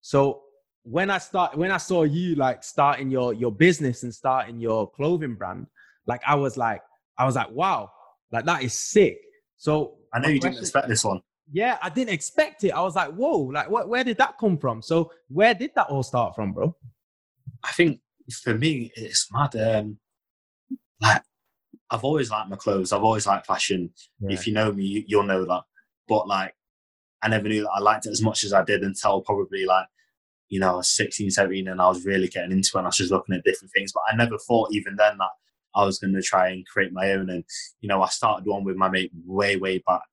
So 0.00 0.42
when 0.82 1.10
I 1.10 1.18
start 1.18 1.56
when 1.56 1.70
I 1.70 1.76
saw 1.76 2.04
you 2.04 2.34
like 2.36 2.64
starting 2.64 3.10
your 3.10 3.32
your 3.34 3.52
business 3.52 4.02
and 4.02 4.14
starting 4.14 4.60
your 4.60 4.90
clothing 4.90 5.34
brand, 5.34 5.66
like 6.06 6.22
I 6.26 6.34
was 6.34 6.56
like 6.56 6.82
I 7.18 7.24
was 7.24 7.36
like 7.36 7.50
wow, 7.50 7.90
like 8.32 8.44
that 8.46 8.62
is 8.62 8.72
sick. 8.72 9.18
So 9.56 9.98
I 10.12 10.20
know 10.20 10.28
you 10.28 10.40
didn't 10.40 10.58
expect 10.58 10.88
this 10.88 11.04
one. 11.04 11.20
Yeah, 11.52 11.78
I 11.82 11.88
didn't 11.90 12.14
expect 12.14 12.62
it. 12.64 12.70
I 12.70 12.80
was 12.80 12.94
like, 12.94 13.12
whoa, 13.12 13.38
like 13.38 13.68
what, 13.68 13.88
where 13.88 14.04
did 14.04 14.18
that 14.18 14.38
come 14.38 14.56
from? 14.56 14.82
So 14.82 15.12
where 15.28 15.52
did 15.52 15.72
that 15.74 15.88
all 15.88 16.02
start 16.02 16.34
from, 16.34 16.52
bro? 16.52 16.76
I 17.64 17.72
think 17.72 18.00
for 18.42 18.54
me, 18.54 18.92
it's 18.94 19.28
mad. 19.32 19.56
Um, 19.56 19.98
like 21.00 21.22
I've 21.90 22.04
always 22.04 22.30
liked 22.30 22.48
my 22.48 22.56
clothes. 22.56 22.92
I've 22.92 23.02
always 23.02 23.26
liked 23.26 23.46
fashion. 23.46 23.90
Yeah. 24.20 24.32
If 24.32 24.46
you 24.46 24.52
know 24.52 24.72
me, 24.72 25.04
you, 25.06 25.18
will 25.18 25.26
know 25.26 25.44
that. 25.44 25.62
But 26.08 26.28
like, 26.28 26.54
I 27.22 27.28
never 27.28 27.48
knew 27.48 27.62
that 27.62 27.70
I 27.70 27.80
liked 27.80 28.06
it 28.06 28.10
as 28.10 28.22
much 28.22 28.44
as 28.44 28.52
I 28.52 28.64
did 28.64 28.82
until 28.82 29.20
probably 29.22 29.64
like, 29.64 29.86
you 30.50 30.60
know, 30.60 30.74
I 30.74 30.76
was 30.76 30.88
16, 30.88 31.30
17 31.30 31.68
and 31.68 31.80
I 31.80 31.88
was 31.88 32.04
really 32.04 32.28
getting 32.28 32.52
into 32.52 32.72
it 32.74 32.78
and 32.78 32.86
I 32.86 32.88
was 32.88 32.96
just 32.96 33.10
looking 33.10 33.34
at 33.34 33.44
different 33.44 33.72
things. 33.72 33.92
But 33.92 34.02
I 34.10 34.16
never 34.16 34.36
thought 34.36 34.72
even 34.72 34.96
then 34.96 35.16
that 35.18 35.30
I 35.74 35.84
was 35.84 35.98
going 35.98 36.12
to 36.12 36.22
try 36.22 36.50
and 36.50 36.66
create 36.66 36.92
my 36.92 37.12
own. 37.12 37.30
And, 37.30 37.44
you 37.80 37.88
know, 37.88 38.02
I 38.02 38.08
started 38.08 38.46
one 38.46 38.64
with 38.64 38.76
my 38.76 38.88
mate 38.88 39.12
way, 39.24 39.56
way 39.56 39.82
back. 39.86 40.08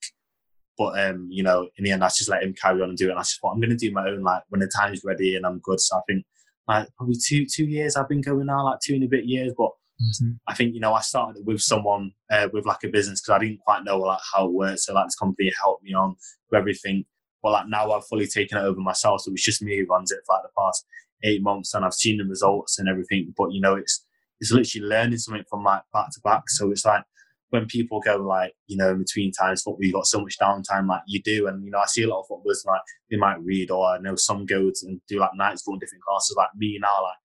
But, 0.78 1.00
um, 1.00 1.28
you 1.30 1.44
know, 1.44 1.68
in 1.78 1.84
the 1.84 1.92
end, 1.92 2.04
I 2.04 2.08
just 2.08 2.30
let 2.30 2.44
him 2.44 2.54
carry 2.54 2.82
on 2.82 2.90
and 2.90 2.98
do 2.98 3.08
it. 3.08 3.12
And 3.12 3.20
I 3.20 3.24
just 3.24 3.42
thought, 3.42 3.52
I'm 3.52 3.60
going 3.60 3.72
to 3.72 3.76
do 3.76 3.92
my 3.92 4.08
own, 4.08 4.22
like, 4.22 4.44
when 4.50 4.62
the 4.62 4.68
time's 4.68 5.04
ready 5.04 5.36
and 5.36 5.46
I'm 5.46 5.60
good. 5.60 5.80
So 5.80 5.98
I 5.98 6.02
think, 6.08 6.24
like, 6.68 6.88
probably 6.96 7.16
two, 7.16 7.46
two 7.48 7.66
years 7.66 7.96
I've 7.96 8.10
been 8.10 8.22
going 8.22 8.46
now, 8.46 8.64
like 8.64 8.80
two 8.80 8.94
and 8.94 9.04
a 9.04 9.08
bit 9.08 9.26
years. 9.26 9.54
But 9.58 9.72
Mm-hmm. 10.02 10.34
I 10.48 10.54
think 10.54 10.76
you 10.76 10.80
know 10.80 10.94
I 10.94 11.02
started 11.02 11.46
with 11.46 11.62
someone 11.62 12.12
uh, 12.32 12.50
with 12.54 12.66
like 12.66 12.84
a 12.84 12.90
business 12.90 13.20
because 13.20 13.36
I 13.36 13.40
didn't 13.40 13.62
quite 13.62 13.84
know 13.84 13.98
like 13.98 14.20
how 14.34 14.46
it 14.46 14.54
worked. 14.54 14.82
So 14.82 14.94
like 14.94 15.08
this 15.08 15.16
company 15.16 15.52
helped 15.60 15.84
me 15.84 15.94
on 15.94 16.16
with 16.52 16.60
everything. 16.60 17.06
But 17.44 17.52
like 17.52 17.68
now 17.68 17.92
I've 17.92 18.08
fully 18.08 18.28
taken 18.28 18.58
it 18.58 18.62
over 18.62 18.80
myself, 18.80 19.22
so 19.22 19.32
it's 19.32 19.44
just 19.44 19.62
me 19.62 19.78
who 19.78 19.86
runs 19.86 20.12
it 20.12 20.20
for 20.26 20.36
like 20.36 20.44
the 20.44 20.50
past 20.58 20.86
eight 21.24 21.42
months, 21.42 21.74
and 21.74 21.86
I've 21.86 21.94
seen 21.94 22.18
the 22.18 22.26
results 22.26 22.80
and 22.80 22.90
everything. 22.90 23.34
But 23.38 23.52
you 23.52 23.62
know 23.62 23.76
it's 23.76 24.04
it's 24.40 24.52
literally 24.52 24.88
learning 24.88 25.18
something 25.18 25.44
from 25.50 25.64
like 25.64 25.82
back 25.94 26.08
to 26.12 26.22
back. 26.24 26.44
So 26.50 26.72
it's 26.72 26.86
like 26.86 27.04
when 27.50 27.66
people 27.66 28.02
go 28.02 28.18
like 28.18 28.54
you 28.68 28.78
know 28.78 28.92
in 28.92 29.00
between 29.00 29.32
times, 29.32 29.64
but 29.64 29.80
we 29.80 29.92
got 29.92 30.08
so 30.08 30.22
much 30.22 30.38
downtime 30.40 30.88
like 30.88 31.02
you 31.08 31.22
do, 31.22 31.48
and 31.48 31.64
you 31.64 31.72
know 31.72 31.80
I 31.80 31.86
see 31.86 32.04
a 32.04 32.10
lot 32.10 32.22
of 32.22 32.28
footballers 32.28 32.64
like 32.66 32.82
they 33.10 33.18
might 33.18 33.44
read 33.44 33.72
or 33.72 33.86
I 33.86 34.00
know 34.00 34.16
some 34.16 34.46
go 34.46 34.70
to 34.70 34.88
and 34.88 35.02
do 35.08 35.20
like 35.20 35.32
nights 35.36 35.64
going 35.64 35.80
different 35.80 36.04
classes. 36.04 36.36
Like 36.38 36.50
me 36.56 36.80
now, 36.82 37.04
like 37.04 37.18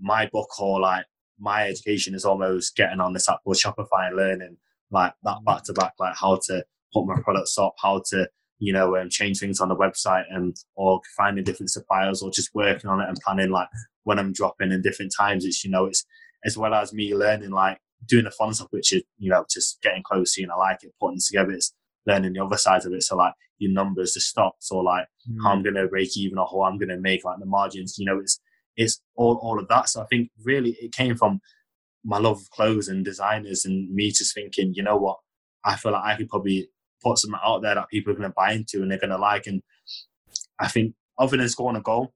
my 0.00 0.28
book 0.32 0.60
or 0.60 0.80
like 0.80 1.06
my 1.38 1.68
education 1.68 2.14
is 2.14 2.24
almost 2.24 2.76
getting 2.76 3.00
on 3.00 3.12
this 3.12 3.28
app 3.28 3.42
called 3.44 3.56
Shopify 3.56 4.08
and 4.08 4.16
learning 4.16 4.56
like 4.90 5.12
that 5.24 5.38
mm. 5.38 5.44
back 5.44 5.64
to 5.64 5.72
back, 5.72 5.94
like 5.98 6.16
how 6.16 6.38
to 6.46 6.64
put 6.92 7.06
my 7.06 7.20
products 7.20 7.58
up, 7.58 7.74
how 7.80 8.02
to 8.10 8.28
you 8.58 8.72
know 8.72 8.96
um, 8.96 9.08
change 9.10 9.38
things 9.38 9.60
on 9.60 9.68
the 9.68 9.76
website, 9.76 10.24
and 10.30 10.56
or 10.74 11.00
finding 11.16 11.44
different 11.44 11.70
suppliers, 11.70 12.22
or 12.22 12.30
just 12.30 12.54
working 12.54 12.90
on 12.90 13.00
it 13.00 13.08
and 13.08 13.18
planning 13.24 13.50
like 13.50 13.68
when 14.04 14.18
I'm 14.18 14.32
dropping 14.32 14.72
in 14.72 14.82
different 14.82 15.12
times. 15.16 15.44
It's 15.44 15.64
you 15.64 15.70
know 15.70 15.86
it's 15.86 16.04
as 16.44 16.56
well 16.56 16.74
as 16.74 16.92
me 16.92 17.14
learning 17.14 17.50
like 17.50 17.78
doing 18.06 18.24
the 18.24 18.30
fun 18.30 18.52
stuff, 18.54 18.68
which 18.70 18.92
is 18.92 19.02
you 19.18 19.30
know 19.30 19.44
just 19.50 19.80
getting 19.82 20.02
close, 20.02 20.34
seeing 20.34 20.50
I 20.50 20.56
like 20.56 20.82
it, 20.82 20.94
putting 21.00 21.20
together. 21.24 21.52
It's 21.52 21.72
learning 22.06 22.34
the 22.34 22.44
other 22.44 22.56
side 22.56 22.84
of 22.84 22.92
it. 22.92 23.02
So 23.02 23.16
like 23.16 23.34
your 23.58 23.72
numbers, 23.72 24.14
the 24.14 24.20
stocks, 24.20 24.70
or 24.70 24.82
like 24.82 25.06
mm. 25.28 25.36
how 25.42 25.52
I'm 25.52 25.62
gonna 25.62 25.86
break 25.88 26.16
even 26.16 26.38
or 26.38 26.46
how 26.46 26.62
I'm 26.62 26.78
gonna 26.78 26.98
make 26.98 27.24
like 27.24 27.38
the 27.38 27.46
margins. 27.46 27.96
You 27.98 28.06
know, 28.06 28.18
it's 28.18 28.40
it's 28.76 29.00
all, 29.16 29.38
all 29.42 29.58
of 29.58 29.68
that. 29.68 29.88
So 29.88 30.02
I 30.02 30.06
think 30.06 30.30
really 30.44 30.76
it 30.80 30.92
came 30.92 31.16
from 31.16 31.40
my 32.04 32.18
love 32.18 32.40
of 32.40 32.50
clothes 32.50 32.88
and 32.88 33.04
designers 33.04 33.64
and 33.64 33.92
me 33.92 34.10
just 34.10 34.34
thinking, 34.34 34.72
you 34.74 34.82
know 34.82 34.96
what, 34.96 35.18
I 35.64 35.76
feel 35.76 35.92
like 35.92 36.04
I 36.04 36.16
could 36.16 36.28
probably 36.28 36.68
put 37.02 37.18
something 37.18 37.40
out 37.44 37.62
there 37.62 37.74
that 37.74 37.88
people 37.88 38.12
are 38.12 38.16
going 38.16 38.28
to 38.28 38.34
buy 38.36 38.52
into 38.52 38.82
and 38.82 38.90
they're 38.90 38.98
going 38.98 39.10
to 39.10 39.18
like. 39.18 39.46
And 39.46 39.62
I 40.58 40.68
think 40.68 40.94
other 41.18 41.36
than 41.36 41.48
scoring 41.48 41.76
a 41.76 41.80
goal, 41.80 42.12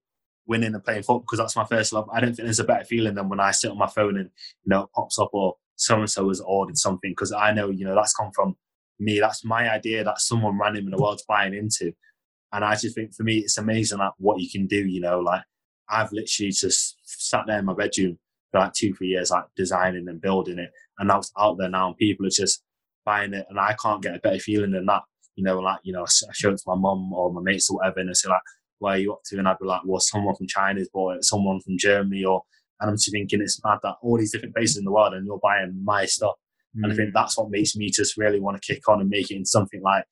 winning 0.46 0.74
and 0.74 0.84
playing 0.84 1.02
football, 1.02 1.20
because 1.20 1.38
that's 1.38 1.56
my 1.56 1.64
first 1.64 1.92
love, 1.92 2.08
I 2.12 2.20
don't 2.20 2.34
think 2.34 2.46
there's 2.46 2.60
a 2.60 2.64
better 2.64 2.84
feeling 2.84 3.14
than 3.14 3.28
when 3.28 3.40
I 3.40 3.50
sit 3.50 3.70
on 3.70 3.78
my 3.78 3.86
phone 3.86 4.16
and, 4.16 4.30
you 4.64 4.70
know, 4.70 4.82
it 4.82 4.92
pops 4.94 5.18
up 5.18 5.30
or 5.32 5.54
so-and-so 5.76 6.28
has 6.28 6.40
ordered 6.40 6.76
something 6.76 7.12
because 7.12 7.32
I 7.32 7.52
know, 7.52 7.70
you 7.70 7.84
know, 7.84 7.94
that's 7.94 8.14
come 8.14 8.30
from 8.34 8.56
me. 8.98 9.18
That's 9.20 9.44
my 9.44 9.70
idea 9.70 10.04
that 10.04 10.20
someone 10.20 10.58
random 10.58 10.84
in 10.86 10.90
the 10.90 10.98
world's 10.98 11.24
buying 11.24 11.54
into. 11.54 11.92
And 12.52 12.64
I 12.64 12.74
just 12.74 12.94
think 12.94 13.14
for 13.14 13.22
me, 13.22 13.38
it's 13.38 13.58
amazing 13.58 13.98
that 13.98 14.12
what 14.18 14.40
you 14.40 14.50
can 14.50 14.66
do, 14.66 14.86
you 14.86 15.00
know, 15.00 15.20
like 15.20 15.42
I've 15.88 16.12
literally 16.12 16.50
just 16.50 16.96
sat 17.04 17.44
there 17.46 17.60
in 17.60 17.64
my 17.64 17.74
bedroom 17.74 18.18
for 18.50 18.60
like 18.60 18.72
two, 18.72 18.92
three 18.92 19.08
years, 19.08 19.30
like 19.30 19.44
designing 19.56 20.08
and 20.08 20.20
building 20.20 20.58
it. 20.58 20.70
And 20.98 21.08
now 21.08 21.18
it's 21.18 21.32
out 21.38 21.56
there 21.58 21.70
now 21.70 21.88
and 21.88 21.96
people 21.96 22.26
are 22.26 22.30
just 22.30 22.62
buying 23.04 23.34
it. 23.34 23.46
And 23.48 23.58
I 23.58 23.74
can't 23.82 24.02
get 24.02 24.14
a 24.14 24.20
better 24.20 24.38
feeling 24.38 24.72
than 24.72 24.86
that. 24.86 25.02
You 25.36 25.44
know, 25.44 25.58
like, 25.58 25.78
you 25.84 25.92
know, 25.92 26.04
I 26.04 26.32
show 26.32 26.50
it 26.50 26.56
to 26.56 26.62
my 26.66 26.74
mum 26.74 27.12
or 27.12 27.32
my 27.32 27.40
mates 27.42 27.70
or 27.70 27.78
whatever, 27.78 28.00
and 28.00 28.10
they 28.10 28.14
say, 28.14 28.28
like, 28.28 28.42
where 28.78 28.94
are 28.94 28.98
you 28.98 29.12
up 29.12 29.20
to? 29.26 29.38
And 29.38 29.48
I'd 29.48 29.58
be 29.58 29.66
like, 29.66 29.82
well, 29.84 30.00
someone 30.00 30.34
from 30.34 30.48
China's 30.48 30.88
bought 30.92 31.16
it, 31.16 31.24
someone 31.24 31.60
from 31.60 31.78
Germany, 31.78 32.24
or, 32.24 32.42
and 32.80 32.90
I'm 32.90 32.96
just 32.96 33.10
thinking 33.10 33.40
it's 33.40 33.60
mad 33.64 33.78
that 33.82 33.96
all 34.02 34.18
these 34.18 34.32
different 34.32 34.54
places 34.54 34.78
in 34.78 34.84
the 34.84 34.90
world 34.90 35.14
and 35.14 35.26
you're 35.26 35.38
buying 35.38 35.80
my 35.84 36.06
stuff. 36.06 36.34
Mm. 36.76 36.84
And 36.84 36.92
I 36.92 36.96
think 36.96 37.10
mm. 37.10 37.14
that's 37.14 37.36
what 37.36 37.50
makes 37.50 37.76
me 37.76 37.90
just 37.90 38.16
really 38.16 38.40
want 38.40 38.60
to 38.60 38.72
kick 38.72 38.88
on 38.88 39.00
and 39.00 39.10
make 39.10 39.30
it 39.30 39.36
into 39.36 39.48
something 39.48 39.82
like, 39.82 40.04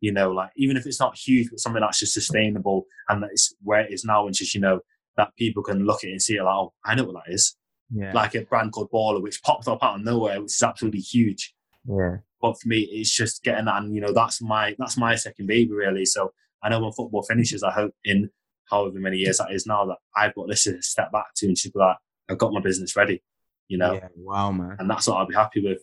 you 0.00 0.12
know, 0.12 0.30
like 0.30 0.50
even 0.56 0.76
if 0.76 0.86
it's 0.86 1.00
not 1.00 1.16
huge, 1.16 1.50
but 1.50 1.60
something 1.60 1.80
that's 1.80 2.00
just 2.00 2.14
sustainable 2.14 2.86
and 3.08 3.22
that 3.22 3.30
is 3.32 3.54
where 3.62 3.80
it 3.80 3.92
is 3.92 4.04
now 4.04 4.26
and 4.26 4.34
just, 4.34 4.54
you 4.54 4.60
know, 4.60 4.80
that 5.16 5.34
people 5.38 5.62
can 5.62 5.84
look 5.84 6.02
at 6.02 6.08
it 6.08 6.12
and 6.12 6.22
see 6.22 6.36
it 6.36 6.42
like, 6.42 6.54
oh, 6.54 6.72
I 6.84 6.94
know 6.94 7.04
what 7.04 7.24
that 7.26 7.32
is. 7.32 7.56
Yeah. 7.90 8.12
Like 8.12 8.34
a 8.34 8.42
brand 8.42 8.72
called 8.72 8.90
BALR, 8.90 9.22
which 9.22 9.42
popped 9.42 9.68
up 9.68 9.82
out 9.82 9.96
of 9.96 10.04
nowhere, 10.04 10.40
which 10.40 10.52
is 10.52 10.62
absolutely 10.62 11.00
huge. 11.00 11.54
Yeah. 11.88 12.16
But 12.40 12.60
for 12.60 12.68
me, 12.68 12.80
it's 12.80 13.14
just 13.14 13.42
getting 13.42 13.66
that, 13.66 13.82
and 13.82 13.94
you 13.94 14.00
know, 14.00 14.12
that's 14.12 14.42
my 14.42 14.74
that's 14.78 14.96
my 14.96 15.14
second 15.14 15.46
baby 15.46 15.72
really. 15.72 16.04
So 16.04 16.32
I 16.62 16.68
know 16.68 16.80
when 16.80 16.92
football 16.92 17.22
finishes, 17.22 17.62
I 17.62 17.70
hope 17.70 17.94
in 18.04 18.30
however 18.70 18.98
many 18.98 19.18
years 19.18 19.38
that 19.38 19.52
is 19.52 19.66
now 19.66 19.84
that 19.86 19.98
I've 20.16 20.34
got 20.34 20.48
this 20.48 20.64
to 20.64 20.80
step 20.82 21.12
back 21.12 21.26
to 21.36 21.46
and 21.46 21.56
just 21.56 21.74
be 21.74 21.78
like, 21.78 21.96
I've 22.28 22.38
got 22.38 22.52
my 22.52 22.60
business 22.60 22.96
ready, 22.96 23.22
you 23.68 23.78
know? 23.78 23.94
Yeah, 23.94 24.08
wow, 24.16 24.50
man. 24.50 24.76
And 24.78 24.88
that's 24.88 25.06
what 25.06 25.18
I'll 25.18 25.26
be 25.26 25.34
happy 25.34 25.62
with. 25.62 25.80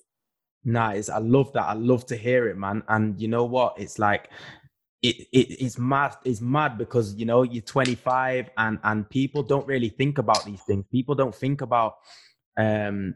Nice. 0.64 1.10
I 1.10 1.20
love 1.20 1.54
that. 1.54 1.64
I 1.64 1.74
love 1.74 2.06
to 2.08 2.16
hear 2.16 2.48
it, 2.48 2.58
man. 2.58 2.84
And 2.88 3.20
you 3.20 3.28
know 3.28 3.46
what? 3.46 3.76
It's 3.80 3.98
like 3.98 4.30
it, 5.02 5.28
it 5.32 5.62
it's 5.62 5.80
mad. 5.80 6.16
It's 6.24 6.42
mad 6.42 6.78
because 6.78 7.16
you 7.16 7.26
know 7.26 7.42
you're 7.44 7.64
25 7.64 8.50
and 8.58 8.80
and 8.84 9.10
people 9.10 9.42
don't 9.42 9.66
really 9.66 9.90
think 9.90 10.20
about 10.20 10.46
these 10.46 10.62
things. 10.62 10.86
People 10.92 11.16
don't 11.16 11.34
think 11.34 11.62
about 11.62 11.96
um 12.58 13.16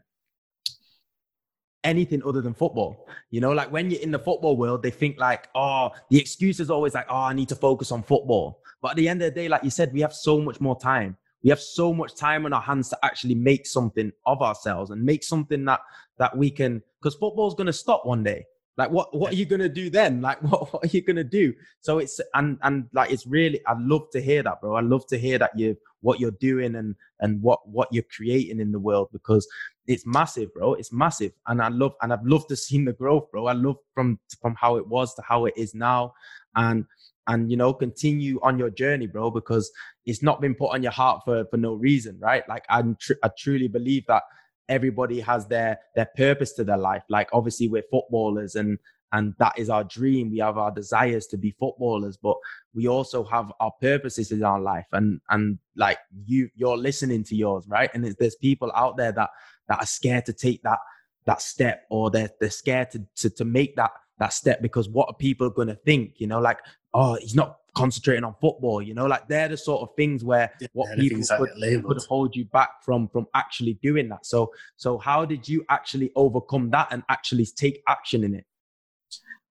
anything 1.86 2.22
other 2.26 2.42
than 2.42 2.52
football. 2.52 3.06
You 3.30 3.40
know, 3.40 3.52
like 3.52 3.70
when 3.72 3.90
you're 3.90 4.02
in 4.02 4.10
the 4.10 4.18
football 4.18 4.56
world, 4.56 4.82
they 4.82 4.90
think 4.90 5.18
like, 5.18 5.48
oh, 5.54 5.90
the 6.10 6.18
excuse 6.18 6.60
is 6.60 6.68
always 6.68 6.92
like, 6.92 7.06
oh, 7.08 7.16
I 7.16 7.32
need 7.32 7.48
to 7.48 7.56
focus 7.56 7.92
on 7.92 8.02
football. 8.02 8.60
But 8.82 8.90
at 8.90 8.96
the 8.96 9.08
end 9.08 9.22
of 9.22 9.32
the 9.32 9.40
day, 9.40 9.48
like 9.48 9.64
you 9.64 9.70
said, 9.70 9.92
we 9.92 10.00
have 10.00 10.12
so 10.12 10.40
much 10.40 10.60
more 10.60 10.78
time. 10.78 11.16
We 11.42 11.50
have 11.50 11.60
so 11.60 11.94
much 11.94 12.16
time 12.16 12.44
on 12.44 12.52
our 12.52 12.60
hands 12.60 12.88
to 12.90 12.98
actually 13.04 13.36
make 13.36 13.66
something 13.66 14.10
of 14.26 14.42
ourselves 14.42 14.90
and 14.90 15.02
make 15.02 15.22
something 15.22 15.64
that 15.66 15.80
that 16.18 16.36
we 16.36 16.50
can 16.50 16.82
because 17.00 17.14
football's 17.14 17.54
gonna 17.54 17.72
stop 17.72 18.04
one 18.04 18.24
day. 18.24 18.44
Like 18.76 18.90
what 18.90 19.16
what 19.16 19.32
are 19.32 19.36
you 19.36 19.46
gonna 19.46 19.68
do 19.68 19.88
then? 19.88 20.20
Like 20.20 20.42
what, 20.42 20.72
what 20.72 20.84
are 20.84 20.88
you 20.88 21.02
gonna 21.02 21.24
do? 21.24 21.54
So 21.80 21.98
it's 21.98 22.20
and 22.34 22.58
and 22.62 22.86
like 22.92 23.10
it's 23.10 23.26
really 23.26 23.60
I 23.66 23.74
love 23.78 24.10
to 24.12 24.20
hear 24.20 24.42
that, 24.42 24.60
bro. 24.60 24.74
I 24.74 24.80
love 24.80 25.06
to 25.08 25.18
hear 25.18 25.38
that 25.38 25.58
you 25.58 25.76
what 26.00 26.20
you're 26.20 26.30
doing 26.32 26.74
and 26.76 26.94
and 27.20 27.42
what 27.42 27.66
what 27.68 27.88
you're 27.92 28.04
creating 28.14 28.60
in 28.60 28.72
the 28.72 28.78
world 28.78 29.08
because 29.12 29.46
it's 29.86 30.06
massive, 30.06 30.52
bro. 30.52 30.74
It's 30.74 30.92
massive, 30.92 31.32
and 31.46 31.62
I 31.62 31.68
love 31.68 31.94
and 32.02 32.12
I've 32.12 32.26
loved 32.26 32.48
to 32.50 32.56
see 32.64 32.84
the 32.84 32.92
growth, 32.92 33.30
bro. 33.30 33.46
I 33.46 33.52
love 33.52 33.76
from 33.94 34.18
from 34.40 34.54
how 34.54 34.76
it 34.76 34.86
was 34.86 35.14
to 35.14 35.22
how 35.22 35.46
it 35.46 35.54
is 35.56 35.74
now, 35.74 36.14
and 36.54 36.84
and 37.26 37.50
you 37.50 37.56
know 37.56 37.72
continue 37.72 38.38
on 38.42 38.58
your 38.58 38.70
journey, 38.70 39.06
bro, 39.06 39.30
because 39.30 39.70
it's 40.04 40.22
not 40.22 40.40
been 40.40 40.54
put 40.54 40.74
on 40.74 40.82
your 40.82 40.92
heart 40.92 41.22
for 41.24 41.44
for 41.46 41.56
no 41.56 41.74
reason, 41.74 42.18
right? 42.20 42.46
Like 42.48 42.64
I 42.68 42.82
tr- 43.00 43.20
I 43.22 43.30
truly 43.38 43.68
believe 43.68 44.04
that 44.06 44.22
everybody 44.68 45.20
has 45.20 45.46
their 45.46 45.78
their 45.94 46.08
purpose 46.16 46.52
to 46.54 46.64
their 46.64 46.78
life. 46.78 47.02
Like 47.08 47.28
obviously 47.32 47.68
we're 47.68 47.84
footballers 47.90 48.54
and 48.54 48.78
and 49.12 49.34
that 49.38 49.56
is 49.56 49.70
our 49.70 49.84
dream. 49.84 50.30
We 50.30 50.38
have 50.38 50.58
our 50.58 50.70
desires 50.70 51.26
to 51.28 51.36
be 51.36 51.54
footballers 51.58 52.16
but 52.16 52.36
we 52.74 52.88
also 52.88 53.24
have 53.24 53.52
our 53.60 53.72
purposes 53.80 54.32
in 54.32 54.42
our 54.42 54.60
life. 54.60 54.86
And 54.92 55.20
and 55.30 55.58
like 55.76 55.98
you 56.26 56.48
you're 56.54 56.76
listening 56.76 57.24
to 57.24 57.36
yours 57.36 57.66
right? 57.68 57.90
And 57.94 58.04
there's 58.18 58.36
people 58.36 58.72
out 58.74 58.96
there 58.96 59.12
that 59.12 59.30
that 59.68 59.80
are 59.80 59.86
scared 59.86 60.26
to 60.26 60.32
take 60.32 60.62
that 60.62 60.78
that 61.26 61.40
step 61.42 61.84
or 61.90 62.10
they're 62.10 62.30
they're 62.40 62.50
scared 62.50 62.90
to 62.92 63.04
to, 63.16 63.30
to 63.30 63.44
make 63.44 63.76
that 63.76 63.92
that 64.18 64.32
step 64.32 64.62
because 64.62 64.88
what 64.88 65.08
are 65.08 65.14
people 65.14 65.50
going 65.50 65.68
to 65.68 65.74
think 65.74 66.14
you 66.16 66.26
know? 66.26 66.40
Like 66.40 66.58
oh 66.96 67.14
he's 67.20 67.34
not 67.34 67.58
concentrating 67.74 68.24
on 68.24 68.34
football 68.40 68.80
you 68.80 68.94
know 68.94 69.04
like 69.06 69.28
they're 69.28 69.48
the 69.48 69.56
sort 69.56 69.82
of 69.82 69.94
things 69.96 70.24
where 70.24 70.50
yeah, 70.60 70.68
what 70.72 70.98
people 70.98 71.22
could, 71.22 71.84
could 71.84 72.02
hold 72.08 72.34
you 72.34 72.46
back 72.46 72.82
from 72.82 73.06
from 73.08 73.26
actually 73.34 73.74
doing 73.82 74.08
that 74.08 74.24
so 74.24 74.50
so 74.76 74.96
how 74.96 75.24
did 75.26 75.46
you 75.46 75.62
actually 75.68 76.10
overcome 76.16 76.70
that 76.70 76.88
and 76.90 77.02
actually 77.10 77.46
take 77.54 77.82
action 77.86 78.24
in 78.24 78.34
it 78.34 78.46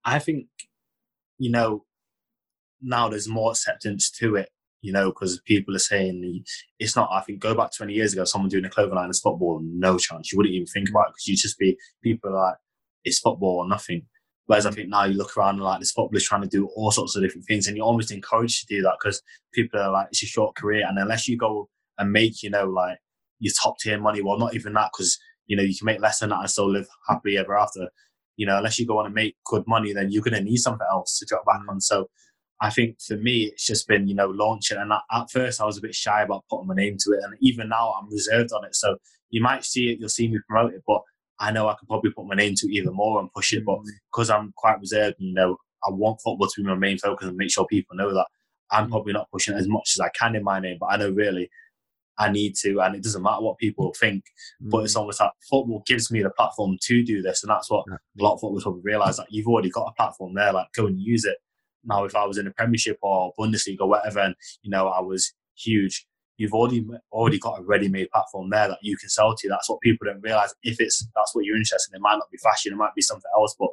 i 0.04 0.18
think 0.18 0.48
you 1.38 1.52
know 1.52 1.86
now 2.82 3.08
there's 3.08 3.28
more 3.28 3.52
acceptance 3.52 4.10
to 4.10 4.36
it 4.36 4.50
you 4.86 4.92
know, 4.92 5.10
because 5.10 5.42
people 5.42 5.76
are 5.76 5.80
saying 5.80 6.44
it's 6.78 6.96
not. 6.96 7.10
I 7.12 7.22
think 7.22 7.40
go 7.40 7.56
back 7.56 7.72
20 7.76 7.92
years 7.92 8.14
ago, 8.14 8.24
someone 8.24 8.50
doing 8.50 8.66
a 8.66 8.70
clothing 8.70 8.94
line 8.94 9.10
is 9.10 9.20
football, 9.20 9.60
no 9.64 9.98
chance. 9.98 10.32
You 10.32 10.38
wouldn't 10.38 10.54
even 10.54 10.68
think 10.68 10.92
about 10.92 11.08
it 11.08 11.14
because 11.14 11.28
you 11.28 11.36
just 11.36 11.58
be 11.58 11.76
people 12.04 12.32
like 12.32 12.54
it's 13.04 13.18
football 13.18 13.58
or 13.58 13.68
nothing. 13.68 14.04
Whereas 14.48 14.66
I 14.66 14.72
think 14.72 14.90
now 14.90 15.06
you 15.06 15.18
look 15.18 15.36
around 15.36 15.56
and 15.56 15.64
like 15.64 15.80
this 15.80 15.92
football 15.92 16.16
is 16.16 16.24
trying 16.24 16.44
to 16.44 16.48
do 16.48 16.68
all 16.76 16.92
sorts 16.92 17.16
of 17.16 17.24
different 17.24 17.46
things, 17.48 17.68
and 17.68 17.76
you're 17.76 17.86
almost 17.86 18.12
encouraged 18.12 18.62
to 18.62 18.76
do 18.76 18.82
that 18.84 18.98
because 19.00 19.22
people 19.54 19.80
are 19.80 19.92
like 19.92 20.08
it's 20.12 20.24
a 20.24 20.28
short 20.28 20.56
career, 20.56 20.86
and 20.88 20.98
unless 20.98 21.28
you 21.28 21.38
go 21.38 21.70
and 21.98 22.12
make 22.12 22.44
you 22.44 22.50
know 22.50 22.66
like 22.66 22.98
your 23.40 23.54
top 23.62 23.80
tier 23.80 24.00
money, 24.00 24.22
well, 24.22 24.38
not 24.38 24.56
even 24.56 24.74
that 24.74 24.92
because 24.94 25.18
you 25.48 25.56
know 25.58 25.64
you 25.64 25.76
can 25.76 25.86
make 25.86 26.00
less 26.00 26.20
than 26.20 26.30
that 26.30 26.40
and 26.40 26.50
still 26.50 26.72
live 26.72 26.88
happily 27.08 27.38
ever 27.38 27.58
after. 27.58 27.90
You 28.38 28.46
know, 28.46 28.58
unless 28.58 28.78
you 28.78 28.86
go 28.86 29.00
on 29.00 29.06
and 29.06 29.16
make 29.16 29.38
good 29.46 29.64
money, 29.66 29.94
then 29.94 30.12
you're 30.12 30.22
going 30.22 30.34
to 30.34 30.44
need 30.44 30.58
something 30.58 30.86
else 30.92 31.18
to 31.20 31.26
drop 31.26 31.46
back 31.46 31.62
on. 31.70 31.80
So 31.80 32.10
I 32.62 32.70
think 32.70 33.02
for 33.02 33.16
me, 33.16 33.44
it's 33.44 33.66
just 33.66 33.88
been, 33.88 34.10
you 34.10 34.16
know, 34.16 34.28
launching. 34.28 34.78
And 34.78 34.92
at 34.92 35.32
first, 35.32 35.62
I 35.62 35.66
was 35.66 35.78
a 35.78 35.82
bit 35.82 35.96
shy 35.96 36.22
about 36.22 36.44
putting 36.50 36.68
my 36.68 36.76
name 36.76 36.98
to 37.00 37.12
it. 37.12 37.24
And 37.24 37.34
even 37.40 37.70
now, 37.70 37.94
I'm 37.94 38.12
reserved 38.12 38.52
on 38.52 38.66
it. 38.66 38.76
So 38.76 38.98
you 39.30 39.42
might 39.42 39.64
see 39.64 39.90
it, 39.90 40.00
you'll 40.00 40.10
see 40.10 40.28
me 40.28 40.40
promote 40.50 40.74
it, 40.74 40.84
but 40.86 41.02
I 41.40 41.52
know 41.52 41.68
I 41.68 41.76
could 41.76 41.88
probably 41.88 42.12
put 42.12 42.28
my 42.28 42.36
name 42.36 42.56
to 42.56 42.68
even 42.74 42.94
more 42.94 43.20
and 43.20 43.32
push 43.34 43.54
it. 43.54 43.66
But 43.66 43.80
because 44.12 44.30
mm. 44.30 44.36
I'm 44.36 44.54
quite 44.56 44.80
reserved, 44.80 45.16
you 45.20 45.34
know, 45.34 45.58
I 45.86 45.92
want 45.92 46.22
football 46.22 46.48
to 46.48 46.62
be 46.62 46.68
my 46.68 46.76
main 46.76 46.98
focus 46.98 47.28
and 47.28 47.38
make 47.38 47.52
sure 47.52 47.66
people 47.68 47.96
know 47.96 48.14
that 48.14 48.28
I'm 48.72 48.88
mm. 48.88 48.92
probably 48.92 49.14
not 49.14 49.30
pushing 49.32 49.56
as 49.56 49.68
much 49.68 49.94
as 49.96 50.00
I 50.00 50.10
can 50.18 50.36
in 50.36 50.44
my 50.44 50.60
name. 50.60 50.78
But 50.80 50.88
I 50.88 50.98
know 50.98 51.12
really 51.12 51.50
I 52.18 52.32
need 52.32 52.56
to, 52.62 52.80
and 52.80 52.96
it 52.96 53.04
doesn't 53.04 53.22
matter 53.22 53.42
what 53.42 53.58
people 53.58 53.94
think. 54.00 54.24
But 54.62 54.80
it's 54.80 54.96
mm. 54.96 55.00
almost 55.00 55.20
like 55.20 55.32
football 55.50 55.84
gives 55.86 56.12
me 56.12 56.24
the 56.24 56.30
platform 56.30 56.78
to 56.82 57.04
do 57.04 57.22
this, 57.22 57.44
and 57.44 57.50
that's 57.50 57.70
what 57.70 57.86
a 57.90 58.00
lot 58.24 58.36
of 58.36 58.42
footballers 58.42 58.64
probably 58.64 58.82
realize 58.84 59.18
that 59.18 59.28
you've 59.30 59.48
already 59.48 59.70
got 59.70 59.90
a 59.90 59.94
platform 59.94 60.34
there. 60.36 60.54
Like, 60.54 60.68
go 60.76 60.86
and 60.88 61.00
use 61.00 61.26
it. 61.26 61.38
Now, 61.84 62.04
if 62.06 62.16
I 62.16 62.26
was 62.26 62.38
in 62.38 62.48
a 62.48 62.52
Premiership 62.52 62.98
or 63.02 63.34
Bundesliga 63.38 63.82
or 63.82 63.90
whatever, 63.90 64.20
and 64.20 64.36
you 64.64 64.72
know 64.72 64.88
I 64.88 65.02
was 65.02 65.34
huge, 65.56 66.06
you've 66.38 66.54
already 66.54 66.86
already 67.12 67.40
got 67.40 67.60
a 67.60 67.64
ready-made 67.64 68.10
platform 68.12 68.50
there 68.50 68.68
that 68.68 68.80
you 68.82 68.98
can 68.98 69.10
sell 69.10 69.36
to. 69.36 69.50
That's 69.50 69.70
what 69.70 69.82
people 69.82 70.06
don't 70.06 70.22
realize. 70.22 70.54
If 70.64 70.80
it's 70.80 71.08
that's 71.16 71.34
what 71.34 71.46
you're 71.46 71.58
interested 71.58 71.94
in, 71.94 71.98
it 71.98 72.02
might 72.02 72.18
not 72.18 72.32
be 72.32 72.38
fashion, 72.38 72.74
it 72.74 72.78
might 72.78 72.96
be 72.96 73.02
something 73.02 73.32
else, 73.36 73.56
but 73.60 73.70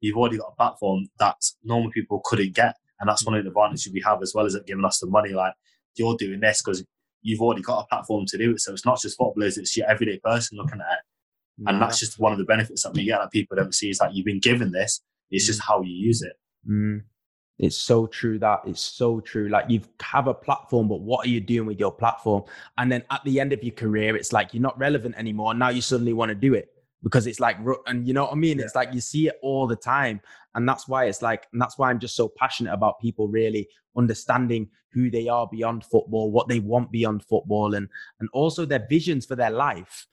you've 0.00 0.16
already 0.16 0.38
got 0.38 0.52
a 0.52 0.56
platform 0.56 1.06
that 1.18 1.36
normal 1.62 1.90
people 1.90 2.20
couldn't 2.24 2.54
get, 2.54 2.76
and 3.00 3.08
that's 3.08 3.24
one 3.24 3.34
of 3.34 3.44
the 3.44 3.50
advantages 3.50 3.92
we 3.92 4.02
have 4.04 4.22
as 4.22 4.32
well 4.34 4.46
as 4.46 4.54
it 4.54 4.66
giving 4.66 4.84
us 4.84 4.98
the 4.98 5.06
money. 5.06 5.30
Like 5.30 5.54
you're 5.96 6.16
doing 6.16 6.40
this 6.40 6.62
because 6.62 6.84
you've 7.22 7.40
already 7.40 7.62
got 7.62 7.82
a 7.82 7.86
platform 7.86 8.26
to 8.26 8.38
do 8.38 8.52
it. 8.52 8.60
So 8.60 8.72
it's 8.72 8.86
not 8.86 9.00
just 9.00 9.18
footballers; 9.18 9.58
it's 9.58 9.76
your 9.76 9.88
everyday 9.88 10.18
person 10.18 10.58
looking 10.58 10.80
at 10.80 10.98
it, 10.98 11.68
and 11.68 11.80
that's 11.80 11.98
just 11.98 12.18
one 12.18 12.32
of 12.32 12.38
the 12.38 12.44
benefits 12.44 12.82
that 12.82 12.94
we 12.94 13.04
get 13.04 13.18
that 13.18 13.32
people 13.32 13.56
don't 13.56 13.74
see 13.74 13.90
is 13.90 13.98
that 13.98 14.14
you've 14.14 14.26
been 14.26 14.40
given 14.40 14.72
this. 14.72 15.00
It's 15.30 15.46
just 15.46 15.60
mm. 15.60 15.66
how 15.66 15.82
you 15.82 15.92
use 15.92 16.22
it. 16.22 16.34
Mm. 16.68 17.02
It's 17.58 17.76
so 17.76 18.06
true 18.06 18.38
that 18.40 18.62
it's 18.66 18.80
so 18.80 19.20
true. 19.20 19.48
Like 19.48 19.66
you 19.68 19.80
have 20.02 20.26
a 20.26 20.34
platform, 20.34 20.88
but 20.88 21.00
what 21.00 21.26
are 21.26 21.28
you 21.28 21.40
doing 21.40 21.66
with 21.66 21.78
your 21.78 21.92
platform? 21.92 22.42
And 22.78 22.90
then 22.90 23.04
at 23.10 23.22
the 23.24 23.38
end 23.38 23.52
of 23.52 23.62
your 23.62 23.74
career, 23.74 24.16
it's 24.16 24.32
like 24.32 24.52
you're 24.52 24.62
not 24.62 24.78
relevant 24.78 25.14
anymore. 25.16 25.54
Now 25.54 25.68
you 25.68 25.80
suddenly 25.80 26.12
want 26.12 26.30
to 26.30 26.34
do 26.34 26.54
it 26.54 26.70
because 27.02 27.26
it's 27.26 27.38
like, 27.38 27.58
and 27.86 28.06
you 28.08 28.12
know 28.12 28.24
what 28.24 28.32
I 28.32 28.36
mean? 28.36 28.58
It's 28.58 28.74
like 28.74 28.92
you 28.92 29.00
see 29.00 29.28
it 29.28 29.38
all 29.42 29.66
the 29.68 29.76
time. 29.76 30.20
And 30.56 30.68
that's 30.68 30.88
why 30.88 31.04
it's 31.04 31.22
like, 31.22 31.46
and 31.52 31.60
that's 31.60 31.78
why 31.78 31.90
I'm 31.90 32.00
just 32.00 32.16
so 32.16 32.28
passionate 32.28 32.72
about 32.72 33.00
people 33.00 33.28
really 33.28 33.68
understanding 33.96 34.68
who 34.92 35.10
they 35.10 35.28
are 35.28 35.46
beyond 35.46 35.84
football, 35.84 36.30
what 36.30 36.48
they 36.48 36.60
want 36.60 36.90
beyond 36.90 37.24
football, 37.24 37.74
and 37.74 37.88
and 38.20 38.28
also 38.32 38.64
their 38.64 38.86
visions 38.88 39.26
for 39.26 39.36
their 39.36 39.50
life 39.50 40.06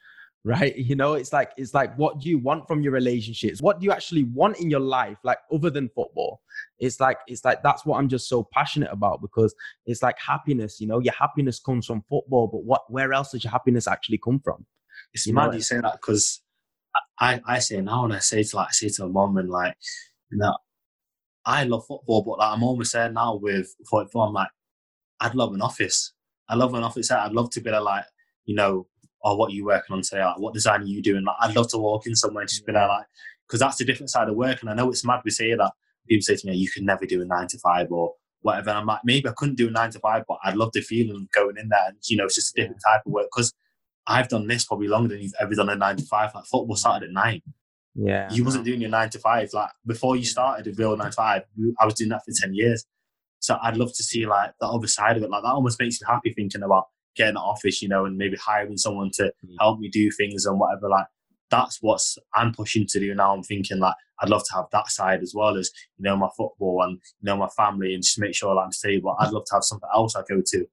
right? 0.44 0.76
You 0.76 0.96
know 0.96 1.14
it's 1.14 1.32
like 1.34 1.52
it's 1.58 1.74
like 1.74 1.96
what 1.98 2.20
do 2.20 2.30
you 2.30 2.40
want 2.40 2.68
from 2.68 2.82
your 2.82 2.94
relationships? 2.94 3.62
What 3.62 3.80
do 3.80 3.86
you 3.86 3.92
actually 3.92 4.24
want 4.24 4.60
in 4.60 4.70
your 4.70 4.80
life 4.80 5.18
like 5.24 5.38
other 5.54 5.70
than 5.70 5.90
football? 5.90 6.42
It's 6.80 7.00
like 7.00 7.18
it's 7.28 7.46
like 7.46 7.62
that's 7.64 7.86
what 7.86 7.98
i'm 7.98 8.10
just 8.10 8.28
so 8.28 8.48
passionate 8.52 8.90
about 8.92 9.22
because 9.22 9.54
it's 9.86 10.02
like 10.02 10.18
happiness 10.20 10.80
you 10.80 10.88
know? 10.88 11.00
Your 11.00 11.14
happiness 11.14 11.60
comes 11.60 11.86
from 11.86 12.04
football 12.10 12.48
but 12.48 12.64
what 12.64 12.82
where 12.90 13.14
else 13.14 13.32
does 13.32 13.44
your 13.44 13.52
happiness 13.52 13.88
actually 13.88 14.20
come 14.24 14.40
from? 14.40 14.66
It's 15.14 15.28
you 15.28 15.34
mad 15.34 15.48
know? 15.48 15.54
you 15.54 15.62
say 15.62 15.80
that 15.80 15.94
because 16.02 16.42
i 17.20 17.40
i 17.48 17.60
say 17.60 17.80
now 17.82 18.06
and 18.06 18.14
i 18.14 18.20
say 18.20 18.44
to 18.44 18.56
like 18.56 18.68
I 18.68 18.72
say 18.72 18.90
to 18.90 19.04
my 19.04 19.10
mom 19.10 19.38
and 19.38 19.50
like 19.50 19.76
you 20.32 20.38
know 20.38 20.56
i 21.46 21.64
love 21.64 21.86
football 21.88 22.24
but 22.24 22.40
like 22.40 22.54
i'm 22.54 22.64
almost 22.64 22.94
there 22.94 23.12
now 23.12 23.36
with 23.36 23.74
football 23.90 24.28
i'm 24.28 24.34
like 24.34 24.50
i'd 25.22 25.36
love 25.36 25.54
an 25.54 25.62
office. 25.62 26.14
I 26.50 26.56
love 26.56 26.74
an 26.74 26.84
office. 26.84 27.10
I'd 27.10 27.32
love 27.32 27.50
to 27.52 27.62
be 27.62 27.72
like 27.72 28.04
you 28.46 28.56
know 28.56 28.88
or 29.24 29.38
what 29.38 29.52
are 29.52 29.56
you 29.56 29.66
working 29.66 29.96
on 29.96 30.02
today? 30.02 30.24
Like, 30.24 30.40
what 30.40 30.54
design 30.54 30.82
are 30.82 30.86
you 30.86 31.02
doing? 31.02 31.24
Like, 31.24 31.36
I'd 31.40 31.56
love 31.56 31.70
to 31.70 31.78
walk 31.78 32.08
in 32.08 32.16
somewhere 32.16 32.42
and 32.42 32.50
just 32.50 32.66
be 32.66 32.74
there, 32.74 32.88
like, 32.88 33.06
because 33.48 33.60
that's 33.60 33.80
a 33.82 33.86
different 33.86 34.10
side 34.10 34.30
of 34.30 34.36
work. 34.36 34.62
And 34.62 34.70
I 34.70 34.74
know 34.74 34.90
it's 34.90 35.06
mad 35.06 35.22
we 35.24 35.32
say 35.32 35.54
that. 35.54 35.72
People 36.08 36.24
say 36.24 36.36
to 36.36 36.48
me, 36.48 36.56
you 36.56 36.70
can 36.70 36.86
never 36.86 37.06
do 37.06 37.22
a 37.22 37.26
nine 37.26 37.48
to 37.48 37.60
five 37.60 37.92
or 37.92 38.16
whatever. 38.42 38.70
And 38.70 38.80
I'm 38.80 38.86
like, 38.86 39.02
maybe 39.04 39.28
I 39.30 39.34
couldn't 39.38 39.56
do 39.56 39.68
a 39.68 39.72
nine 39.72 39.92
to 39.92 40.00
five, 40.00 40.24
but 40.28 40.40
I'd 40.44 40.56
love 40.56 40.72
the 40.74 40.82
feeling 40.82 41.28
going 41.34 41.58
in 41.58 41.70
there. 41.70 41.88
And, 41.88 41.98
you 42.08 42.18
know, 42.18 42.26
it's 42.26 42.36
just 42.36 42.58
a 42.58 42.62
different 42.62 42.82
type 42.86 43.02
of 43.06 43.12
work 43.12 43.28
because 43.32 43.54
I've 44.08 44.28
done 44.28 44.48
this 44.48 44.66
probably 44.66 44.88
longer 44.88 45.10
than 45.10 45.22
you've 45.22 45.34
ever 45.40 45.54
done 45.54 45.70
a 45.70 45.76
nine 45.76 45.98
to 45.98 46.06
five. 46.06 46.34
Like, 46.34 46.46
football 46.46 46.76
started 46.76 47.08
at 47.08 47.14
nine. 47.14 47.42
Yeah. 47.94 48.32
You 48.32 48.44
wasn't 48.44 48.66
doing 48.66 48.82
your 48.82 48.90
nine 48.90 49.10
to 49.12 49.20
five. 49.20 49.50
Like, 49.54 49.70
before 49.86 50.16
you 50.16 50.26
started 50.26 50.68
a 50.68 50.74
real 50.74 50.98
nine 50.98 51.12
to 51.12 51.16
five, 51.16 51.44
I 51.80 51.86
was 51.86 51.94
doing 51.94 52.10
that 52.10 52.24
for 52.26 52.32
10 52.34 52.54
years. 52.54 52.86
So 53.40 53.58
I'd 53.62 53.78
love 53.78 53.94
to 53.94 54.04
see, 54.04 54.26
like, 54.26 54.54
the 54.60 54.68
other 54.68 54.88
side 54.88 55.18
of 55.18 55.24
it. 55.24 55.30
Like, 55.30 55.44
that 55.44 55.50
almost 55.50 55.80
makes 55.80 56.02
me 56.02 56.08
happy 56.10 56.34
thinking 56.34 56.64
about 56.64 56.88
getting 57.16 57.36
an 57.36 57.38
office, 57.38 57.82
you 57.82 57.90
know, 57.90 58.06
and 58.06 58.18
maybe 58.18 58.38
hiring 58.38 58.78
someone 58.78 59.12
to 59.14 59.24
mm. 59.24 59.56
help 59.60 59.80
me 59.80 59.90
do 59.90 60.12
things 60.12 60.46
and 60.46 60.60
whatever. 60.60 60.90
Like 60.90 61.06
that's 61.50 61.80
what's 61.82 62.18
I'm 62.34 62.54
pushing 62.54 62.88
to 62.88 63.00
do 63.00 63.14
now. 63.14 63.34
I'm 63.34 63.44
thinking 63.44 63.80
like 63.80 63.96
I'd 64.20 64.30
love 64.30 64.44
to 64.46 64.56
have 64.56 64.66
that 64.72 64.90
side 64.90 65.22
as 65.22 65.34
well 65.36 65.58
as 65.58 65.70
you 65.98 66.04
know 66.04 66.16
my 66.16 66.30
football 66.38 66.82
and 66.84 66.94
you 66.94 67.26
know 67.26 67.38
my 67.38 67.50
family 67.50 67.94
and 67.94 68.04
just 68.04 68.20
make 68.20 68.36
sure 68.36 68.58
I'm 68.58 68.72
stable. 68.72 69.16
I'd 69.20 69.32
love 69.32 69.46
to 69.46 69.56
have 69.56 69.64
something 69.64 69.90
else 69.94 70.16
I 70.16 70.24
go 70.28 70.42
to. 70.46 70.66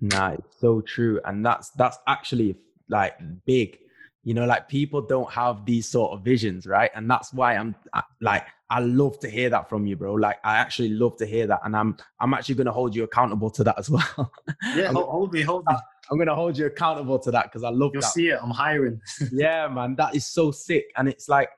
Nah, 0.00 0.30
it's 0.32 0.60
so 0.60 0.80
true, 0.80 1.20
and 1.24 1.44
that's 1.44 1.70
that's 1.70 1.98
actually 2.06 2.56
like 2.88 3.18
big. 3.46 3.78
You 4.22 4.34
know, 4.34 4.44
like 4.44 4.68
people 4.68 5.00
don't 5.00 5.30
have 5.30 5.64
these 5.64 5.88
sort 5.88 6.12
of 6.12 6.22
visions, 6.22 6.66
right? 6.66 6.90
And 6.94 7.10
that's 7.10 7.32
why 7.32 7.56
I'm 7.56 7.74
like 8.20 8.46
I 8.70 8.78
love 8.78 9.18
to 9.20 9.28
hear 9.28 9.50
that 9.50 9.68
from 9.68 9.84
you, 9.86 9.96
bro. 9.96 10.14
Like 10.14 10.38
I 10.44 10.56
actually 10.56 10.90
love 10.90 11.16
to 11.16 11.26
hear 11.26 11.46
that, 11.48 11.60
and 11.64 11.76
I'm 11.76 11.96
I'm 12.20 12.32
actually 12.32 12.54
gonna 12.54 12.72
hold 12.72 12.94
you 12.94 13.02
accountable 13.02 13.50
to 13.50 13.64
that 13.64 13.78
as 13.78 13.90
well. 13.90 14.32
Yeah, 14.74 14.92
hold, 14.92 15.08
hold 15.08 15.32
me, 15.32 15.42
hold 15.42 15.66
me. 15.68 15.74
I'm 16.10 16.18
gonna 16.18 16.34
hold 16.36 16.56
you 16.56 16.66
accountable 16.66 17.18
to 17.18 17.30
that 17.32 17.46
because 17.46 17.64
I 17.64 17.70
love 17.70 17.90
You'll 17.92 18.02
that. 18.02 18.12
see 18.12 18.28
it. 18.28 18.38
I'm 18.40 18.50
hiring. 18.50 19.00
yeah, 19.32 19.66
man, 19.68 19.96
that 19.96 20.14
is 20.14 20.24
so 20.26 20.52
sick, 20.52 20.86
and 20.96 21.08
it's 21.08 21.28
like 21.28 21.50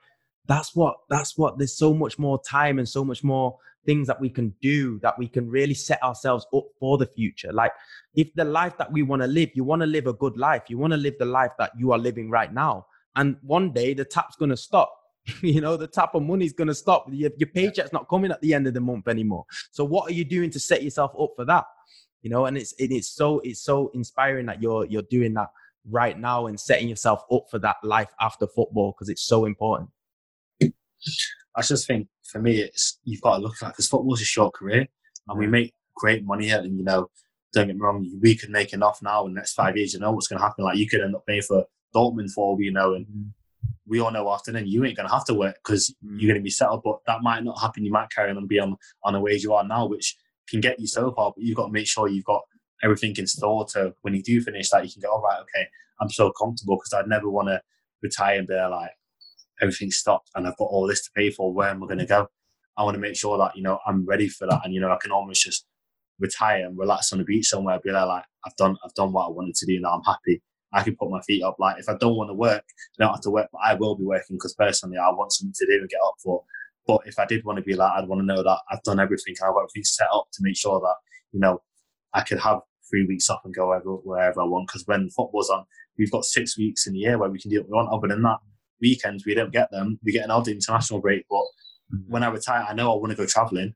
that's 0.47 0.75
what 0.75 0.97
that's 1.11 1.37
what. 1.37 1.59
There's 1.59 1.77
so 1.77 1.93
much 1.93 2.19
more 2.19 2.41
time 2.43 2.79
and 2.79 2.89
so 2.89 3.05
much 3.05 3.23
more 3.23 3.59
things 3.85 4.07
that 4.07 4.21
we 4.21 4.31
can 4.31 4.55
do 4.63 4.99
that 5.01 5.19
we 5.19 5.27
can 5.29 5.51
really 5.51 5.75
set 5.75 6.03
ourselves 6.03 6.47
up 6.55 6.65
for 6.81 6.97
the 6.97 7.07
future. 7.07 7.53
Like 7.53 7.73
if 8.15 8.33
the 8.35 8.45
life 8.45 8.79
that 8.79 8.91
we 8.91 9.03
want 9.03 9.23
to 9.23 9.29
live, 9.29 9.51
you 9.55 9.65
want 9.65 9.83
to 9.83 9.87
live 9.87 10.07
a 10.07 10.13
good 10.15 10.39
life. 10.39 10.63
You 10.69 10.79
want 10.79 10.93
to 10.93 10.97
live 10.97 11.15
the 11.19 11.27
life 11.27 11.51
that 11.59 11.73
you 11.77 11.93
are 11.93 11.99
living 11.99 12.31
right 12.31 12.53
now. 12.53 12.87
And 13.17 13.37
one 13.43 13.73
day 13.73 13.93
the 13.93 14.05
tap's 14.07 14.37
gonna 14.37 14.57
stop. 14.57 14.95
you 15.43 15.61
know, 15.61 15.77
the 15.77 15.87
tap 15.87 16.15
of 16.15 16.23
money's 16.23 16.53
gonna 16.53 16.75
stop. 16.75 17.07
Your, 17.11 17.31
your 17.37 17.49
paycheck's 17.49 17.93
not 17.93 18.09
coming 18.09 18.31
at 18.31 18.41
the 18.41 18.55
end 18.55 18.67
of 18.67 18.75
the 18.75 18.81
month 18.81 19.09
anymore. 19.09 19.45
So 19.71 19.85
what 19.85 20.11
are 20.11 20.15
you 20.15 20.25
doing 20.25 20.51
to 20.51 20.61
set 20.61 20.83
yourself 20.83 21.13
up 21.19 21.31
for 21.37 21.45
that? 21.45 21.65
You 22.23 22.31
know, 22.31 22.47
and 22.47 22.57
it's 22.57 22.73
it 22.79 22.93
is 22.93 23.09
so 23.09 23.41
it's 23.41 23.63
so 23.63 23.91
inspiring 23.95 24.47
that 24.47 24.63
you're 24.63 24.87
you're 24.87 25.03
doing 25.03 25.35
that 25.35 25.49
right 25.91 26.19
now 26.19 26.47
and 26.47 26.59
setting 26.59 26.89
yourself 26.89 27.23
up 27.33 27.45
for 27.51 27.59
that 27.59 27.77
life 27.83 28.11
after 28.21 28.47
football 28.47 28.93
because 28.93 29.09
it's 29.09 29.23
so 29.23 29.45
important. 29.45 29.91
I 31.55 31.63
just 31.63 31.87
think 31.87 32.09
for 32.25 32.41
me, 32.41 32.61
it's 32.61 32.99
you've 33.05 33.21
got 33.21 33.37
to 33.37 33.43
look 33.43 33.55
at 33.63 33.69
because 33.69 33.89
football's 33.89 34.23
a 34.23 34.25
short 34.25 34.55
career, 34.55 34.87
and 35.29 35.39
we 35.39 35.47
make 35.47 35.75
great 35.97 36.25
money 36.25 36.47
here. 36.47 36.59
And 36.59 36.79
you 36.79 36.85
know, 36.85 37.11
don't 37.53 37.67
get 37.67 37.77
me 37.77 37.83
wrong, 37.83 38.11
we 38.21 38.37
could 38.37 38.51
make 38.51 38.73
enough 38.73 39.01
now 39.03 39.27
in 39.27 39.35
the 39.35 39.41
next 39.41 39.55
five 39.55 39.77
years. 39.77 39.93
You 39.93 40.01
know 40.01 40.13
what's 40.13 40.29
going 40.29 40.39
to 40.39 40.45
happen? 40.45 40.65
Like 40.65 40.79
you 40.79 40.89
could 40.89 41.01
end 41.01 41.15
up 41.15 41.27
paying 41.27 41.43
for 41.43 41.65
Dortmund 41.95 42.31
for 42.31 42.57
we 42.57 42.71
know, 42.71 42.95
and 42.95 43.07
mm. 43.07 43.31
We 43.93 44.01
all 44.01 44.11
know 44.11 44.31
after 44.31 44.51
then 44.51 44.67
you 44.67 44.83
ain't 44.87 44.97
going 44.97 45.07
to 45.07 45.15
have 45.15 45.27
to 45.27 45.35
work 45.35 45.57
because 45.63 45.95
mm. 46.03 46.19
you're 46.19 46.31
going 46.31 46.41
to 46.41 46.43
be 46.43 46.49
settled. 46.49 46.81
But 46.83 47.01
that 47.07 47.21
might 47.21 47.45
not 47.45 47.61
happen. 47.61 47.85
You 47.85 47.93
might 47.93 48.11
carry 48.11 48.31
on 48.31 48.39
and 48.39 48.49
be 48.49 48.59
on 48.59 48.75
on 49.05 49.13
the 49.13 49.21
wage 49.21 49.43
you 49.43 49.53
are 49.53 49.63
now, 49.63 49.85
which 49.85 50.17
can 50.49 50.63
get 50.63 50.81
you 50.81 50.87
so 50.87 51.13
far. 51.13 51.35
But 51.37 51.45
you've 51.45 51.59
got 51.59 51.67
to 51.67 51.73
make 51.73 51.87
sure 51.87 52.09
you've 52.09 52.25
got 52.25 52.41
everything 52.83 53.15
in 53.19 53.27
store 53.27 53.67
to 53.75 53.95
when 54.01 54.15
you 54.15 54.23
do 54.23 54.41
finish 54.41 54.71
that, 54.71 54.83
you 54.83 54.91
can 54.91 55.03
go, 55.03 55.13
all 55.13 55.21
right, 55.21 55.41
okay, 55.41 55.67
I'm 56.01 56.09
so 56.09 56.33
comfortable 56.33 56.77
because 56.77 56.95
I'd 56.95 57.07
never 57.07 57.29
want 57.29 57.49
to 57.49 57.61
retire 58.03 58.39
and 58.39 58.49
be 58.49 58.55
like 58.55 58.93
everything 59.61 59.91
stopped 59.91 60.31
and 60.35 60.49
I've 60.49 60.57
got 60.57 60.65
all 60.65 60.87
this 60.87 61.05
to 61.05 61.11
pay 61.15 61.31
for. 61.31 61.53
Where 61.53 61.69
am 61.69 61.85
I 61.85 61.87
going 61.87 61.99
to 61.99 62.07
go? 62.07 62.29
I 62.79 62.85
want 62.85 62.95
to 62.95 63.01
make 63.01 63.15
sure 63.15 63.37
that 63.37 63.55
you 63.55 63.63
know 63.63 63.79
I'm 63.87 64.07
ready 64.07 64.29
for 64.29 64.47
that, 64.47 64.63
and 64.65 64.73
you 64.73 64.81
know 64.81 64.91
I 64.91 64.97
can 65.03 65.13
almost 65.13 65.45
just 65.45 65.67
retire 66.19 66.65
and 66.65 66.79
relax 66.79 67.13
on 67.13 67.19
the 67.19 67.25
beach 67.25 67.49
somewhere. 67.49 67.79
Be 67.85 67.91
there 67.91 68.07
like 68.07 68.25
I've 68.47 68.57
done, 68.57 68.79
I've 68.83 68.95
done 68.95 69.13
what 69.13 69.27
I 69.27 69.29
wanted 69.29 69.55
to 69.57 69.67
do. 69.67 69.79
Now 69.79 69.91
I'm 69.91 70.03
happy. 70.03 70.41
I 70.73 70.83
can 70.83 70.97
put 70.97 71.11
my 71.11 71.21
feet 71.23 71.43
up. 71.43 71.57
Like 71.59 71.79
if 71.79 71.89
I 71.89 71.97
don't 71.99 72.17
want 72.17 72.31
to 72.31 72.35
work, 72.35 72.65
I 72.99 73.05
don't 73.05 73.13
have 73.13 73.23
to 73.23 73.31
work, 73.31 73.49
but 73.53 73.61
I 73.65 73.75
will 73.75 73.97
be 73.97 74.05
working 74.05 74.37
because 74.37 74.55
personally 74.55 74.99
I 74.99 75.11
want 75.11 75.33
something 75.33 75.55
to 75.55 75.67
do 75.67 75.81
and 75.81 75.89
get 75.89 76.01
up 76.05 76.15
for. 76.23 76.45
But 76.87 77.03
if 77.07 77.19
I 77.19 77.27
did 77.27 77.45
want 77.45 77.59
to 77.59 77.63
be 77.63 77.75
like, 77.75 77.93
I'd 77.93 78.09
want 78.09 78.21
to 78.21 78.27
know 78.27 78.43
that 78.43 78.59
I've 78.71 78.83
done 78.83 78.99
everything. 78.99 79.35
I've 79.35 79.55
got 79.55 79.61
everything 79.61 79.85
set 79.85 80.09
up 80.13 80.29
to 80.33 80.43
make 80.43 80.57
sure 80.57 80.81
that 80.81 80.95
you 81.33 81.41
know 81.41 81.63
I 82.15 82.23
could 82.23 82.41
have 82.41 82.61
three 82.91 83.07
weeks 83.07 83.31
off 83.31 83.41
and 83.45 83.55
go 83.55 83.69
wherever, 83.69 83.91
wherever 83.97 84.41
I 84.41 84.45
want. 84.45 84.69
Because 84.69 84.87
when 84.87 85.09
football's 85.11 85.51
on, 85.51 85.65
we've 85.99 86.11
got 86.11 86.25
six 86.25 86.59
weeks 86.59 86.87
in 86.87 86.95
the 86.95 87.01
year 87.01 87.19
where 87.19 87.31
we 87.31 87.41
can 87.41 87.51
do 87.51 87.59
what 87.61 87.69
we 87.69 87.75
want. 87.75 87.93
Other 87.93 88.09
than 88.09 88.23
that, 88.23 88.39
weekends 88.81 89.25
we 89.25 89.35
don't 89.35 89.53
get 89.53 89.71
them. 89.71 89.99
We 90.03 90.13
get 90.13 90.25
an 90.25 90.31
odd 90.31 90.49
international 90.49 91.01
break, 91.01 91.25
but 91.31 91.45
mm-hmm. 91.95 92.11
when 92.13 92.23
I 92.23 92.29
retire, 92.29 92.67
I 92.69 92.75
know 92.75 92.93
I 92.93 92.97
want 92.97 93.11
to 93.11 93.17
go 93.17 93.27
traveling 93.27 93.75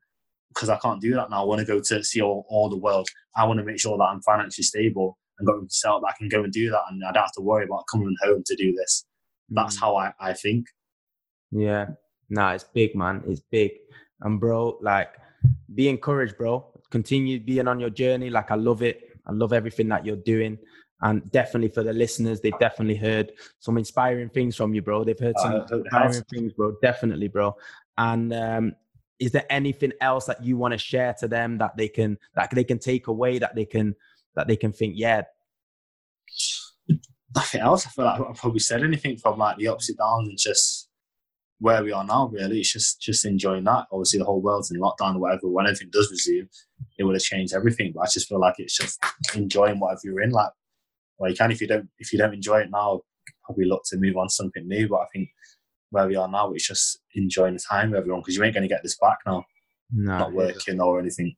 because 0.49 0.69
I 0.69 0.77
can't 0.79 1.01
do 1.01 1.15
that 1.15 1.31
now. 1.31 1.43
I 1.43 1.47
want 1.47 1.61
to 1.61 1.67
go 1.67 1.81
to 1.81 2.05
see 2.05 2.23
all, 2.23 2.47
all 2.49 2.69
the 2.69 2.77
world. 2.77 3.09
I 3.37 3.45
want 3.45 3.59
to 3.59 3.65
make 3.65 3.79
sure 3.79 3.97
that 3.99 4.05
I'm 4.05 4.23
financially 4.23 4.65
stable 4.65 5.19
and 5.39 5.47
got 5.47 5.73
set 5.73 5.91
up 5.91 6.03
that 6.03 6.15
I 6.15 6.19
can 6.19 6.29
go 6.29 6.45
and 6.45 6.53
do 6.53 6.71
that, 6.71 6.83
and 6.91 7.05
I 7.05 7.13
don't 7.13 7.23
have 7.23 7.33
to 7.33 7.43
worry 7.43 7.65
about 7.65 7.85
coming 7.91 8.15
home 8.23 8.43
to 8.47 8.57
do 8.57 8.73
this. 8.73 9.05
That's 9.49 9.79
how 9.79 9.97
I, 9.97 10.13
I 10.19 10.33
think. 10.33 10.67
Yeah, 11.51 11.87
nah, 12.29 12.53
it's 12.53 12.65
big, 12.65 12.95
man. 12.95 13.23
It's 13.27 13.43
big, 13.51 13.73
and 14.21 14.41
bro, 14.41 14.79
like, 14.81 15.11
be 15.75 15.89
encouraged, 15.89 16.37
bro. 16.37 16.67
Continue 16.91 17.41
being 17.41 17.69
on 17.69 17.81
your 17.81 17.91
journey. 17.91 18.31
Like, 18.31 18.51
I 18.51 18.55
love 18.55 18.83
it. 18.83 19.19
I 19.27 19.33
love 19.33 19.53
everything 19.53 19.89
that 19.89 20.07
you're 20.07 20.17
doing. 20.17 20.59
And 21.03 21.31
definitely 21.31 21.69
for 21.69 21.83
the 21.83 21.93
listeners, 21.93 22.41
they've 22.41 22.59
definitely 22.59 22.97
heard 22.97 23.33
some 23.59 23.77
inspiring 23.77 24.31
things 24.31 24.57
from 24.57 24.73
you, 24.73 24.81
bro. 24.81 25.05
They've 25.05 25.19
heard 25.19 25.39
some 25.39 25.67
Uh, 25.71 25.79
inspiring 25.79 26.25
things, 26.31 26.53
bro. 26.55 26.75
Definitely, 26.81 27.29
bro. 27.29 27.55
And 27.99 28.33
um, 28.33 28.77
is 29.19 29.33
there 29.33 29.45
anything 29.51 29.93
else 30.01 30.25
that 30.27 30.43
you 30.43 30.57
want 30.57 30.73
to 30.73 30.79
share 30.79 31.15
to 31.21 31.29
them 31.29 31.59
that 31.59 31.77
they 31.77 31.89
can 31.89 32.19
that 32.35 32.51
they 32.51 32.65
can 32.65 32.79
take 32.79 33.09
away 33.09 33.39
that 33.39 33.55
they 33.55 33.67
can 33.67 33.95
that 34.37 34.47
they 34.47 34.57
can 34.57 34.73
think, 34.73 34.95
yeah, 34.97 35.23
Nothing 37.35 37.61
else. 37.61 37.87
I 37.87 37.91
feel 37.91 38.05
like 38.07 38.21
I've 38.21 38.37
probably 38.37 38.61
said 38.61 38.83
anything 38.83 39.19
from 39.19 39.39
like 39.39 39.59
the 39.59 39.69
ups 39.69 39.91
and 39.91 39.99
downs 39.99 40.29
and 40.29 40.39
just 40.39 40.89
where 41.59 41.85
we 41.85 41.93
are 41.93 42.05
now. 42.05 42.29
Really, 42.29 42.61
it's 42.61 42.73
just 42.73 43.01
just 43.01 43.27
enjoying 43.27 43.65
that. 43.65 43.87
Obviously, 43.93 44.19
the 44.19 44.25
whole 44.25 44.41
world's 44.41 44.71
in 44.71 44.81
lockdown 44.81 45.17
or 45.17 45.19
whatever. 45.19 45.49
When 45.49 45.67
anything 45.67 45.91
does 45.93 46.11
resume, 46.11 46.49
it 46.99 47.05
would 47.05 47.15
have 47.15 47.23
changed 47.23 47.53
everything. 47.55 47.93
But 47.95 48.03
I 48.03 48.07
just 48.07 48.29
feel 48.29 48.41
like 48.41 48.55
it's 48.57 48.77
just 48.77 48.99
enjoying 49.35 49.79
whatever 49.81 50.01
you're 50.05 50.23
in. 50.23 50.31
Like, 50.31 50.51
well, 51.19 51.31
you 51.31 51.37
can 51.37 51.51
if 51.51 51.61
you 51.61 51.67
don't 51.67 51.89
if 51.99 52.11
you 52.11 52.19
don't 52.19 52.33
enjoy 52.33 52.61
it 52.61 52.71
now, 52.71 53.03
probably 53.45 53.67
look 53.67 53.83
to 53.87 53.99
move 53.99 54.17
on 54.17 54.29
to 54.29 54.35
something 54.35 54.67
new. 54.67 54.89
But 54.89 55.01
I 55.01 55.07
think 55.13 55.29
where 55.91 56.07
we 56.07 56.17
are 56.17 56.29
now, 56.29 56.53
it's 56.53 56.67
just 56.67 57.01
enjoying 57.15 57.55
the 57.55 57.63
time 57.69 57.91
with 57.91 57.99
everyone 57.99 58.23
because 58.23 58.37
you 58.37 58.45
ain't 58.45 58.55
going 58.55 58.67
to 58.67 58.75
get 58.75 58.83
this 58.83 58.97
back 58.99 59.19
now. 59.27 59.45
no, 59.93 60.19
not 60.19 60.33
working 60.33 60.81
or 60.81 60.99
anything. 61.01 61.37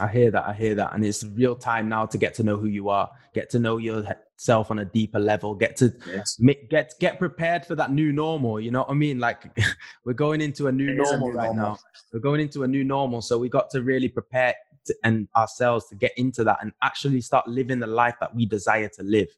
I 0.00 0.08
hear 0.08 0.30
that. 0.30 0.44
I 0.46 0.52
hear 0.54 0.74
that. 0.76 0.94
And 0.94 1.04
it's 1.04 1.24
real 1.24 1.54
time 1.54 1.88
now 1.88 2.06
to 2.06 2.18
get 2.18 2.34
to 2.34 2.42
know 2.42 2.56
who 2.56 2.66
you 2.66 2.88
are, 2.88 3.10
get 3.34 3.50
to 3.50 3.58
know 3.58 3.76
yourself 3.76 4.70
on 4.70 4.78
a 4.78 4.84
deeper 4.84 5.18
level, 5.18 5.54
get 5.54 5.76
to 5.76 5.92
Yes. 6.06 6.38
make, 6.40 6.70
get 6.70 6.94
get 6.98 7.18
prepared 7.18 7.66
for 7.66 7.74
that 7.74 7.92
new 7.92 8.12
normal. 8.12 8.58
You 8.60 8.70
know 8.70 8.80
what 8.80 8.90
I 8.90 8.94
mean? 8.94 9.18
Like 9.18 9.56
we're 10.04 10.14
going 10.14 10.40
into 10.40 10.68
a 10.68 10.72
new 10.72 10.88
It 10.90 11.00
is 11.00 11.10
a 11.10 11.18
normal 11.18 11.28
new 11.32 11.36
right 11.36 11.54
normal. 11.54 11.72
now. 11.72 11.78
We're 12.12 12.20
going 12.20 12.40
into 12.40 12.62
a 12.64 12.68
new 12.68 12.84
normal, 12.84 13.20
so 13.22 13.38
we 13.38 13.48
got 13.48 13.70
to 13.70 13.82
really 13.82 14.08
prepare 14.08 14.54
to, 14.86 14.94
and 15.04 15.28
ourselves 15.36 15.88
to 15.88 15.94
get 15.94 16.12
into 16.16 16.42
that 16.44 16.58
and 16.62 16.72
actually 16.82 17.20
start 17.20 17.46
living 17.46 17.78
the 17.78 17.86
life 17.86 18.14
that 18.20 18.34
we 18.34 18.46
desire 18.46 18.88
to 18.96 19.02
live. 19.02 19.28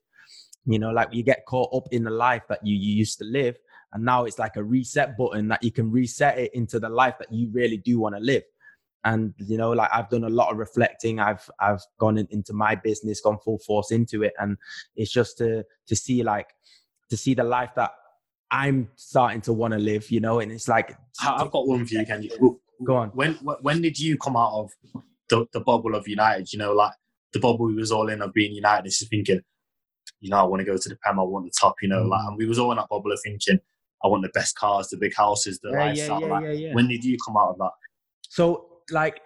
You 0.66 0.78
know, 0.78 0.90
like 0.90 1.08
you 1.12 1.22
get 1.22 1.44
caught 1.46 1.74
up 1.74 1.88
in 1.92 2.04
the 2.04 2.10
life 2.10 2.42
that 2.48 2.64
you, 2.66 2.74
you 2.76 2.94
used 2.94 3.18
to 3.18 3.24
live, 3.24 3.58
and 3.92 4.04
now 4.04 4.24
it's 4.24 4.38
like 4.38 4.56
a 4.56 4.62
reset 4.64 5.18
button 5.18 5.48
that 5.48 5.62
you 5.62 5.70
can 5.72 5.90
reset 5.90 6.38
it 6.38 6.54
into 6.54 6.78
the 6.80 6.88
life 6.88 7.14
that 7.18 7.30
you 7.32 7.48
really 7.52 7.76
do 7.76 7.98
want 7.98 8.14
to 8.14 8.20
live 8.20 8.42
and 9.04 9.34
you 9.38 9.56
know 9.58 9.70
like 9.70 9.90
i've 9.92 10.08
done 10.08 10.24
a 10.24 10.28
lot 10.28 10.50
of 10.50 10.58
reflecting 10.58 11.20
i've 11.20 11.48
i've 11.60 11.82
gone 11.98 12.16
in, 12.18 12.26
into 12.30 12.52
my 12.52 12.74
business 12.74 13.20
gone 13.20 13.38
full 13.44 13.58
force 13.58 13.90
into 13.90 14.22
it 14.22 14.32
and 14.38 14.56
it's 14.96 15.12
just 15.12 15.36
to 15.38 15.64
to 15.86 15.94
see 15.96 16.22
like 16.22 16.48
to 17.10 17.16
see 17.16 17.34
the 17.34 17.44
life 17.44 17.70
that 17.76 17.92
i'm 18.50 18.88
starting 18.96 19.40
to 19.40 19.52
want 19.52 19.72
to 19.72 19.78
live 19.78 20.10
you 20.10 20.20
know 20.20 20.40
and 20.40 20.50
it's 20.52 20.68
like 20.68 20.96
I've 21.22 21.50
got 21.50 21.66
one 21.66 21.86
for 21.86 21.94
you, 21.94 22.00
Kenji. 22.06 22.30
W- 22.30 22.58
go 22.84 22.96
on 22.96 23.08
When 23.10 23.34
when 23.62 23.80
did 23.82 23.98
you 23.98 24.16
come 24.18 24.36
out 24.36 24.52
of 24.52 24.70
the, 25.30 25.46
the 25.52 25.60
bubble 25.60 25.94
of 25.94 26.06
United? 26.08 26.52
You 26.52 26.58
know, 26.58 26.72
like 26.72 26.92
the 27.32 27.38
bubble 27.40 27.66
we 27.66 27.74
was 27.74 27.92
all 27.92 28.08
in 28.10 28.20
of 28.20 28.32
being 28.34 28.52
United. 28.52 28.84
Just 28.90 29.08
thinking, 29.08 29.40
you 30.20 30.28
know, 30.30 30.38
I 30.38 30.42
want 30.42 30.60
to 30.60 30.64
go 30.66 30.76
to 30.76 30.88
the 30.88 30.96
Prem. 30.96 31.18
I 31.20 31.22
want 31.22 31.46
the 31.46 31.52
top. 31.58 31.76
You 31.82 31.88
know, 31.88 32.02
Mm. 32.04 32.10
like 32.10 32.20
and 32.26 32.36
we 32.36 32.46
was 32.46 32.58
all 32.58 32.72
in 32.72 32.76
that 32.78 32.88
bubble 32.90 33.12
of 33.12 33.20
thinking, 33.24 33.60
I 34.04 34.08
want 34.08 34.22
the 34.24 34.28
best 34.30 34.56
cars, 34.58 34.88
the 34.88 34.96
big 34.98 35.14
houses, 35.16 35.60
the 35.62 35.70
yeah, 35.70 35.78
lifestyle. 35.86 36.20
yeah, 36.20 36.26
like, 36.26 36.44
yeah, 36.44 36.50
yeah. 36.52 36.74
When 36.74 36.88
did 36.88 37.04
you 37.04 37.16
come 37.24 37.36
out 37.36 37.50
of 37.50 37.58
that? 37.58 37.70
so 38.28 38.73
like 38.90 39.20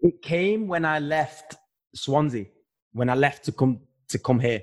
it 0.00 0.22
came 0.22 0.66
when 0.66 0.84
i 0.84 0.98
left 0.98 1.56
swansea 1.94 2.46
when 2.92 3.08
i 3.08 3.14
left 3.14 3.44
to 3.44 3.52
come 3.52 3.80
to 4.08 4.18
come 4.18 4.40
here 4.40 4.62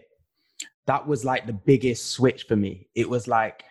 that 0.85 1.05
was 1.07 1.23
like 1.23 1.45
the 1.45 1.53
biggest 1.53 2.11
switch 2.11 2.43
for 2.43 2.55
me 2.55 2.87
it 2.95 3.09
was 3.09 3.27
like 3.27 3.63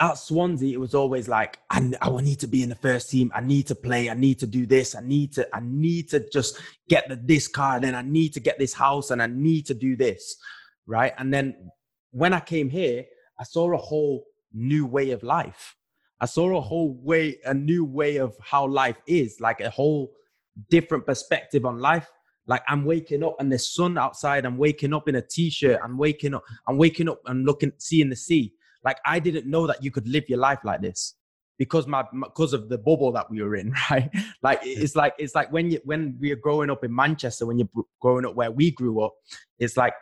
at 0.00 0.14
Swansea, 0.14 0.72
it 0.72 0.80
was 0.80 0.94
always 0.94 1.28
like, 1.28 1.58
I, 1.70 1.92
I 2.00 2.10
need 2.20 2.40
to 2.40 2.46
be 2.46 2.62
in 2.62 2.68
the 2.68 2.76
first 2.76 3.10
team. 3.10 3.32
I 3.34 3.40
need 3.40 3.66
to 3.66 3.74
play. 3.74 4.08
I 4.08 4.14
need 4.14 4.38
to 4.40 4.46
do 4.46 4.64
this. 4.66 4.94
I 4.94 5.00
need 5.00 5.32
to, 5.34 5.48
I 5.54 5.60
need 5.60 6.08
to 6.10 6.28
just 6.30 6.60
get 6.88 7.08
the, 7.08 7.16
this 7.16 7.48
car. 7.48 7.76
And 7.76 7.84
then 7.84 7.94
I 7.94 8.02
need 8.02 8.32
to 8.34 8.40
get 8.40 8.58
this 8.58 8.72
house 8.72 9.10
and 9.10 9.20
I 9.20 9.26
need 9.26 9.66
to 9.66 9.74
do 9.74 9.96
this. 9.96 10.36
Right. 10.86 11.12
And 11.18 11.34
then 11.34 11.70
when 12.12 12.32
I 12.32 12.40
came 12.40 12.70
here, 12.70 13.04
I 13.38 13.44
saw 13.44 13.72
a 13.72 13.76
whole 13.76 14.24
new 14.52 14.86
way 14.86 15.10
of 15.10 15.22
life. 15.22 15.74
I 16.20 16.26
saw 16.26 16.56
a 16.56 16.60
whole 16.60 16.98
way, 17.02 17.38
a 17.44 17.54
new 17.54 17.84
way 17.84 18.16
of 18.16 18.36
how 18.40 18.66
life 18.66 18.96
is, 19.06 19.40
like 19.40 19.60
a 19.60 19.70
whole 19.70 20.12
different 20.70 21.06
perspective 21.06 21.64
on 21.64 21.78
life. 21.78 22.08
Like 22.46 22.62
I'm 22.66 22.84
waking 22.84 23.22
up 23.22 23.36
and 23.38 23.52
there's 23.52 23.72
sun 23.72 23.98
outside. 23.98 24.44
I'm 24.44 24.56
waking 24.56 24.94
up 24.94 25.08
in 25.08 25.16
a 25.16 25.22
t-shirt. 25.22 25.80
I'm 25.82 25.98
waking 25.98 26.34
up. 26.34 26.42
I'm 26.66 26.78
waking 26.78 27.08
up 27.08 27.20
and 27.26 27.44
looking, 27.44 27.72
seeing 27.78 28.08
the 28.08 28.16
sea. 28.16 28.54
Like 28.84 28.98
I 29.04 29.18
didn't 29.18 29.46
know 29.46 29.66
that 29.66 29.82
you 29.82 29.90
could 29.90 30.08
live 30.08 30.24
your 30.28 30.38
life 30.38 30.60
like 30.64 30.80
this 30.80 31.14
because 31.58 31.86
my 31.86 32.04
because 32.12 32.52
of 32.52 32.68
the 32.68 32.78
bubble 32.78 33.12
that 33.12 33.30
we 33.30 33.42
were 33.42 33.56
in, 33.56 33.74
right? 33.90 34.10
Like 34.42 34.60
it's 34.62 34.96
like 34.96 35.14
it's 35.18 35.34
like 35.34 35.52
when 35.52 35.70
you 35.70 35.80
when 35.84 36.16
we 36.20 36.32
are 36.32 36.36
growing 36.36 36.70
up 36.70 36.84
in 36.84 36.94
Manchester, 36.94 37.46
when 37.46 37.58
you're 37.58 37.84
growing 38.00 38.24
up 38.24 38.34
where 38.34 38.50
we 38.50 38.70
grew 38.70 39.02
up, 39.02 39.14
it's 39.58 39.76
like 39.76 39.92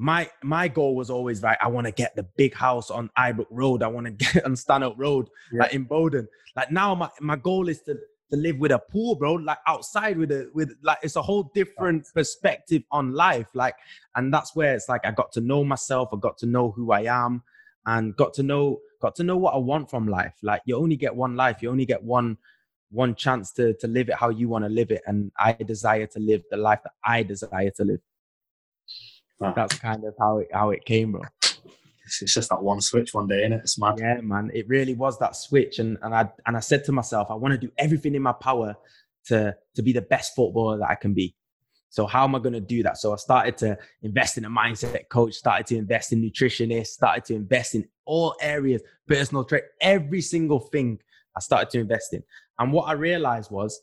my 0.00 0.26
my 0.42 0.66
goal 0.66 0.96
was 0.96 1.10
always 1.10 1.42
like 1.42 1.58
I 1.60 1.68
want 1.68 1.86
to 1.86 1.92
get 1.92 2.16
the 2.16 2.22
big 2.22 2.54
house 2.54 2.90
on 2.90 3.10
Eyebrook 3.18 3.48
Road. 3.50 3.82
I 3.82 3.86
want 3.88 4.06
to 4.06 4.12
get 4.32 4.46
on 4.46 4.56
Stanhope 4.56 4.98
Road, 4.98 5.28
Yeah. 5.52 5.60
like 5.64 5.74
in 5.74 5.84
Bowdon. 5.84 6.26
Like 6.56 6.72
now, 6.72 6.94
my 6.94 7.10
my 7.20 7.36
goal 7.36 7.68
is 7.68 7.82
to 7.82 7.94
to 8.30 8.36
live 8.36 8.56
with 8.56 8.72
a 8.72 8.78
pool, 8.78 9.14
bro. 9.14 9.34
Like 9.34 9.58
outside 9.66 10.16
with 10.16 10.30
a 10.32 10.50
with 10.54 10.72
like 10.82 10.96
it's 11.02 11.16
a 11.16 11.22
whole 11.22 11.50
different 11.54 12.06
perspective 12.14 12.82
on 12.90 13.12
life. 13.12 13.48
Like, 13.52 13.74
and 14.16 14.32
that's 14.32 14.56
where 14.56 14.74
it's 14.74 14.88
like 14.88 15.04
I 15.04 15.10
got 15.10 15.32
to 15.32 15.42
know 15.42 15.64
myself. 15.64 16.08
I 16.14 16.16
got 16.16 16.38
to 16.38 16.46
know 16.46 16.70
who 16.70 16.92
I 16.92 17.02
am, 17.02 17.42
and 17.84 18.16
got 18.16 18.32
to 18.34 18.42
know 18.42 18.80
got 19.02 19.14
to 19.16 19.22
know 19.22 19.36
what 19.36 19.52
I 19.52 19.58
want 19.58 19.90
from 19.90 20.08
life. 20.08 20.32
Like 20.42 20.62
you 20.64 20.76
only 20.78 20.96
get 20.96 21.14
one 21.14 21.36
life, 21.36 21.58
you 21.60 21.70
only 21.70 21.84
get 21.84 22.02
one 22.02 22.38
one 22.90 23.14
chance 23.14 23.52
to 23.52 23.74
to 23.74 23.86
live 23.86 24.08
it 24.08 24.14
how 24.14 24.30
you 24.30 24.48
want 24.48 24.64
to 24.64 24.70
live 24.70 24.90
it, 24.92 25.02
and 25.06 25.30
I 25.38 25.52
desire 25.52 26.06
to 26.06 26.18
live 26.18 26.40
the 26.50 26.56
life 26.56 26.80
that 26.84 26.92
I 27.04 27.22
desire 27.22 27.70
to 27.76 27.84
live. 27.84 28.00
Wow. 29.40 29.54
That's 29.56 29.78
kind 29.78 30.04
of 30.04 30.14
how 30.18 30.38
it 30.38 30.48
how 30.52 30.70
it 30.70 30.84
came, 30.84 31.12
bro. 31.12 31.22
It's 32.04 32.34
just 32.34 32.50
that 32.50 32.62
one 32.62 32.80
switch 32.80 33.14
one 33.14 33.28
day, 33.28 33.46
innit? 33.46 33.60
It's 33.60 33.78
mad. 33.78 33.98
Yeah, 33.98 34.20
man. 34.20 34.50
It 34.52 34.68
really 34.68 34.94
was 34.94 35.18
that 35.18 35.36
switch, 35.36 35.78
and 35.78 35.96
and 36.02 36.14
I 36.14 36.28
and 36.46 36.56
I 36.56 36.60
said 36.60 36.84
to 36.84 36.92
myself, 36.92 37.30
I 37.30 37.34
want 37.34 37.52
to 37.52 37.58
do 37.58 37.72
everything 37.78 38.14
in 38.14 38.22
my 38.22 38.32
power 38.32 38.76
to 39.26 39.56
to 39.74 39.82
be 39.82 39.92
the 39.92 40.02
best 40.02 40.34
footballer 40.34 40.78
that 40.78 40.90
I 40.90 40.94
can 40.94 41.14
be. 41.14 41.34
So 41.88 42.06
how 42.06 42.22
am 42.24 42.36
I 42.36 42.38
going 42.38 42.52
to 42.52 42.60
do 42.60 42.84
that? 42.84 42.98
So 42.98 43.12
I 43.12 43.16
started 43.16 43.56
to 43.58 43.76
invest 44.02 44.38
in 44.38 44.44
a 44.44 44.50
mindset 44.50 45.08
coach, 45.08 45.34
started 45.34 45.66
to 45.68 45.76
invest 45.76 46.12
in 46.12 46.22
nutritionists, 46.22 46.88
started 46.88 47.24
to 47.26 47.34
invest 47.34 47.74
in 47.74 47.86
all 48.04 48.36
areas, 48.40 48.80
personal 49.08 49.44
trade, 49.44 49.64
every 49.80 50.20
single 50.20 50.60
thing 50.60 51.00
I 51.36 51.40
started 51.40 51.68
to 51.70 51.80
invest 51.80 52.14
in. 52.14 52.22
And 52.60 52.72
what 52.72 52.84
I 52.84 52.92
realized 52.92 53.50
was 53.50 53.80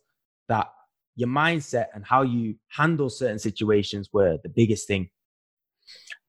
that 0.48 0.68
your 1.16 1.28
mindset 1.28 1.88
and 1.94 2.06
how 2.06 2.22
you 2.22 2.56
handle 2.70 3.10
certain 3.10 3.40
situations 3.40 4.10
were 4.14 4.38
the 4.42 4.50
biggest 4.50 4.88
thing. 4.88 5.10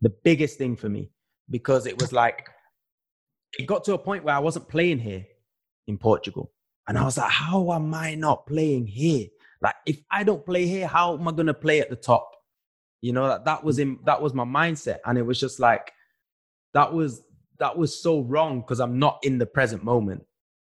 The 0.00 0.10
biggest 0.10 0.58
thing 0.58 0.76
for 0.76 0.88
me, 0.88 1.10
because 1.50 1.86
it 1.86 2.00
was 2.00 2.12
like, 2.12 2.48
it 3.58 3.66
got 3.66 3.84
to 3.84 3.94
a 3.94 3.98
point 3.98 4.24
where 4.24 4.34
I 4.34 4.40
wasn't 4.40 4.68
playing 4.68 4.98
here 4.98 5.24
in 5.86 5.98
Portugal. 5.98 6.52
And 6.86 6.96
I 6.96 7.04
was 7.04 7.18
like, 7.18 7.30
how 7.30 7.72
am 7.72 7.92
I 7.94 8.14
not 8.14 8.46
playing 8.46 8.86
here? 8.86 9.26
Like 9.60 9.74
if 9.86 9.98
I 10.10 10.22
don't 10.24 10.44
play 10.44 10.66
here, 10.66 10.86
how 10.86 11.14
am 11.14 11.26
I 11.26 11.32
gonna 11.32 11.54
play 11.54 11.80
at 11.80 11.90
the 11.90 11.96
top? 11.96 12.30
You 13.00 13.12
know, 13.12 13.28
that 13.28 13.44
that 13.44 13.64
was 13.64 13.78
in 13.78 13.98
that 14.04 14.22
was 14.22 14.34
my 14.34 14.44
mindset. 14.44 14.98
And 15.04 15.18
it 15.18 15.22
was 15.22 15.38
just 15.38 15.60
like 15.60 15.92
that 16.74 16.92
was 16.92 17.22
that 17.58 17.76
was 17.76 18.00
so 18.00 18.20
wrong 18.20 18.60
because 18.60 18.80
I'm 18.80 18.98
not 18.98 19.18
in 19.22 19.38
the 19.38 19.46
present 19.46 19.84
moment. 19.84 20.24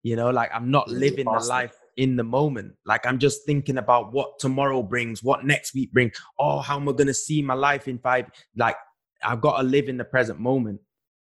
You 0.04 0.16
know, 0.16 0.30
like 0.30 0.50
I'm 0.54 0.72
not 0.72 0.90
living 0.90 1.26
the 1.26 1.46
life 1.48 1.76
in 2.00 2.16
the 2.16 2.24
moment. 2.24 2.74
Like 2.86 3.06
I'm 3.06 3.20
just 3.20 3.46
thinking 3.46 3.78
about 3.78 4.14
what 4.14 4.40
tomorrow 4.40 4.82
brings, 4.82 5.22
what 5.22 5.46
next 5.46 5.76
week 5.76 5.92
brings. 5.92 6.14
Oh, 6.40 6.60
how 6.60 6.78
am 6.78 6.88
I 6.88 6.94
gonna 6.94 7.14
see 7.14 7.42
my 7.42 7.54
life 7.54 7.88
in 7.88 8.00
five? 8.00 8.28
Like 8.56 8.78
I've 9.22 9.42
got 9.42 9.58
to 9.58 9.64
live 9.64 9.90
in 9.90 9.98
the 9.98 10.06
present 10.06 10.40
moment 10.40 10.80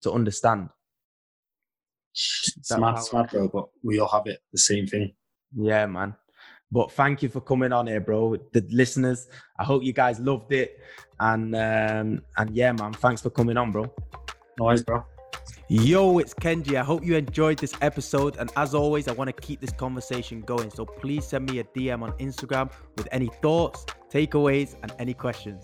to 0.03 0.13
understand. 0.13 0.69
Smart, 2.13 3.03
smart, 3.03 3.31
bro. 3.33 3.49
But 3.49 3.69
we 3.83 3.99
all 3.99 4.09
have 4.09 4.27
it 4.27 4.39
the 4.53 4.59
same 4.59 4.87
thing. 4.87 5.13
Yeah, 5.57 5.87
man. 5.87 6.15
But 6.71 6.93
thank 6.93 7.21
you 7.23 7.29
for 7.29 7.41
coming 7.41 7.73
on 7.73 7.89
here, 7.89 8.01
bro. 8.01 8.37
The 8.53 8.65
listeners, 8.71 9.27
I 9.59 9.65
hope 9.65 9.83
you 9.83 9.93
guys 9.93 10.21
loved 10.21 10.53
it. 10.53 10.79
And 11.19 11.55
um, 11.57 12.23
and 12.37 12.51
yeah, 12.55 12.71
man, 12.73 12.93
thanks 12.93 13.21
for 13.21 13.31
coming 13.31 13.57
on, 13.57 13.73
bro. 13.73 13.93
Nice, 14.59 14.83
bro. 14.83 15.05
Yo, 15.73 16.19
it's 16.19 16.35
Kenji. 16.35 16.75
I 16.75 16.83
hope 16.83 17.05
you 17.05 17.15
enjoyed 17.15 17.57
this 17.57 17.75
episode. 17.81 18.37
And 18.39 18.51
as 18.57 18.75
always, 18.75 19.07
I 19.07 19.13
want 19.13 19.29
to 19.29 19.33
keep 19.33 19.61
this 19.61 19.71
conversation 19.71 20.41
going. 20.41 20.69
So 20.69 20.85
please 20.85 21.25
send 21.25 21.49
me 21.49 21.61
a 21.61 21.65
DM 21.65 22.03
on 22.03 22.11
Instagram 22.19 22.73
with 22.97 23.07
any 23.13 23.31
thoughts, 23.41 23.87
takeaways, 24.13 24.75
and 24.83 24.93
any 24.99 25.15
questions. 25.15 25.63